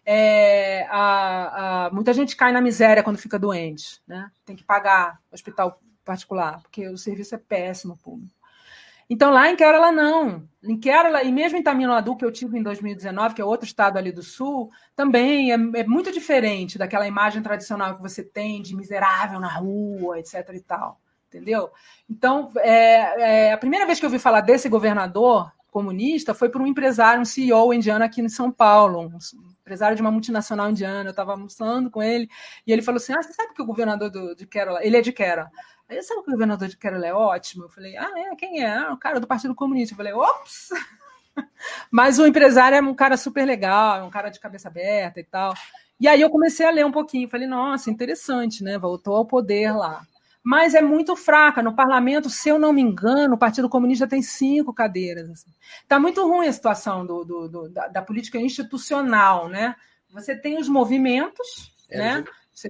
[0.10, 4.32] é, a, a, muita gente cai na miséria quando fica doente, né?
[4.46, 8.34] Tem que pagar hospital particular, porque o serviço é péssimo público.
[9.10, 10.48] Então, lá em Kerala, não.
[10.64, 13.68] Em Kerala, e mesmo em Tamil Nadu, que eu tive em 2019, que é outro
[13.68, 18.62] estado ali do sul, também é, é, muito diferente daquela imagem tradicional que você tem
[18.62, 20.36] de miserável na rua, etc.
[20.54, 21.02] e tal.
[21.28, 21.70] Entendeu?
[22.10, 26.60] Então, é, é, a primeira vez que eu ouvi falar desse governador comunista foi por
[26.60, 29.20] um empresário, um CEO indiano aqui em São Paulo, um
[29.62, 31.10] empresário de uma multinacional indiana.
[31.10, 32.28] Eu estava almoçando com ele
[32.66, 35.02] e ele falou assim: Ah, você sabe que o governador do, de Kerala, ele é
[35.02, 35.52] de Kerala.
[35.88, 37.66] Aí, sabe que o governador de Kerala é ótimo?
[37.66, 38.36] Eu falei: Ah, é?
[38.36, 38.76] Quem é?
[38.76, 39.94] Ah, o cara do Partido Comunista.
[39.94, 40.70] Eu falei: Ops!
[41.92, 45.24] Mas o empresário é um cara super legal, é um cara de cabeça aberta e
[45.24, 45.54] tal.
[46.00, 48.78] E aí eu comecei a ler um pouquinho, falei, nossa, interessante, né?
[48.78, 50.02] Voltou ao poder lá
[50.48, 51.62] mas é muito fraca.
[51.62, 55.28] No parlamento, se eu não me engano, o Partido Comunista tem cinco cadeiras.
[55.28, 56.02] Está assim.
[56.02, 59.76] Muito ruim a situação do, do, do da, da, política institucional, né?
[60.10, 62.26] Você tem os movimentos, é, né?
[62.54, 62.70] Você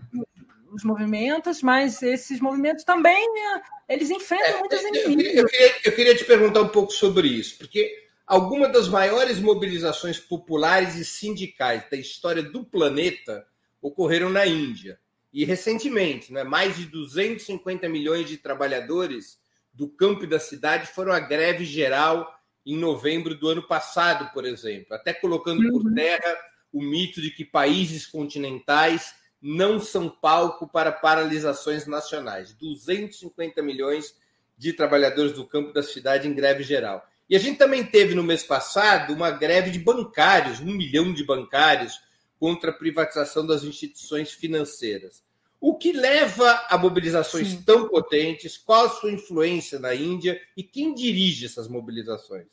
[0.72, 5.36] os movimentos, mas esses movimentos também né, eles enfrentam é, muitos inimigos.
[5.36, 7.96] Eu queria, eu queria te perguntar um pouco sobre isso, porque
[8.26, 13.46] algumas das maiores mobilizações populares e sindicais da história do planeta
[13.80, 15.00] ocorreram na Índia.
[15.38, 19.38] E recentemente, né, mais de 250 milhões de trabalhadores
[19.72, 22.28] do campo e da cidade foram à greve geral
[22.66, 25.70] em novembro do ano passado, por exemplo, até colocando uhum.
[25.70, 26.36] por terra
[26.74, 32.54] o mito de que países continentais não são palco para paralisações nacionais.
[32.54, 34.16] 250 milhões
[34.58, 37.08] de trabalhadores do campo da cidade em greve geral.
[37.30, 41.24] E a gente também teve no mês passado uma greve de bancários, um milhão de
[41.24, 42.02] bancários,
[42.40, 45.27] contra a privatização das instituições financeiras.
[45.60, 47.64] O que leva a mobilizações Sim.
[47.64, 48.58] tão potentes?
[48.58, 52.48] Qual a sua influência na Índia e quem dirige essas mobilizações?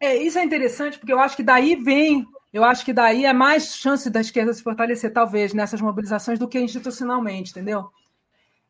[0.00, 3.32] É, isso é interessante, porque eu acho que daí vem, eu acho que daí é
[3.32, 7.88] mais chance da esquerda se fortalecer, talvez, nessas mobilizações do que institucionalmente, entendeu?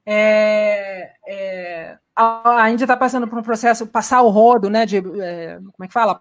[0.07, 4.85] É, é, a, Índia está passando por um processo, passar o rodo, né?
[4.85, 6.21] De, é, como é que fala?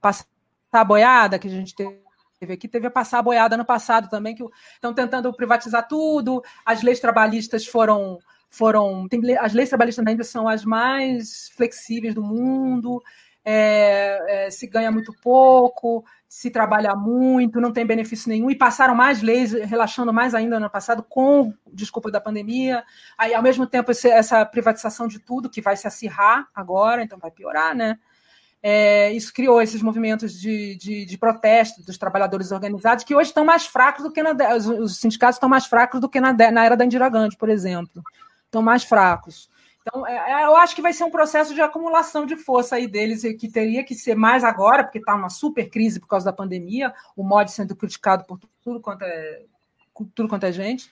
[0.00, 0.26] Passar
[0.72, 2.03] a boiada que a gente teve
[2.38, 4.44] teve aqui, teve a passar a boiada no passado também, que
[4.74, 8.18] estão tentando privatizar tudo, as leis trabalhistas foram.
[8.50, 13.02] foram tem, as leis trabalhistas ainda são as mais flexíveis do mundo,
[13.44, 18.94] é, é, se ganha muito pouco, se trabalha muito, não tem benefício nenhum, e passaram
[18.94, 22.82] mais leis, relaxando mais ainda no passado, com desculpa da pandemia.
[23.18, 27.18] Aí, ao mesmo tempo, esse, essa privatização de tudo, que vai se acirrar agora, então
[27.18, 27.98] vai piorar, né?
[28.66, 33.44] É, isso criou esses movimentos de, de, de, protesto dos trabalhadores organizados, que hoje estão
[33.44, 34.32] mais fracos do que na.
[34.56, 37.50] Os, os sindicatos estão mais fracos do que na, na era da Indira Gandhi, por
[37.50, 38.02] exemplo.
[38.46, 39.50] Estão mais fracos.
[39.82, 42.86] Então, é, é, eu acho que vai ser um processo de acumulação de força aí
[42.88, 46.32] deles, que teria que ser mais agora, porque está uma super crise por causa da
[46.32, 49.42] pandemia, o mod sendo criticado por tudo quanto é,
[50.14, 50.90] tudo quanto é gente.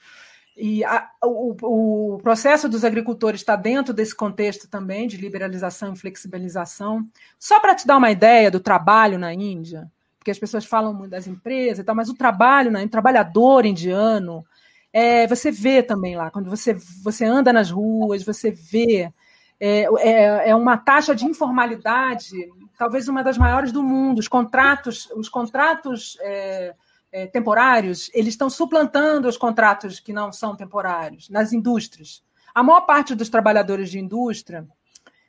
[0.57, 5.99] E a, o, o, processo dos agricultores está dentro desse contexto também de liberalização e
[5.99, 7.09] flexibilização.
[7.39, 11.11] Só para te dar uma ideia do trabalho na Índia, porque as pessoas falam muito
[11.11, 14.45] das empresas e tal, mas o trabalho, né, o trabalhador indiano,
[14.93, 19.11] é, você vê também lá, quando você, você anda nas ruas, você vê.
[19.59, 22.37] É, é, é uma taxa de informalidade,
[22.77, 24.19] talvez uma das maiores do mundo.
[24.19, 26.75] Os contratos, os contratos é,
[27.13, 32.25] é, temporários, eles estão suplantando os contratos que não são temporários nas indústrias.
[32.55, 34.67] A maior parte dos trabalhadores de indústria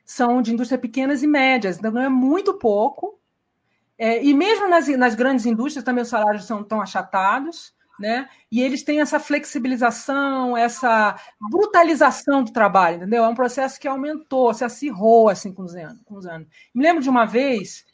[0.04, 3.18] são de indústria pequenas e médias, então é muito pouco.
[3.96, 8.28] É, e mesmo nas, nas grandes indústrias também os salários são tão achatados né?
[8.50, 11.16] E eles têm essa flexibilização, essa
[11.50, 13.24] brutalização do trabalho, entendeu?
[13.24, 16.00] É um processo que aumentou, se acirrou assim com os anos.
[16.04, 16.48] Com os anos.
[16.74, 17.84] Me lembro de uma vez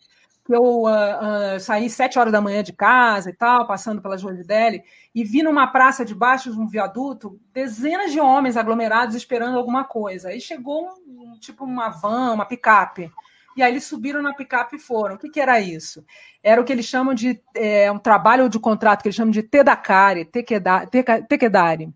[0.53, 4.03] eu uh, uh, saí sete horas da manhã de casa e tal, passando
[4.35, 4.83] de Delhi,
[5.15, 10.29] e vi numa praça debaixo de um viaduto dezenas de homens aglomerados esperando alguma coisa.
[10.29, 13.11] Aí chegou um, tipo uma van, uma picape
[13.57, 15.17] e aí eles subiram na picape e foram.
[15.17, 16.05] O que, que era isso?
[16.43, 19.43] Era o que eles chamam de é, um trabalho de contrato que eles chamam de
[19.43, 21.93] Tedakari, Tekedari,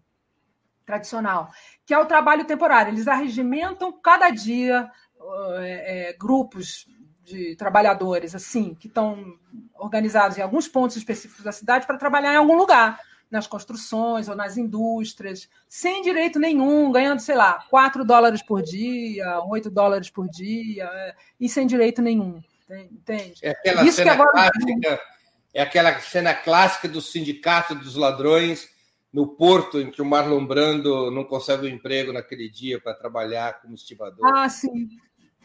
[0.85, 1.51] tradicional,
[1.86, 2.93] que é o trabalho temporário.
[2.93, 4.90] Eles arregimentam cada dia
[5.60, 6.86] é, é, grupos
[7.25, 9.39] de trabalhadores assim que estão
[9.75, 14.37] organizados em alguns pontos específicos da cidade para trabalhar em algum lugar nas construções ou
[14.37, 20.29] nas indústrias, sem direito nenhum, ganhando, sei lá, 4 dólares por dia, 8 dólares por
[20.29, 22.41] dia, é, e sem direito nenhum.
[22.71, 23.41] Entende?
[23.43, 24.31] É aquela Isso cena agora...
[24.31, 25.01] clássica,
[25.53, 28.69] é aquela cena clássica do sindicato dos ladrões
[29.13, 33.61] no porto, em que o Marlon Brando não consegue um emprego naquele dia para trabalhar
[33.61, 34.27] como estibador.
[34.27, 34.89] Ah, sim.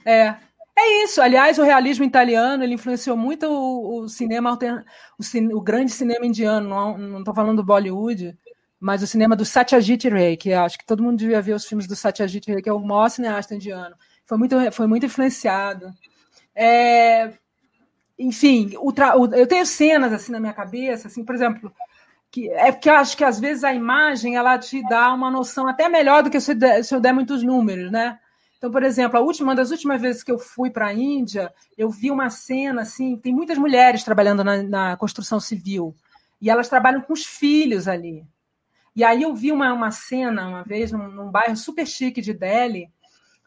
[0.06, 0.36] É,
[0.80, 1.22] é isso.
[1.22, 4.84] Aliás, o realismo italiano ele influenciou muito o, o cinema altern...
[5.18, 5.54] o, cine...
[5.54, 6.98] o, grande cinema indiano.
[6.98, 8.38] Não estou falando do Bollywood,
[8.80, 11.88] mas o cinema do Satyajit Ray, que acho que todo mundo devia ver os filmes
[11.88, 13.96] do Satyajit Ray, que é o maior cineasta indiano.
[14.26, 15.92] Foi muito, foi muito influenciado.
[16.56, 17.34] É...
[18.18, 19.16] Enfim, o tra...
[19.16, 21.72] eu tenho cenas assim na minha cabeça, assim, por exemplo,
[22.32, 25.68] que é porque eu acho que às vezes a imagem ela te dá uma noção
[25.68, 28.20] até melhor do que se eu der, se eu der muitos números, né?
[28.60, 31.52] Então, por exemplo, a última, uma das últimas vezes que eu fui para a Índia,
[31.78, 35.96] eu vi uma cena assim, tem muitas mulheres trabalhando na, na, construção civil
[36.42, 38.28] e elas trabalham com os filhos ali.
[38.94, 42.34] E aí eu vi uma, uma cena uma vez num, num bairro super chique de
[42.34, 42.92] Delhi,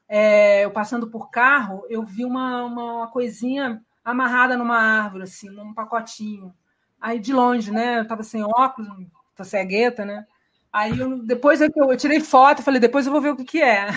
[0.09, 5.75] é, eu passando por carro, eu vi uma, uma coisinha amarrada numa árvore, assim, num
[5.75, 6.55] pacotinho.
[6.99, 7.99] Aí de longe, né?
[7.99, 8.89] Eu estava sem óculos,
[9.37, 10.27] tô cegueta, né?
[10.73, 13.45] Aí eu, depois é eu, eu tirei foto, falei, depois eu vou ver o que,
[13.45, 13.89] que é.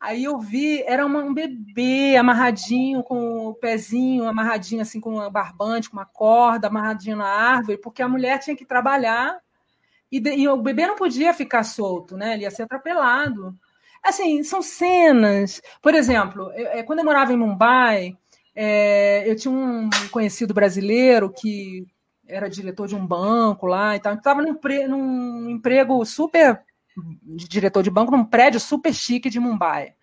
[0.00, 5.30] Aí eu vi, era uma, um bebê amarradinho, com o pezinho amarradinho, assim, com um
[5.30, 9.40] barbante, com uma corda amarradinho na árvore, porque a mulher tinha que trabalhar
[10.10, 12.34] e, e o bebê não podia ficar solto, né?
[12.34, 13.56] Ele ia ser atropelado.
[14.02, 15.60] Assim, são cenas.
[15.82, 18.16] Por exemplo, eu, é, quando eu morava em Mumbai,
[18.54, 21.86] é, eu tinha um conhecido brasileiro que
[22.28, 24.14] era diretor de um banco lá e tal.
[24.14, 24.58] Estava num,
[24.88, 26.62] num, emprego super
[27.22, 29.94] de diretor de banco num prédio super chique de Mumbai.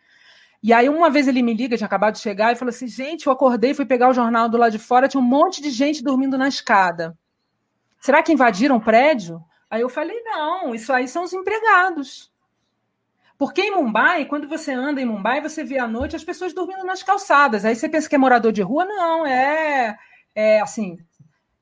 [0.62, 3.28] E aí, uma vez ele me liga, tinha acabado de chegar, e falou assim: gente,
[3.28, 6.04] eu acordei, fui pegar o jornal do lado de fora, tinha um monte de gente
[6.04, 7.18] dormindo na escada.
[8.00, 9.44] Será que invadiram o prédio?
[9.70, 12.32] Aí eu falei: não, isso aí são os empregados.
[13.38, 16.86] Porque em Mumbai, quando você anda em Mumbai, você vê à noite as pessoas dormindo
[16.86, 17.66] nas calçadas.
[17.66, 18.86] Aí você pensa que é morador de rua?
[18.86, 19.98] Não, é,
[20.34, 20.98] é assim,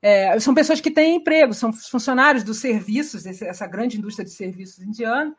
[0.02, 4.82] é, são pessoas que têm emprego, são funcionários dos serviços, essa grande indústria de serviços
[4.82, 5.32] indiana,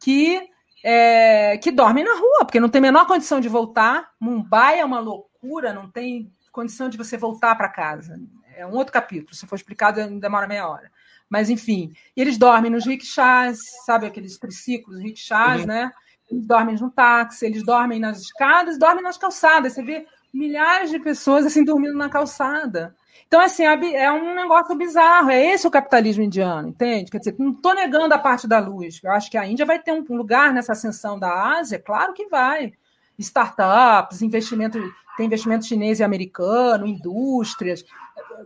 [0.00, 0.40] que,
[0.84, 4.12] é, que dormem na rua, porque não tem a menor condição de voltar.
[4.20, 8.20] Mumbai é uma loucura, não tem condição de você voltar para casa.
[8.56, 10.92] É um outro capítulo, se for explicado, demora meia hora.
[11.28, 15.66] Mas, enfim, eles dormem nos rickshaws, sabe aqueles triciclos, rickshaws, uhum.
[15.66, 15.90] né?
[16.30, 19.72] Eles dormem no táxi, eles dormem nas escadas, dormem nas calçadas.
[19.72, 22.94] Você vê milhares de pessoas assim dormindo na calçada.
[23.26, 25.30] Então, assim, é um negócio bizarro.
[25.30, 27.10] É esse o capitalismo indiano, entende?
[27.10, 29.00] Quer dizer, não estou negando a parte da luz.
[29.02, 32.26] Eu acho que a Índia vai ter um lugar nessa ascensão da Ásia, claro que
[32.26, 32.72] vai.
[33.18, 34.78] Startups, investimento,
[35.16, 37.84] tem investimento chinês e americano, indústrias.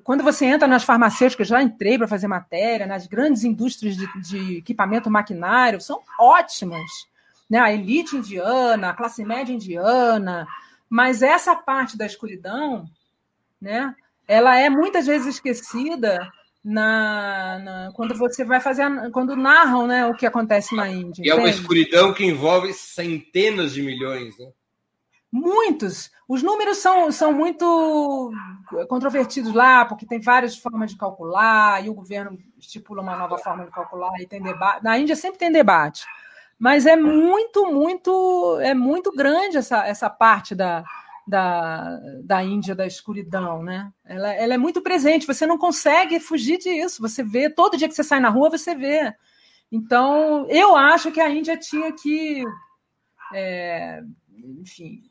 [0.04, 4.58] Quando você entra nas farmacêuticas, já entrei para fazer matéria, nas grandes indústrias de, de
[4.58, 6.90] equipamento maquinário, são ótimas.
[7.48, 7.58] Né?
[7.58, 10.46] A elite indiana, a classe média indiana,
[10.88, 12.86] mas essa parte da escuridão,
[13.60, 13.94] né?
[14.28, 16.18] Ela é muitas vezes esquecida
[16.62, 21.22] na, na, quando você vai fazer, quando narram né, o que acontece na Índia.
[21.24, 24.50] E é uma escuridão que envolve centenas de milhões, né?
[25.30, 26.10] Muitos.
[26.26, 28.32] Os números são, são muito
[28.88, 33.64] controvertidos lá, porque tem várias formas de calcular, e o governo estipula uma nova forma
[33.64, 34.82] de calcular, e tem debate.
[34.82, 36.04] Na Índia sempre tem debate.
[36.58, 40.82] Mas é muito, muito, é muito grande essa, essa parte da,
[41.28, 43.92] da, da Índia, da escuridão, né?
[44.04, 47.02] Ela, ela, é muito presente, você não consegue fugir disso.
[47.02, 49.14] Você vê, todo dia que você sai na rua, você vê.
[49.70, 52.42] Então, eu acho que a Índia tinha que,
[53.34, 54.02] é,
[54.58, 55.02] enfim,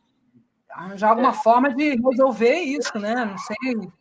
[0.72, 3.24] arranjar alguma forma de resolver isso, né?
[3.24, 3.92] Não sei.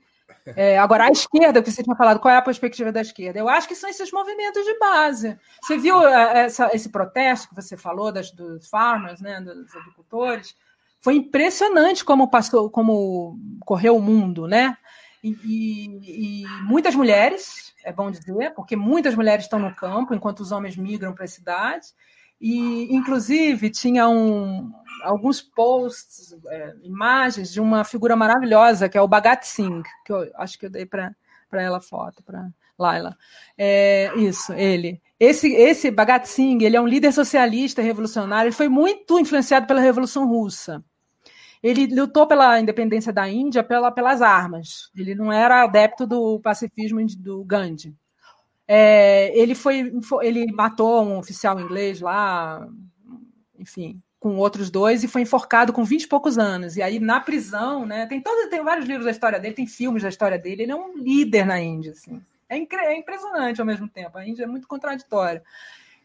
[0.56, 3.38] É, agora, a esquerda, que você tinha falado, qual é a perspectiva da esquerda?
[3.38, 5.38] Eu acho que são esses movimentos de base.
[5.60, 10.54] Você viu é, essa, esse protesto que você falou das, dos farmers, né, dos agricultores?
[11.00, 14.76] Foi impressionante como passou, como correu o mundo, né?
[15.22, 20.40] E, e, e, muitas mulheres, é bom dizer, porque muitas mulheres estão no campo enquanto
[20.40, 21.88] os homens migram para a cidade.
[22.40, 24.70] E, inclusive, tinha um,
[25.02, 30.30] alguns posts, é, imagens de uma figura maravilhosa, que é o Bhagat Singh, que eu
[30.36, 31.14] acho que eu dei para
[31.52, 32.48] ela foto, para
[32.78, 33.16] Laila.
[33.56, 35.00] É, isso, ele.
[35.18, 39.80] Esse, esse Bhagat Singh, ele é um líder socialista revolucionário, ele foi muito influenciado pela
[39.80, 40.84] Revolução Russa.
[41.62, 44.90] Ele lutou pela independência da Índia pela, pelas armas.
[44.94, 47.96] Ele não era adepto do pacifismo do Gandhi.
[48.68, 52.68] É, ele foi, ele matou um oficial inglês lá,
[53.58, 56.76] enfim, com outros dois e foi enforcado com 20 e poucos anos.
[56.76, 60.02] E aí na prisão, né, tem todo, tem vários livros da história dele, tem filmes
[60.02, 60.64] da história dele.
[60.64, 62.20] Ele é um líder na Índia, assim.
[62.48, 64.18] É, é impressionante ao mesmo tempo.
[64.18, 65.42] A Índia é muito contraditória.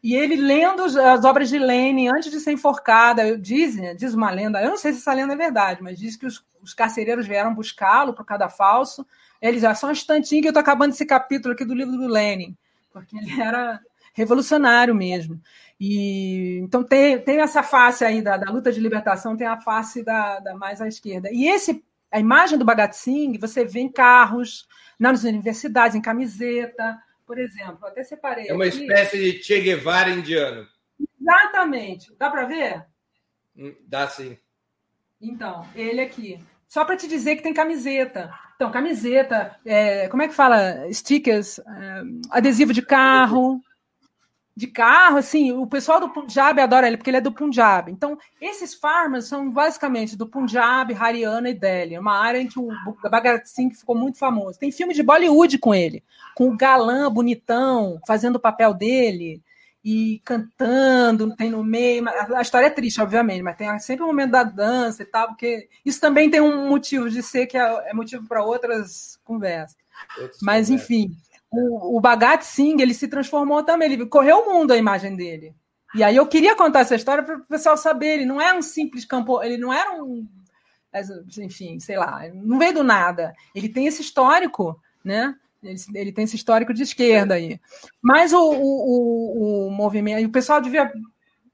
[0.03, 4.61] E ele lendo as obras de Lenin antes de ser enforcada, diz, diz uma lenda,
[4.61, 7.53] eu não sei se essa lenda é verdade, mas diz que os, os carcereiros vieram
[7.53, 9.05] buscá-lo para o cadafalso.
[9.39, 12.07] Ele já só um instantinho que eu estou acabando esse capítulo aqui do livro do
[12.07, 12.57] Lenin,
[12.91, 13.79] porque ele era
[14.13, 15.39] revolucionário mesmo.
[15.79, 20.03] E então tem, tem essa face aí da, da luta de libertação, tem a face
[20.03, 21.29] da, da mais à esquerda.
[21.31, 24.67] E esse a imagem do Bhagat Singh, você vê em carros,
[24.99, 28.49] nas universidades, em camiseta, por exemplo, até separei.
[28.49, 28.81] É uma aqui.
[28.81, 30.67] espécie de Che Guevara indiano.
[31.19, 32.13] Exatamente.
[32.17, 32.85] Dá para ver?
[33.55, 34.37] Hum, dá sim.
[35.21, 36.43] Então, ele aqui.
[36.67, 38.33] Só para te dizer que tem camiseta.
[38.55, 40.91] Então, camiseta, é, como é que fala?
[40.91, 43.61] Stickers, é, adesivo de carro,
[44.61, 47.91] de carro, assim, o pessoal do Punjab adora ele, porque ele é do Punjab.
[47.91, 52.69] Então, esses farmers são basicamente do Punjab, Haryana e Delhi, uma área em que o
[53.09, 54.59] Bhagat Singh ficou muito famoso.
[54.59, 56.03] Tem filme de Bollywood com ele,
[56.35, 59.41] com o galã bonitão fazendo o papel dele
[59.83, 62.05] e cantando, tem no meio.
[62.35, 65.29] A história é triste, obviamente, mas tem sempre o um momento da dança e tal,
[65.29, 69.75] porque isso também tem um motivo de ser que é, é motivo para outras conversas.
[70.19, 70.69] Outros mas, conversas.
[70.69, 71.17] enfim
[71.51, 75.53] o, o Bhagat Singh ele se transformou também, ele correu o mundo a imagem dele.
[75.93, 78.13] E aí eu queria contar essa história para o pessoal saber.
[78.13, 80.25] Ele não é um simples campo, ele não era um,
[81.39, 83.33] enfim, sei lá, não veio do nada.
[83.53, 85.35] Ele tem esse histórico, né?
[85.61, 87.59] Ele, ele tem esse histórico de esquerda aí.
[88.01, 90.91] Mas o, o, o, o movimento, o pessoal devia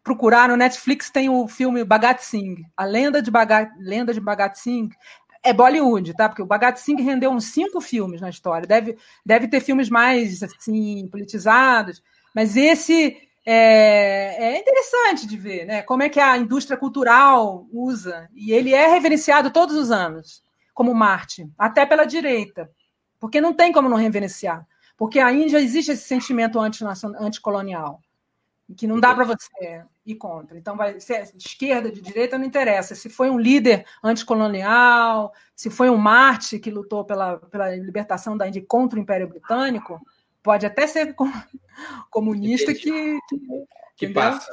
[0.04, 4.58] procurar no Netflix tem o filme Bhagat Singh, a lenda de Bhagat, lenda de Bhagat
[4.58, 4.90] Singh
[5.44, 6.28] é Bollywood, tá?
[6.30, 8.68] Porque o Bhagat Singh rendeu uns cinco filmes na história.
[8.68, 12.02] Deve, deve ter filmes mais assim politizados,
[12.34, 15.82] mas esse é, é, interessante de ver, né?
[15.82, 20.44] Como é que a indústria cultural usa e ele é reverenciado todos os anos
[20.74, 22.70] como Marte, até pela direita,
[23.20, 28.02] porque não tem como não reverenciar, porque a Índia existe esse sentimento anticolonial
[28.76, 30.58] que não dá para você ir contra.
[30.58, 32.96] Então, vai ser de esquerda, de direita, não interessa.
[32.96, 38.48] Se foi um líder anticolonial, se foi um Marte que lutou pela, pela libertação da
[38.48, 40.00] Índia contra o Império Britânico,
[40.42, 41.16] pode até ser
[42.10, 43.40] comunista que, que,
[43.96, 44.50] que passa.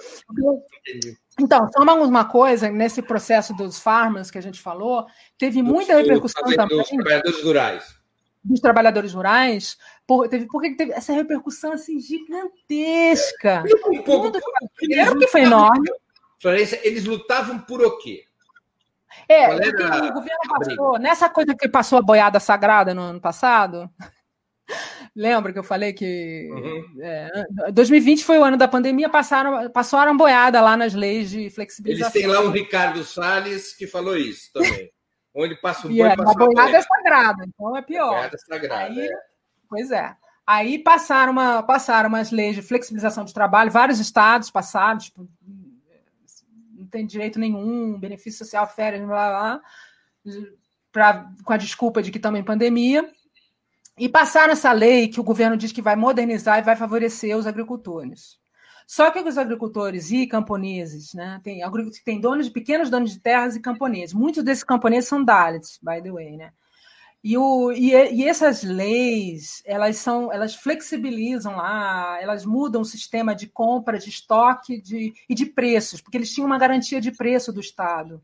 [1.38, 5.06] Então, só uma coisa, nesse processo dos farmers que a gente falou,
[5.38, 6.78] teve muita repercussão também.
[6.78, 8.03] Dos trabalhadores rurais
[8.44, 13.64] dos trabalhadores rurais, por, teve, porque teve essa repercussão assim gigantesca.
[13.86, 14.30] Um pouco,
[14.76, 15.90] Primeiro que foi enorme.
[16.40, 18.24] Florência, eles lutavam por o quê?
[19.28, 23.88] É, porque o governo passou, nessa coisa que passou a boiada sagrada no ano passado,
[25.16, 27.00] lembra que eu falei que uhum.
[27.00, 31.48] é, 2020 foi o ano da pandemia, passaram, passaram a boiada lá nas leis de
[31.48, 32.12] flexibilização.
[32.12, 34.90] Eles têm lá o Ricardo Salles que falou isso também.
[35.34, 38.10] Onde passa o boi, é, passa a boiada é sagrada, então é pior.
[38.10, 39.16] Boiada sagrada, Aí, é.
[39.68, 40.16] Pois é.
[40.46, 45.26] Aí passaram, uma, passaram umas leis de flexibilização de trabalho, vários estados passaram, tipo,
[46.76, 49.60] não tem direito nenhum, benefício social, férias, blá, blá,
[50.92, 53.10] pra, com a desculpa de que estamos em pandemia.
[53.96, 57.46] E passaram essa lei que o governo diz que vai modernizar e vai favorecer os
[57.46, 58.38] agricultores.
[58.86, 61.40] Só que os agricultores e camponeses, né?
[61.42, 61.60] Tem,
[62.04, 64.14] tem donos de pequenos donos de terras e camponeses.
[64.14, 66.52] Muitos desses camponeses são Dalits, by the way, né?
[67.22, 73.34] E, o, e, e, essas leis, elas são, elas flexibilizam lá, elas mudam o sistema
[73.34, 77.50] de compra, de estoque de, e de preços, porque eles tinham uma garantia de preço
[77.50, 78.22] do Estado.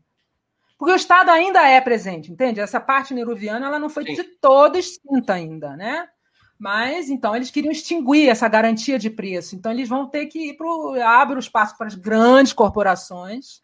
[0.77, 2.59] Porque o Estado ainda é presente, entende?
[2.59, 4.13] Essa parte neruviana ela não foi Sim.
[4.13, 6.07] de toda extinta ainda, né?
[6.61, 9.55] Mas então eles queriam extinguir essa garantia de preço.
[9.55, 13.59] Então eles vão ter que ir para abre o espaço para as grandes corporações,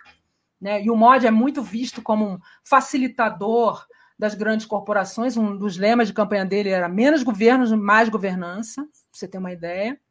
[0.59, 0.81] né?
[0.81, 3.85] E o MOD é muito visto como um facilitador
[4.17, 5.37] das grandes corporações.
[5.37, 9.53] Um dos lemas de campanha dele era menos governos, mais governança, para você ter uma
[9.53, 10.01] ideia.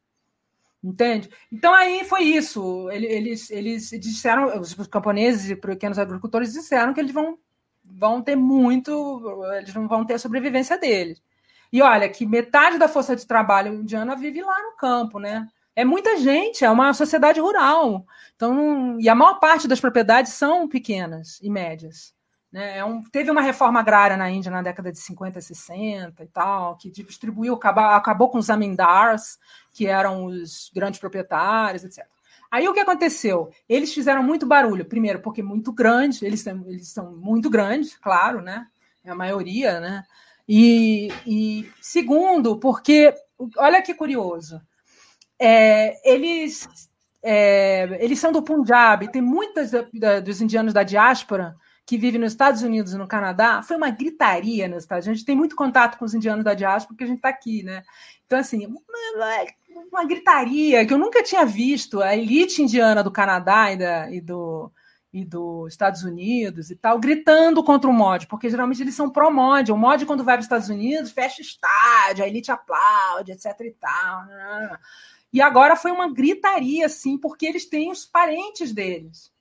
[0.81, 1.29] Entende?
[1.51, 2.89] Então aí foi isso.
[2.93, 7.37] Eles, eles disseram, os camponeses e pequenos agricultores disseram que eles vão,
[7.85, 11.21] vão ter muito, eles não vão ter a sobrevivência deles.
[11.73, 15.47] E olha, que metade da força de trabalho indiana vive lá no campo, né?
[15.75, 18.07] É muita gente, é uma sociedade rural.
[18.35, 22.15] Então, e a maior parte das propriedades são pequenas e médias.
[22.51, 22.79] Né?
[22.79, 26.77] É um, teve uma reforma agrária na Índia na década de 50, 60 e tal,
[26.77, 29.39] que distribuiu, acabou, acabou com os zamindars,
[29.75, 32.07] que eram os grandes proprietários, etc.
[32.51, 33.51] Aí o que aconteceu?
[33.69, 34.87] Eles fizeram muito barulho.
[34.87, 38.67] Primeiro, porque muito grande, eles, eles são muito grandes, claro, né?
[39.05, 40.05] É a maioria, né?
[40.49, 43.13] E, e segundo, porque,
[43.57, 44.61] olha que curioso,
[45.39, 46.69] é, eles,
[47.23, 49.71] é, eles são do Punjab, tem muitos
[50.25, 51.57] dos indianos da diáspora
[51.87, 55.19] que vive nos Estados Unidos e no Canadá, foi uma gritaria nos Estados Unidos.
[55.19, 57.63] A gente tem muito contato com os indianos da diáspora, porque a gente está aqui,
[57.63, 57.85] né?
[58.27, 58.81] Então, assim, uma,
[59.93, 62.03] uma, gritaria que eu nunca tinha visto.
[62.03, 64.69] A elite indiana do Canadá e, da, e do,
[65.13, 69.73] e dos Estados Unidos e tal, gritando contra o mod, porque geralmente eles são pró-mod.
[69.73, 73.71] O mod, quando vai para os Estados Unidos, fecha estádio, a elite aplaude, etc e
[73.73, 74.27] tal.
[75.33, 79.35] E agora foi uma gritaria, assim, porque eles têm os parentes deles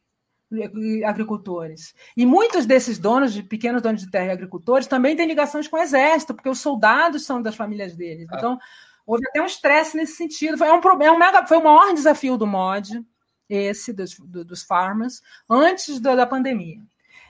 [1.05, 1.93] agricultores.
[2.15, 5.77] E muitos desses donos de pequenos donos de terra e agricultores também têm ligações com
[5.77, 8.27] o exército, porque os soldados são das famílias deles.
[8.29, 8.35] Ah.
[8.37, 8.59] Então,
[9.05, 10.57] houve até um estresse nesse sentido.
[10.57, 13.03] Foi um problema, é foi o maior desafio do mod,
[13.49, 16.81] esse dos, dos farmers, antes da, da pandemia.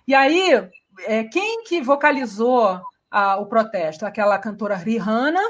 [0.08, 0.70] E aí,
[1.06, 4.06] é, quem que vocalizou a, o protesto?
[4.06, 5.42] Aquela cantora Rihanna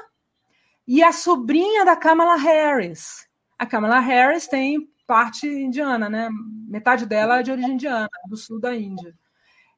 [0.88, 3.28] e a sobrinha da Kamala Harris.
[3.58, 6.30] A Kamala Harris tem parte indiana, né?
[6.68, 9.16] Metade dela é de origem indiana, do sul da Índia.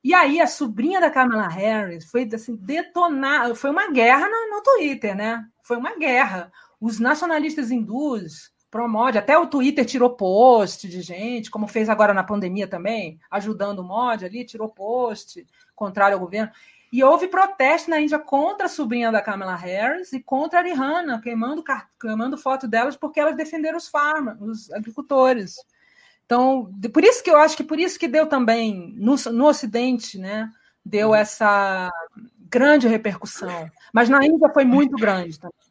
[0.04, 4.64] E aí a sobrinha da Kamala Harris foi assim detonada, foi uma guerra no, no
[4.64, 5.46] Twitter, né?
[5.64, 6.52] Foi uma guerra.
[6.80, 12.24] Os nacionalistas hindus promode, até o Twitter tirou post de gente, como fez agora na
[12.24, 15.46] pandemia também, ajudando o mod ali, tirou post
[15.76, 16.52] contrário ao governo.
[16.92, 21.22] E houve protesto na Índia contra a sobrinha da Kamala Harris e contra a Rihanna,
[21.22, 21.64] queimando,
[22.00, 25.56] queimando foto delas porque elas defenderam os farmers, os agricultores.
[26.26, 30.18] Então, por isso que eu acho que por isso que deu também no, no Ocidente,
[30.18, 30.50] né?
[30.84, 31.16] Deu uhum.
[31.16, 31.90] essa
[32.50, 33.70] grande repercussão.
[33.94, 35.67] Mas na Índia foi muito grande também.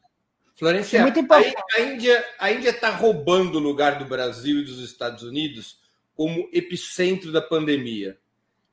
[1.03, 1.55] Muito importante.
[1.75, 5.79] a Índia a Índia está roubando o lugar do Brasil e dos Estados Unidos
[6.15, 8.19] como epicentro da pandemia.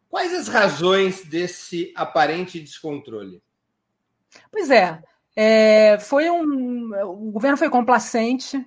[0.09, 3.41] Quais as razões desse aparente descontrole?
[4.49, 5.01] Pois é,
[5.35, 8.65] é foi um, o governo foi complacente,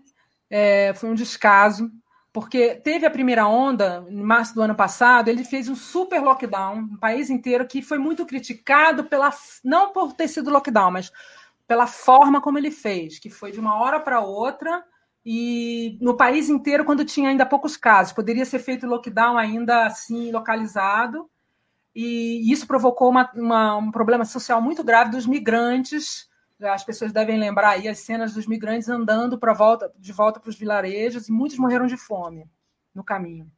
[0.51, 1.91] é, foi um descaso,
[2.33, 6.83] porque teve a primeira onda, em março do ano passado, ele fez um super lockdown
[6.83, 9.33] no país inteiro, que foi muito criticado pela
[9.65, 11.11] não por ter sido lockdown, mas
[11.67, 14.85] pela forma como ele fez, que foi de uma hora para outra
[15.25, 18.13] e no país inteiro quando tinha ainda poucos casos.
[18.13, 21.29] Poderia ser feito lockdown ainda assim localizado
[21.99, 26.29] e isso provocou uma, uma, um problema social muito grave dos migrantes.
[26.61, 30.51] As pessoas devem lembrar aí as cenas dos migrantes andando para volta, de volta para
[30.51, 32.47] os vilarejos, e muitos morreram de fome
[32.95, 33.51] no caminho.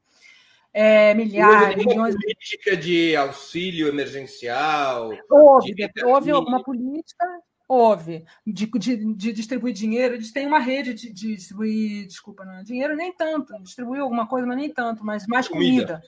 [0.72, 2.14] É, milhares, houve milhões.
[2.14, 5.10] política de auxílio emergencial?
[5.28, 6.04] Houve, de...
[6.04, 7.26] houve alguma política,
[7.68, 10.14] houve, de, de, de, distribuir dinheiro.
[10.14, 14.46] Eles têm uma rede de, de distribuir, desculpa, não, dinheiro nem tanto, distribuiu alguma coisa,
[14.46, 16.00] mas nem tanto, mas mais comida.
[16.00, 16.02] comida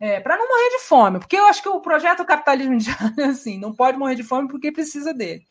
[0.00, 3.58] É, para não morrer de fome, porque eu acho que o projeto capitalismo indiano assim,
[3.58, 5.46] não pode morrer de fome porque precisa dele.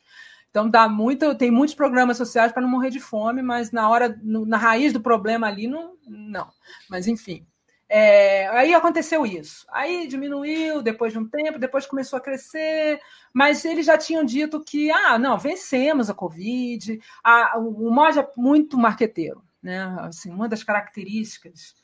[0.50, 4.20] Então dá muito, tem muitos programas sociais para não morrer de fome, mas na hora,
[4.22, 6.50] no, na raiz do problema ali não, não.
[6.90, 7.46] Mas enfim,
[7.90, 9.66] é, aí aconteceu isso.
[9.70, 13.02] Aí diminuiu depois de um tempo, depois começou a crescer,
[13.34, 17.00] mas eles já tinham dito que, ah, não, vencemos a Covid.
[17.24, 19.98] A, o MOD é muito marqueteiro, né?
[20.02, 21.76] Assim, uma das características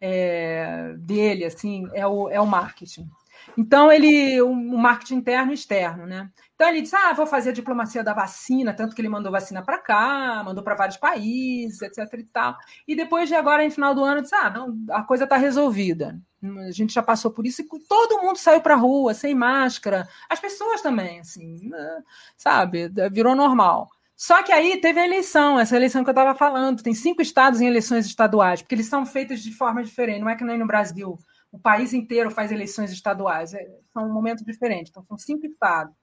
[0.00, 3.08] é, dele assim é o, é o marketing.
[3.56, 6.30] Então, ele, o marketing interno e externo, né?
[6.54, 9.62] Então, ele disse: ah, vou fazer a diplomacia da vacina, tanto que ele mandou vacina
[9.62, 11.98] para cá, mandou para vários países, etc.
[12.18, 12.56] e tal.
[12.86, 16.20] E depois de agora, em final do ano, disse: ah, não, a coisa está resolvida.
[16.66, 20.08] A gente já passou por isso e todo mundo saiu para a rua, sem máscara.
[20.28, 22.02] As pessoas também, assim, né?
[22.36, 22.90] sabe?
[23.12, 23.88] Virou normal.
[24.16, 26.82] Só que aí teve a eleição, essa eleição que eu estava falando.
[26.82, 30.20] Tem cinco estados em eleições estaduais, porque eles são feitos de forma diferente.
[30.20, 31.18] Não é que nem no Brasil
[31.52, 33.52] o país inteiro faz eleições estaduais.
[33.52, 34.90] É, são um momentos diferentes.
[34.90, 35.94] Então, são cinco estados.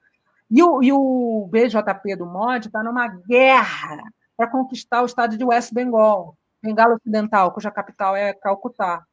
[0.50, 4.02] E o, e o BJP do MOD está numa guerra
[4.38, 9.04] para conquistar o estado de West Bengal, Bengala Ocidental, cuja capital é Calcutá.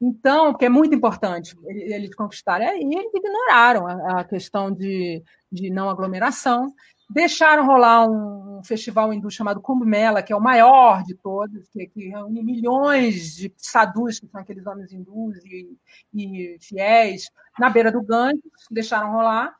[0.00, 2.68] Então, que é muito importante eles conquistarem.
[2.68, 6.74] Aí eles ignoraram a, questão de, de não aglomeração
[7.12, 11.86] Deixaram rolar um festival hindu chamado Kumbh Mela, que é o maior de todos, que,
[11.86, 15.76] que reúne milhões de sadhus, que são aqueles homens hindus e,
[16.14, 17.28] e fiéis,
[17.58, 18.40] na beira do Ganges,
[18.70, 19.54] deixaram rolar.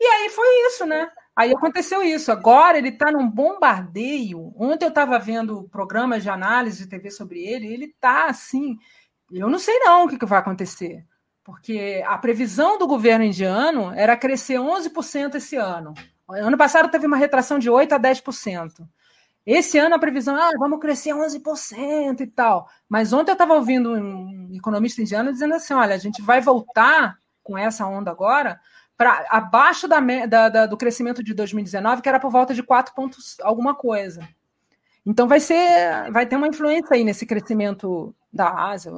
[0.00, 1.10] E aí foi isso, né?
[1.34, 2.32] Aí aconteceu isso.
[2.32, 4.54] Agora ele está num bombardeio.
[4.56, 8.78] Ontem eu estava vendo programas de análise de TV sobre ele, ele está assim.
[9.30, 11.04] Eu não sei não o que, que vai acontecer.
[11.44, 15.92] Porque a previsão do governo indiano era crescer 11% esse ano.
[16.28, 18.86] Ano passado teve uma retração de 8% a 10%.
[19.46, 22.68] Esse ano a previsão, ah, vamos crescer 11% e tal.
[22.88, 27.16] Mas ontem eu estava ouvindo um economista indiano dizendo assim: olha, a gente vai voltar
[27.44, 28.58] com essa onda agora
[28.96, 32.92] para abaixo da, da, da, do crescimento de 2019, que era por volta de 4
[32.92, 34.26] pontos alguma coisa.
[35.04, 38.90] Então vai ser, vai ter uma influência aí nesse crescimento da Ásia,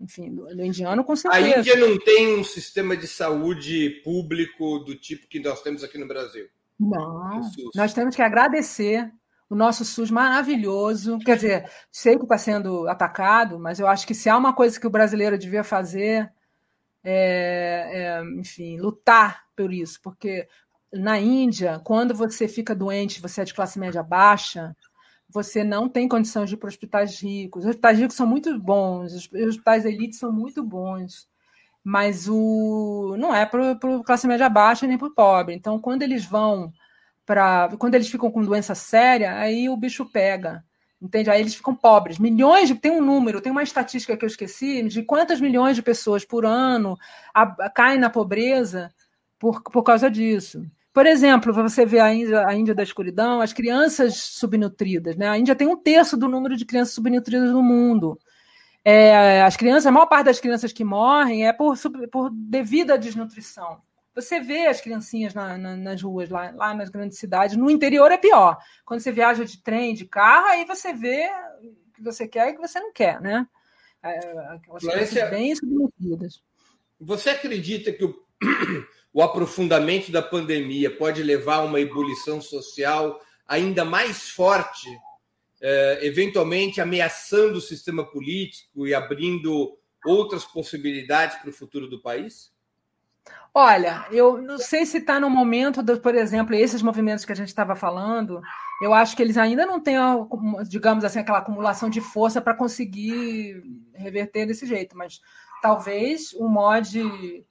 [0.00, 1.46] enfim, do, do indiano, com certeza.
[1.46, 5.96] A Índia não tem um sistema de saúde público do tipo que nós temos aqui
[5.96, 6.48] no Brasil.
[6.82, 7.40] Não,
[7.76, 9.12] nós temos que agradecer
[9.48, 11.18] o nosso SUS maravilhoso.
[11.20, 14.80] Quer dizer, sei que está sendo atacado, mas eu acho que se há uma coisa
[14.80, 16.32] que o brasileiro devia fazer,
[17.04, 20.00] é, é, enfim, lutar por isso.
[20.02, 20.48] Porque
[20.92, 24.76] na Índia, quando você fica doente, você é de classe média baixa,
[25.28, 27.62] você não tem condições de ir para hospitais ricos.
[27.62, 31.30] Os hospitais ricos são muito bons, os hospitais elite são muito bons
[31.84, 35.54] mas o não é para classe média baixa nem para o pobre.
[35.54, 36.72] Então, quando eles vão
[37.26, 37.70] para.
[37.78, 40.64] Quando eles ficam com doença séria, aí o bicho pega.
[41.00, 41.30] Entende?
[41.30, 42.18] Aí eles ficam pobres.
[42.18, 42.74] Milhões de.
[42.76, 46.46] Tem um número, tem uma estatística que eu esqueci, de quantas milhões de pessoas por
[46.46, 46.96] ano
[47.34, 48.92] a, a, caem na pobreza
[49.38, 50.64] por, por causa disso.
[50.92, 55.16] Por exemplo, você vê a Índia, a Índia da escuridão, as crianças subnutridas.
[55.16, 55.26] Né?
[55.26, 58.18] A Índia tem um terço do número de crianças subnutridas no mundo.
[58.84, 61.76] É, as crianças, a maior parte das crianças que morrem é por,
[62.10, 63.80] por devida desnutrição.
[64.14, 67.56] Você vê as criancinhas na, na, nas ruas, lá, lá nas grandes cidades.
[67.56, 68.58] No interior é pior.
[68.84, 71.30] Quando você viaja de trem, de carro, aí você vê
[71.62, 73.46] o que você quer e o que você não quer, né?
[74.02, 74.18] É,
[74.48, 76.42] aquelas Florência, bem submetidas.
[77.00, 78.14] Você acredita que o,
[79.14, 84.88] o aprofundamento da pandemia pode levar a uma ebulição social ainda mais forte
[86.00, 92.52] eventualmente ameaçando o sistema político e abrindo outras possibilidades para o futuro do país?
[93.54, 97.36] Olha, eu não sei se está no momento, do, por exemplo, esses movimentos que a
[97.36, 98.40] gente estava falando,
[98.82, 99.96] eu acho que eles ainda não têm,
[100.66, 103.62] digamos assim, aquela acumulação de força para conseguir
[103.94, 105.20] reverter desse jeito, mas
[105.60, 107.44] talvez o MOD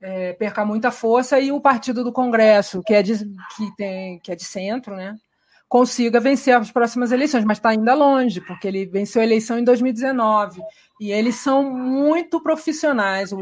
[0.00, 3.16] é, perca muita força e o partido do Congresso, que é de,
[3.56, 5.16] que tem, que é de centro, né?
[5.74, 9.64] Consiga vencer as próximas eleições, mas está ainda longe, porque ele venceu a eleição em
[9.64, 10.62] 2019.
[11.00, 13.32] E eles são muito profissionais.
[13.32, 13.40] O,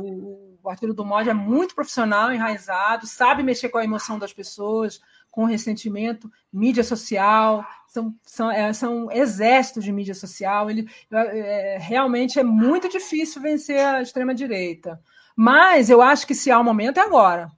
[0.62, 4.98] o Arthur do Mod é muito profissional, enraizado, sabe mexer com a emoção das pessoas,
[5.30, 10.70] com o ressentimento, mídia social, são, são, é, são exércitos de mídia social.
[10.70, 14.98] Ele é, realmente é muito difícil vencer a extrema-direita.
[15.36, 17.52] Mas eu acho que se há um momento é agora.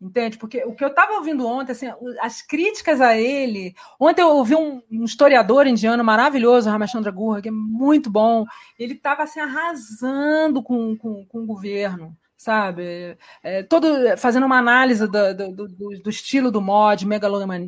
[0.00, 0.36] Entende?
[0.36, 1.86] Porque o que eu estava ouvindo ontem, assim,
[2.20, 3.74] as críticas a ele.
[3.98, 8.44] Ontem eu ouvi um, um historiador indiano maravilhoso, Ramachandra Gurra, que é muito bom.
[8.78, 13.16] Ele estava assim, arrasando com, com, com o governo sabe?
[13.42, 13.86] É, todo,
[14.18, 17.06] fazendo uma análise do, do, do, do estilo do mod,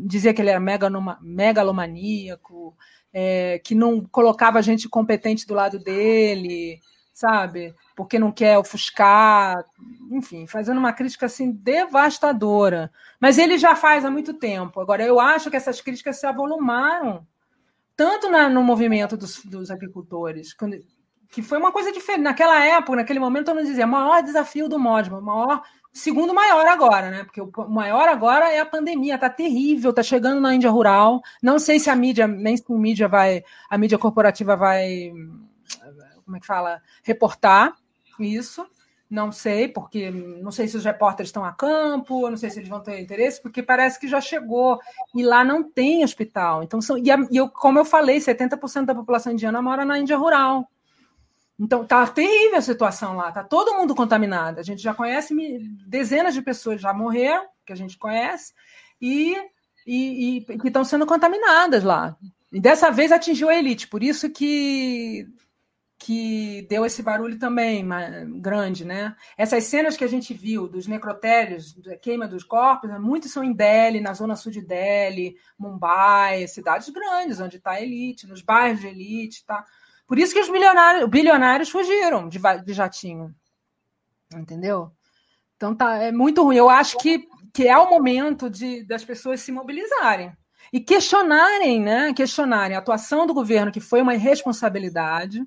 [0.04, 2.76] dizia que ele era megaloma, megalomaníaco,
[3.10, 6.78] é, que não colocava gente competente do lado dele,
[7.14, 7.74] sabe?
[7.96, 9.64] Porque não quer ofuscar,
[10.10, 12.92] enfim, fazendo uma crítica assim devastadora.
[13.18, 14.80] Mas ele já faz há muito tempo.
[14.80, 17.26] Agora, eu acho que essas críticas se avolumaram
[17.96, 20.78] tanto na, no movimento dos, dos agricultores, quando,
[21.30, 22.22] que foi uma coisa diferente.
[22.22, 25.62] Naquela época, naquele momento, eu não dizia maior desafio do MODMA, maior
[25.96, 27.24] segundo maior agora, né?
[27.24, 31.22] Porque o maior agora é a pandemia, tá terrível, tá chegando na Índia rural.
[31.42, 35.10] Não sei se a mídia, nem se a mídia vai, a mídia corporativa vai,
[36.24, 37.74] como é que fala, reportar
[38.22, 38.66] isso.
[39.08, 42.68] Não sei, porque não sei se os repórteres estão a campo, não sei se eles
[42.68, 44.80] vão ter interesse, porque parece que já chegou
[45.14, 46.64] e lá não tem hospital.
[46.64, 49.96] Então, são, e, a, e eu, como eu falei, 70% da população indiana mora na
[49.96, 50.68] Índia rural.
[51.58, 54.58] Então, tá terrível a situação lá, tá todo mundo contaminado.
[54.58, 55.34] A gente já conhece
[55.86, 58.52] dezenas de pessoas já morreram, que a gente conhece,
[59.00, 59.36] e,
[59.86, 62.16] e, e que estão sendo contaminadas lá.
[62.52, 65.26] E dessa vez atingiu a elite, por isso que
[65.98, 67.86] que deu esse barulho também
[68.40, 69.16] grande, né?
[69.36, 72.98] Essas cenas que a gente viu dos necrotérios, da queima dos corpos, né?
[72.98, 77.82] muitos são em Delhi, na zona sul de Delhi, Mumbai, cidades grandes onde está a
[77.82, 79.64] elite, nos bairros de elite, tá?
[80.06, 83.34] Por isso que os bilionários, bilionários fugiram de, de jatinho.
[84.34, 84.92] Entendeu?
[85.56, 86.56] Então tá, é muito ruim.
[86.56, 90.36] Eu acho que, que é o momento de, das pessoas se mobilizarem
[90.72, 92.12] e questionarem, né?
[92.12, 95.44] Questionarem a atuação do governo, que foi uma irresponsabilidade,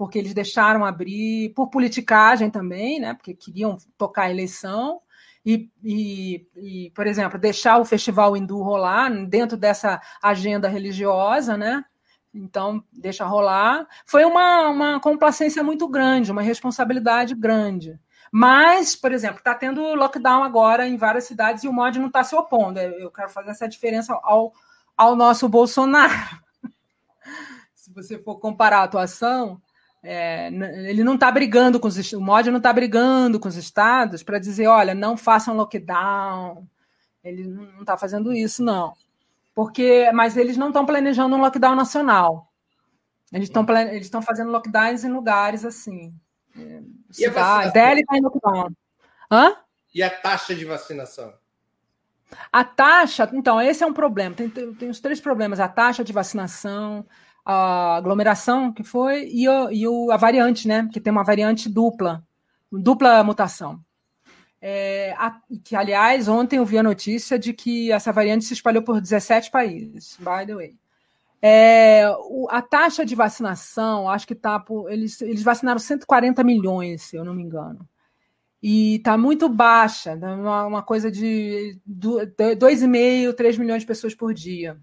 [0.00, 3.12] porque eles deixaram abrir por politicagem também, né?
[3.12, 4.98] Porque queriam tocar a eleição.
[5.44, 11.84] E, e, e, por exemplo, deixar o festival hindu rolar dentro dessa agenda religiosa, né?
[12.32, 13.86] Então, deixa rolar.
[14.06, 18.00] Foi uma, uma complacência muito grande, uma responsabilidade grande.
[18.32, 22.24] Mas, por exemplo, está tendo lockdown agora em várias cidades e o mod não está
[22.24, 22.80] se opondo.
[22.80, 24.50] Eu quero fazer essa diferença ao,
[24.96, 26.40] ao nosso Bolsonaro.
[27.76, 29.60] se você for comparar a atuação,
[30.02, 30.48] é,
[30.88, 34.38] ele não está brigando com os o mod não está brigando com os estados para
[34.38, 36.66] dizer, olha, não façam lockdown.
[37.22, 38.94] Ele não está fazendo isso, não
[39.60, 42.50] porque mas eles não estão planejando um lockdown nacional.
[43.32, 46.14] Eles estão eles estão fazendo lockdowns em lugares assim.
[46.56, 46.80] É,
[47.18, 48.70] e a Delhi está em lockdown.
[49.30, 49.56] Hã?
[49.94, 51.34] E a taxa de vacinação?
[52.52, 54.34] A taxa, então, esse é um problema.
[54.34, 57.04] Tem, tem, tem os três problemas: a taxa de vacinação,
[57.44, 60.88] a aglomeração que foi e, o, e o, a variante, né?
[60.92, 62.24] Que tem uma variante dupla,
[62.70, 63.80] dupla mutação.
[64.62, 68.82] É, a, que, aliás, ontem eu vi a notícia de que essa variante se espalhou
[68.82, 70.76] por 17 países, by the way.
[71.42, 74.90] É, o, a taxa de vacinação, acho que está por.
[74.90, 77.88] Eles, eles vacinaram 140 milhões, se eu não me engano.
[78.62, 84.34] E está muito baixa, né, uma, uma coisa de 2,5, 3 milhões de pessoas por
[84.34, 84.78] dia.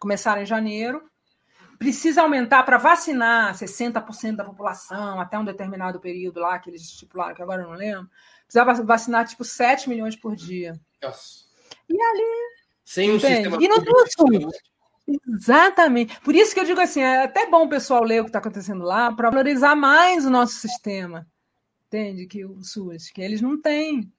[0.00, 1.02] Começaram em janeiro.
[1.78, 7.34] Precisa aumentar para vacinar 60% da população até um determinado período lá, que eles estipularam,
[7.34, 8.08] que agora eu não lembro
[8.48, 10.80] precisava vacinar tipo 7 milhões por dia.
[11.02, 11.44] Nossa.
[11.88, 12.58] E ali.
[12.82, 14.48] Sem um sistema e não tem
[15.26, 16.18] Exatamente.
[16.20, 18.38] Por isso que eu digo assim, é até bom o pessoal ler o que está
[18.38, 21.26] acontecendo lá para valorizar mais o nosso sistema.
[21.86, 22.26] Entende?
[22.26, 24.10] Que o SUS, que eles não têm.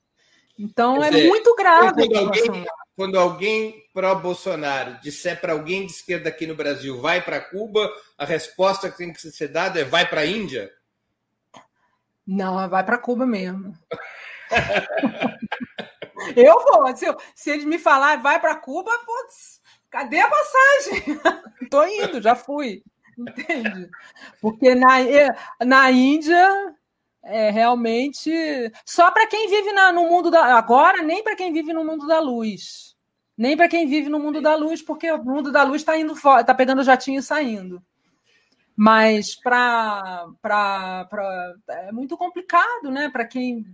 [0.58, 2.08] Então Quer é dizer, muito grave.
[2.08, 2.66] Quando alguém,
[3.00, 8.26] quando alguém pró-Bolsonaro disser para alguém de esquerda aqui no Brasil vai para Cuba, a
[8.26, 10.70] resposta que tem que ser dada é vai para a Índia?
[12.28, 13.74] Não, vai para Cuba mesmo.
[16.36, 16.94] eu vou.
[16.94, 21.22] Se, eu, se eles me falarem vai para Cuba, putz, cadê a passagem?
[21.64, 22.84] Estou indo, já fui.
[23.18, 23.90] Entende?
[24.42, 24.98] Porque na,
[25.66, 26.76] na Índia
[27.24, 28.30] é realmente
[28.86, 32.06] só para quem vive na, no mundo da agora, nem para quem vive no mundo
[32.06, 32.89] da luz.
[33.40, 36.14] Nem para quem vive no mundo da luz, porque o mundo da luz está indo
[36.14, 37.82] fora, está pegando o jatinho e saindo.
[38.76, 40.28] Mas para
[41.70, 43.08] é muito complicado, né?
[43.08, 43.66] Para quem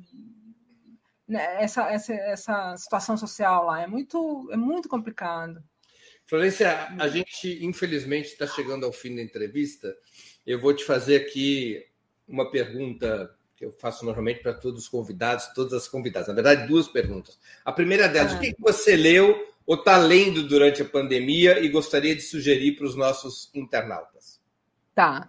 [1.28, 3.82] né, essa, essa, essa situação social lá.
[3.82, 5.64] É muito, é muito complicado.
[6.28, 9.96] Florência, a gente infelizmente está chegando ao fim da entrevista.
[10.46, 11.84] Eu vou te fazer aqui
[12.28, 16.28] uma pergunta que eu faço normalmente para todos os convidados, todas as convidadas.
[16.28, 17.40] Na verdade, duas perguntas.
[17.64, 18.38] A primeira delas, ah.
[18.38, 22.86] o que você leu ou está lendo durante a pandemia e gostaria de sugerir para
[22.86, 24.40] os nossos internautas?
[24.94, 25.28] Tá.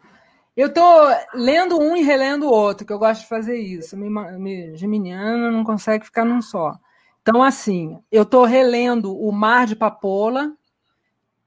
[0.57, 3.97] Eu estou lendo um e relendo o outro, que eu gosto de fazer isso.
[3.97, 4.09] Me,
[4.39, 6.75] me, geminiano não consegue ficar num só.
[7.21, 10.53] Então, assim, eu estou relendo O Mar de Papola,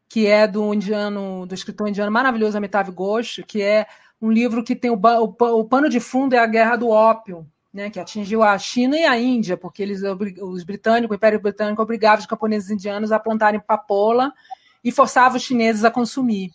[0.07, 3.87] que é do indiano, do escritor indiano maravilhoso Amitav Ghosh, que é
[4.21, 7.47] um livro que tem o, o, o pano de fundo é a Guerra do Ópio,
[7.73, 10.01] né, que atingiu a China e a Índia, porque eles,
[10.41, 14.33] os britânicos, o Império Britânico obrigava os camponeses indianos a plantarem papoula
[14.83, 16.51] e forçava os chineses a consumir.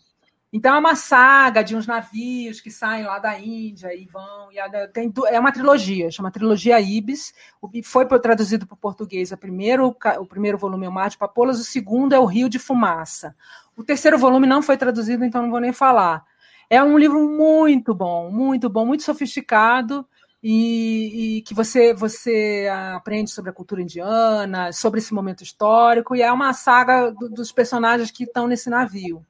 [0.53, 4.53] Então é uma saga de uns navios que saem lá da Índia e vão.
[4.53, 7.35] E tem, é uma trilogia, chama Trilogia Ibis.
[7.83, 9.33] Foi traduzido para o português.
[9.33, 12.49] O primeiro, o primeiro volume é o Mar de Papolas, o segundo é o Rio
[12.49, 13.35] de Fumaça.
[13.77, 16.25] O terceiro volume não foi traduzido, então não vou nem falar.
[16.71, 20.07] É um livro muito bom, muito bom, muito sofisticado
[20.47, 26.21] e, e, que você você aprende sobre a cultura indiana, sobre esse momento histórico, e
[26.21, 29.25] é uma saga do, dos personagens que estão nesse navio.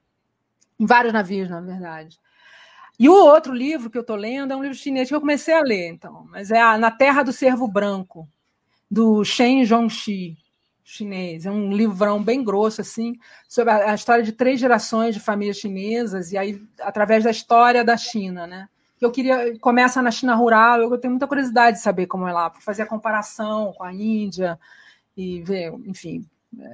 [0.77, 2.19] Em vários navios, na verdade.
[2.99, 5.55] E o outro livro que eu estou lendo é um livro chinês que eu comecei
[5.55, 8.29] a ler, então, mas é a Na Terra do Cervo Branco,
[8.91, 10.37] do Shen Zhongxi,
[10.83, 11.47] chinês.
[11.47, 13.17] É um livrão bem grosso, assim,
[13.49, 17.85] sobre a, a história de três gerações de famílias chinesas, e aí, através da história
[17.85, 18.69] da China, né?
[19.05, 22.51] Eu queria começa na China rural, eu tenho muita curiosidade de saber como é lá,
[22.51, 24.59] para fazer a comparação com a Índia
[25.17, 26.27] e ver, enfim,
[26.59, 26.67] é,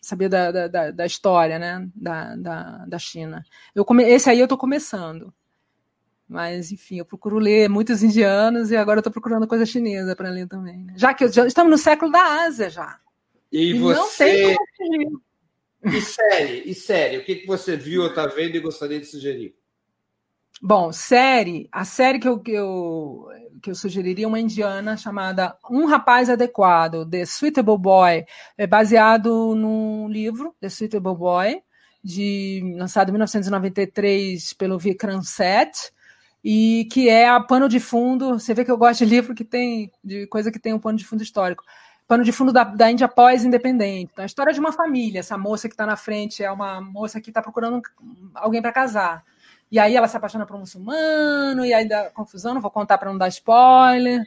[0.00, 3.44] saber da, da, da, história, né, da, da, da China.
[3.74, 5.32] Eu come, esse aí eu estou começando,
[6.28, 10.48] mas enfim, eu procuro ler muitos indianos e agora estou procurando coisa chinesa para ler
[10.48, 10.78] também.
[10.84, 10.94] Né?
[10.96, 12.98] Já que já estamos no século da Ásia já.
[13.52, 13.94] E, e você...
[13.94, 15.22] não tem como
[15.84, 19.06] E série, e série, o que, que você viu ou está vendo e gostaria de
[19.06, 19.54] sugerir?
[20.62, 21.68] Bom, série.
[21.70, 23.28] A série que eu, que eu,
[23.62, 28.24] que eu sugeriria é uma indiana chamada Um Rapaz Adequado, The Suitable Boy.
[28.56, 31.60] É baseado num livro, The Suitable Boy,
[32.02, 35.92] de, lançado em 1993 pelo Vikram Seth,
[36.42, 38.38] e que é a pano de fundo.
[38.38, 40.96] Você vê que eu gosto de livro que tem, de coisa que tem um pano
[40.96, 41.62] de fundo histórico.
[42.08, 44.10] Pano de fundo da, da Índia pós-independente.
[44.12, 45.20] Então, a história de uma família.
[45.20, 47.82] Essa moça que está na frente é uma moça que está procurando
[48.34, 49.22] alguém para casar
[49.70, 52.98] e aí ela se apaixona por um muçulmano, e aí dá confusão, não vou contar
[52.98, 54.24] para não dar spoiler.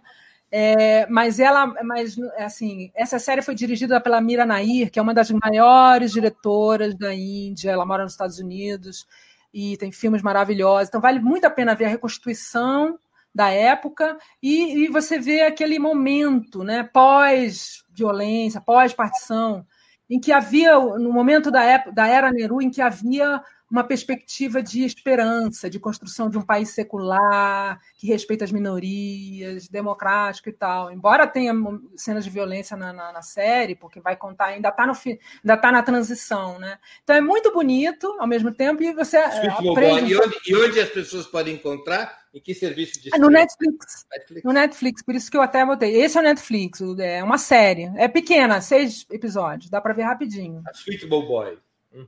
[0.52, 5.14] É, mas ela, mas assim, essa série foi dirigida pela Mira Nair, que é uma
[5.14, 7.72] das maiores diretoras da Índia.
[7.72, 9.08] Ela mora nos Estados Unidos
[9.54, 10.90] e tem filmes maravilhosos.
[10.90, 12.98] Então vale muito a pena ver a reconstituição
[13.34, 19.66] da época e, e você vê aquele momento, né, pós violência, pós partição,
[20.10, 24.64] em que havia no momento da, época, da era Nehru, em que havia uma perspectiva
[24.64, 30.92] de esperança, de construção de um país secular, que respeita as minorias, democrático e tal.
[30.92, 31.54] Embora tenha
[31.96, 35.84] cenas de violência na, na, na série, porque vai contar, ainda está ainda tá na
[35.84, 36.80] transição, né?
[37.04, 40.14] Então é muito bonito ao mesmo tempo e você aprende...
[40.14, 42.20] E onde, e onde as pessoas podem encontrar?
[42.32, 44.06] Em que serviço de ah, No Netflix.
[44.12, 44.44] Netflix.
[44.44, 45.96] No Netflix, por isso que eu até botei.
[45.96, 47.92] Esse é o Netflix, é uma série.
[47.96, 50.62] É pequena, seis episódios, dá para ver rapidinho.
[50.68, 51.58] A Sweetable Boy.
[51.92, 52.08] Uhum.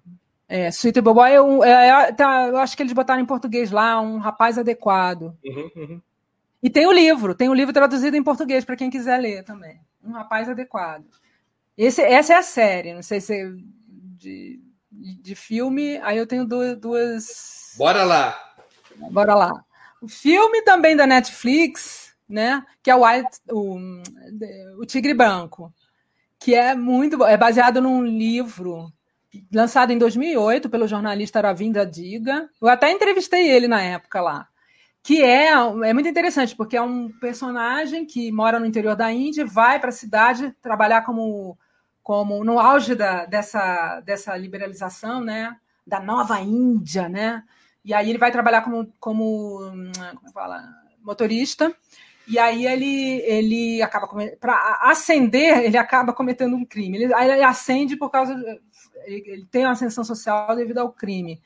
[0.54, 3.72] É, Suitable Boy, é um, é, é, tá, eu acho que eles botaram em português
[3.72, 5.34] lá, um rapaz adequado.
[5.46, 6.02] Uhum, uhum.
[6.62, 9.80] E tem o livro, tem o livro traduzido em português para quem quiser ler também.
[10.04, 11.06] Um rapaz adequado.
[11.78, 13.50] Esse, essa é a série, não sei se é
[14.18, 14.60] de,
[14.92, 17.74] de filme, aí eu tenho duas, duas.
[17.78, 18.38] Bora lá!
[19.10, 19.52] Bora lá.
[20.02, 22.62] O filme também da Netflix, né?
[22.84, 23.78] Que é o, White, o,
[24.82, 25.74] o Tigre Branco,
[26.38, 28.92] que é muito bom, é baseado num livro
[29.54, 32.50] lançado em 2008 pelo jornalista Aravinda Diga.
[32.62, 34.48] Eu até entrevistei ele na época lá.
[35.04, 39.46] Que é, é muito interessante, porque é um personagem que mora no interior da Índia,
[39.46, 41.58] vai para a cidade trabalhar como,
[42.04, 45.56] como no auge da, dessa, dessa liberalização, né?
[45.88, 47.44] Da nova Índia, né?
[47.84, 49.60] E aí ele vai trabalhar como, como,
[50.16, 50.64] como fala,
[51.04, 51.74] motorista.
[52.28, 54.08] E aí ele, ele acaba
[54.40, 56.98] para ascender, ele acaba cometendo um crime.
[57.04, 58.36] Ele, aí ele acende por causa
[59.06, 61.42] ele tem uma ascensão social devido ao crime.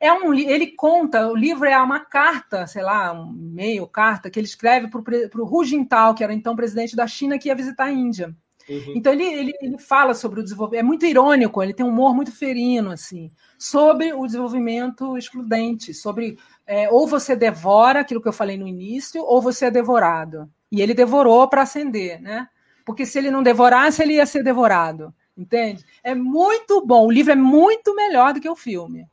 [0.00, 4.38] É um, ele conta, o livro é uma carta, sei lá, um e-mail, carta, que
[4.38, 7.86] ele escreve para o Hu Jintao, que era então presidente da China, que ia visitar
[7.86, 8.34] a Índia.
[8.68, 8.92] Uhum.
[8.94, 12.14] Então ele, ele, ele, fala sobre o desenvolvimento, é muito irônico, ele tem um humor
[12.14, 13.28] muito ferino, assim,
[13.58, 19.24] sobre o desenvolvimento excludente, sobre é, ou você devora aquilo que eu falei no início,
[19.24, 20.48] ou você é devorado.
[20.70, 22.46] E ele devorou para ascender, né?
[22.84, 25.84] Porque se ele não devorasse, ele ia ser devorado entende?
[26.02, 27.06] É muito bom.
[27.06, 29.06] O livro é muito melhor do que o filme.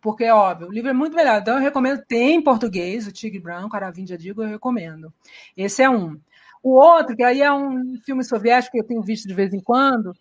[0.00, 1.40] Porque, óbvio, o livro é muito melhor.
[1.40, 2.02] Então, eu recomendo.
[2.06, 5.12] Tem em português, o Tigre Branco, Aravindia Digo, eu recomendo.
[5.56, 6.18] Esse é um.
[6.62, 9.60] O outro, que aí é um filme soviético que eu tenho visto de vez em
[9.60, 10.12] quando,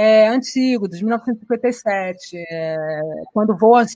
[0.00, 2.76] é antigo, de 1957, é,
[3.32, 3.92] quando voam as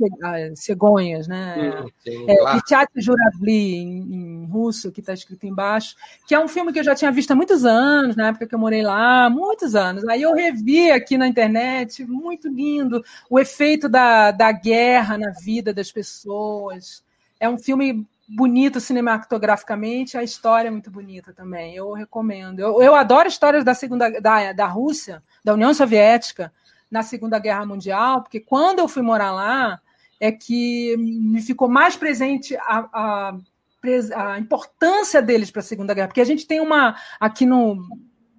[0.57, 1.85] cegonhas, né?
[2.03, 5.95] Sim, é, Juravli, em, em, russo, que está escrito embaixo,
[6.27, 8.55] que é um filme que eu já tinha visto há muitos anos, na época que
[8.55, 10.05] eu morei lá, muitos anos.
[10.09, 13.01] Aí eu revi aqui na internet, muito lindo,
[13.31, 17.05] o efeito da, da guerra na vida das pessoas.
[17.39, 18.05] É um filme
[18.35, 21.75] bonito cinematograficamente, a história é muito bonita também.
[21.75, 22.61] Eu recomendo.
[22.61, 26.53] Eu, eu adoro histórias da segunda da, da Rússia, da União Soviética,
[26.91, 29.81] na Segunda Guerra Mundial, porque quando eu fui morar lá,
[30.21, 33.37] é que me ficou mais presente a, a,
[34.15, 37.77] a importância deles para a Segunda Guerra, porque a gente tem uma aqui no,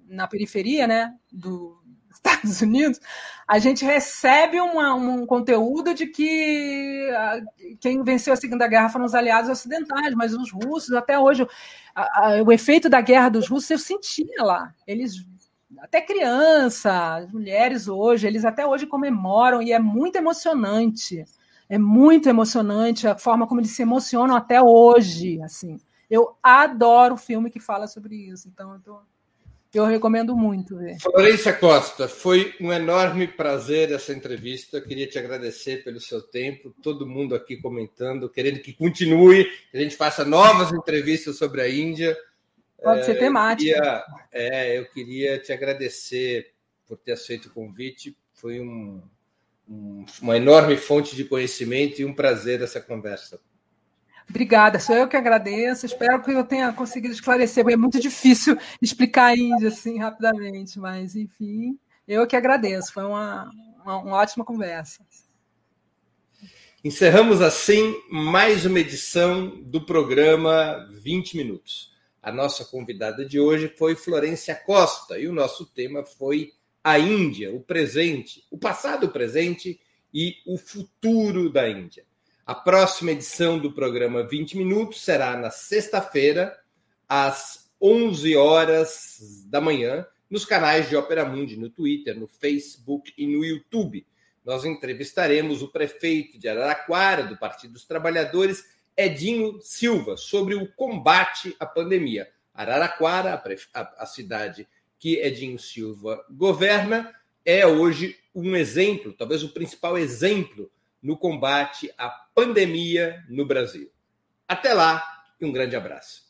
[0.08, 1.83] na periferia, né, do
[2.26, 3.00] Estados Unidos,
[3.48, 7.42] a gente recebe uma, um conteúdo de que a,
[7.80, 11.46] quem venceu a Segunda Guerra foram os aliados ocidentais, mas os russos, até hoje,
[11.94, 14.74] a, o efeito da guerra dos russos eu sentia lá.
[14.88, 15.26] Eles
[15.80, 21.26] até criança, mulheres hoje, eles até hoje comemoram e é muito emocionante.
[21.68, 25.78] É muito emocionante a forma como eles se emocionam até hoje, assim.
[26.10, 29.00] Eu adoro filme que fala sobre isso, então eu, tô,
[29.80, 31.00] eu recomendo muito ver.
[31.00, 34.78] Florença Costa, foi um enorme prazer essa entrevista.
[34.78, 39.78] Eu queria te agradecer pelo seu tempo, todo mundo aqui comentando, querendo que continue, que
[39.78, 42.16] a gente faça novas entrevistas sobre a Índia.
[42.82, 43.70] Pode ser temática.
[43.70, 46.54] Eu queria, é, eu queria te agradecer
[46.86, 48.16] por ter aceito o convite.
[48.34, 49.02] Foi um,
[49.68, 53.40] um, uma enorme fonte de conhecimento e um prazer essa conversa.
[54.30, 55.86] Obrigada, sou eu que agradeço.
[55.86, 60.80] Espero que eu tenha conseguido esclarecer, porque é muito difícil explicar a Índia assim rapidamente,
[60.80, 61.78] mas enfim,
[62.08, 62.94] eu que agradeço.
[62.94, 63.50] Foi uma,
[63.84, 65.06] uma, uma ótima conversa.
[66.84, 71.94] Encerramos assim mais uma edição do programa 20 Minutos.
[72.22, 76.52] A nossa convidada de hoje foi Florência Costa e o nosso tema foi
[76.84, 79.80] a Índia, o presente, o passado, o presente
[80.14, 82.06] e o futuro da Índia.
[82.46, 86.60] A próxima edição do programa 20 Minutos será na sexta-feira,
[87.08, 93.26] às 11 horas da manhã, nos canais de Opera Mundi, no Twitter, no Facebook e
[93.26, 94.06] no YouTube.
[94.44, 98.66] Nós entrevistaremos o prefeito de Araraquara, do Partido dos Trabalhadores,
[98.98, 102.28] Edinho Silva sobre o combate à pandemia.
[102.54, 103.42] Araraquara,
[103.74, 104.68] a, a cidade
[105.00, 107.10] que Edinho Silva governa,
[107.46, 110.70] é hoje um exemplo, talvez o principal exemplo
[111.04, 113.92] no combate à pandemia no Brasil.
[114.48, 115.04] Até lá
[115.40, 116.24] e um grande abraço.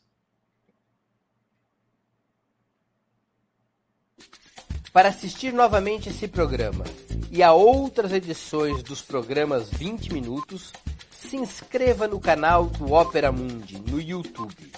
[4.92, 6.86] Para assistir novamente esse programa
[7.32, 10.72] e a outras edições dos programas 20 Minutos,
[11.12, 14.72] se inscreva no canal do Opera Mundi no YouTube.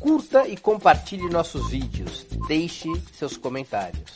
[0.00, 2.26] Curta e compartilhe nossos vídeos.
[2.48, 4.15] Deixe seus comentários.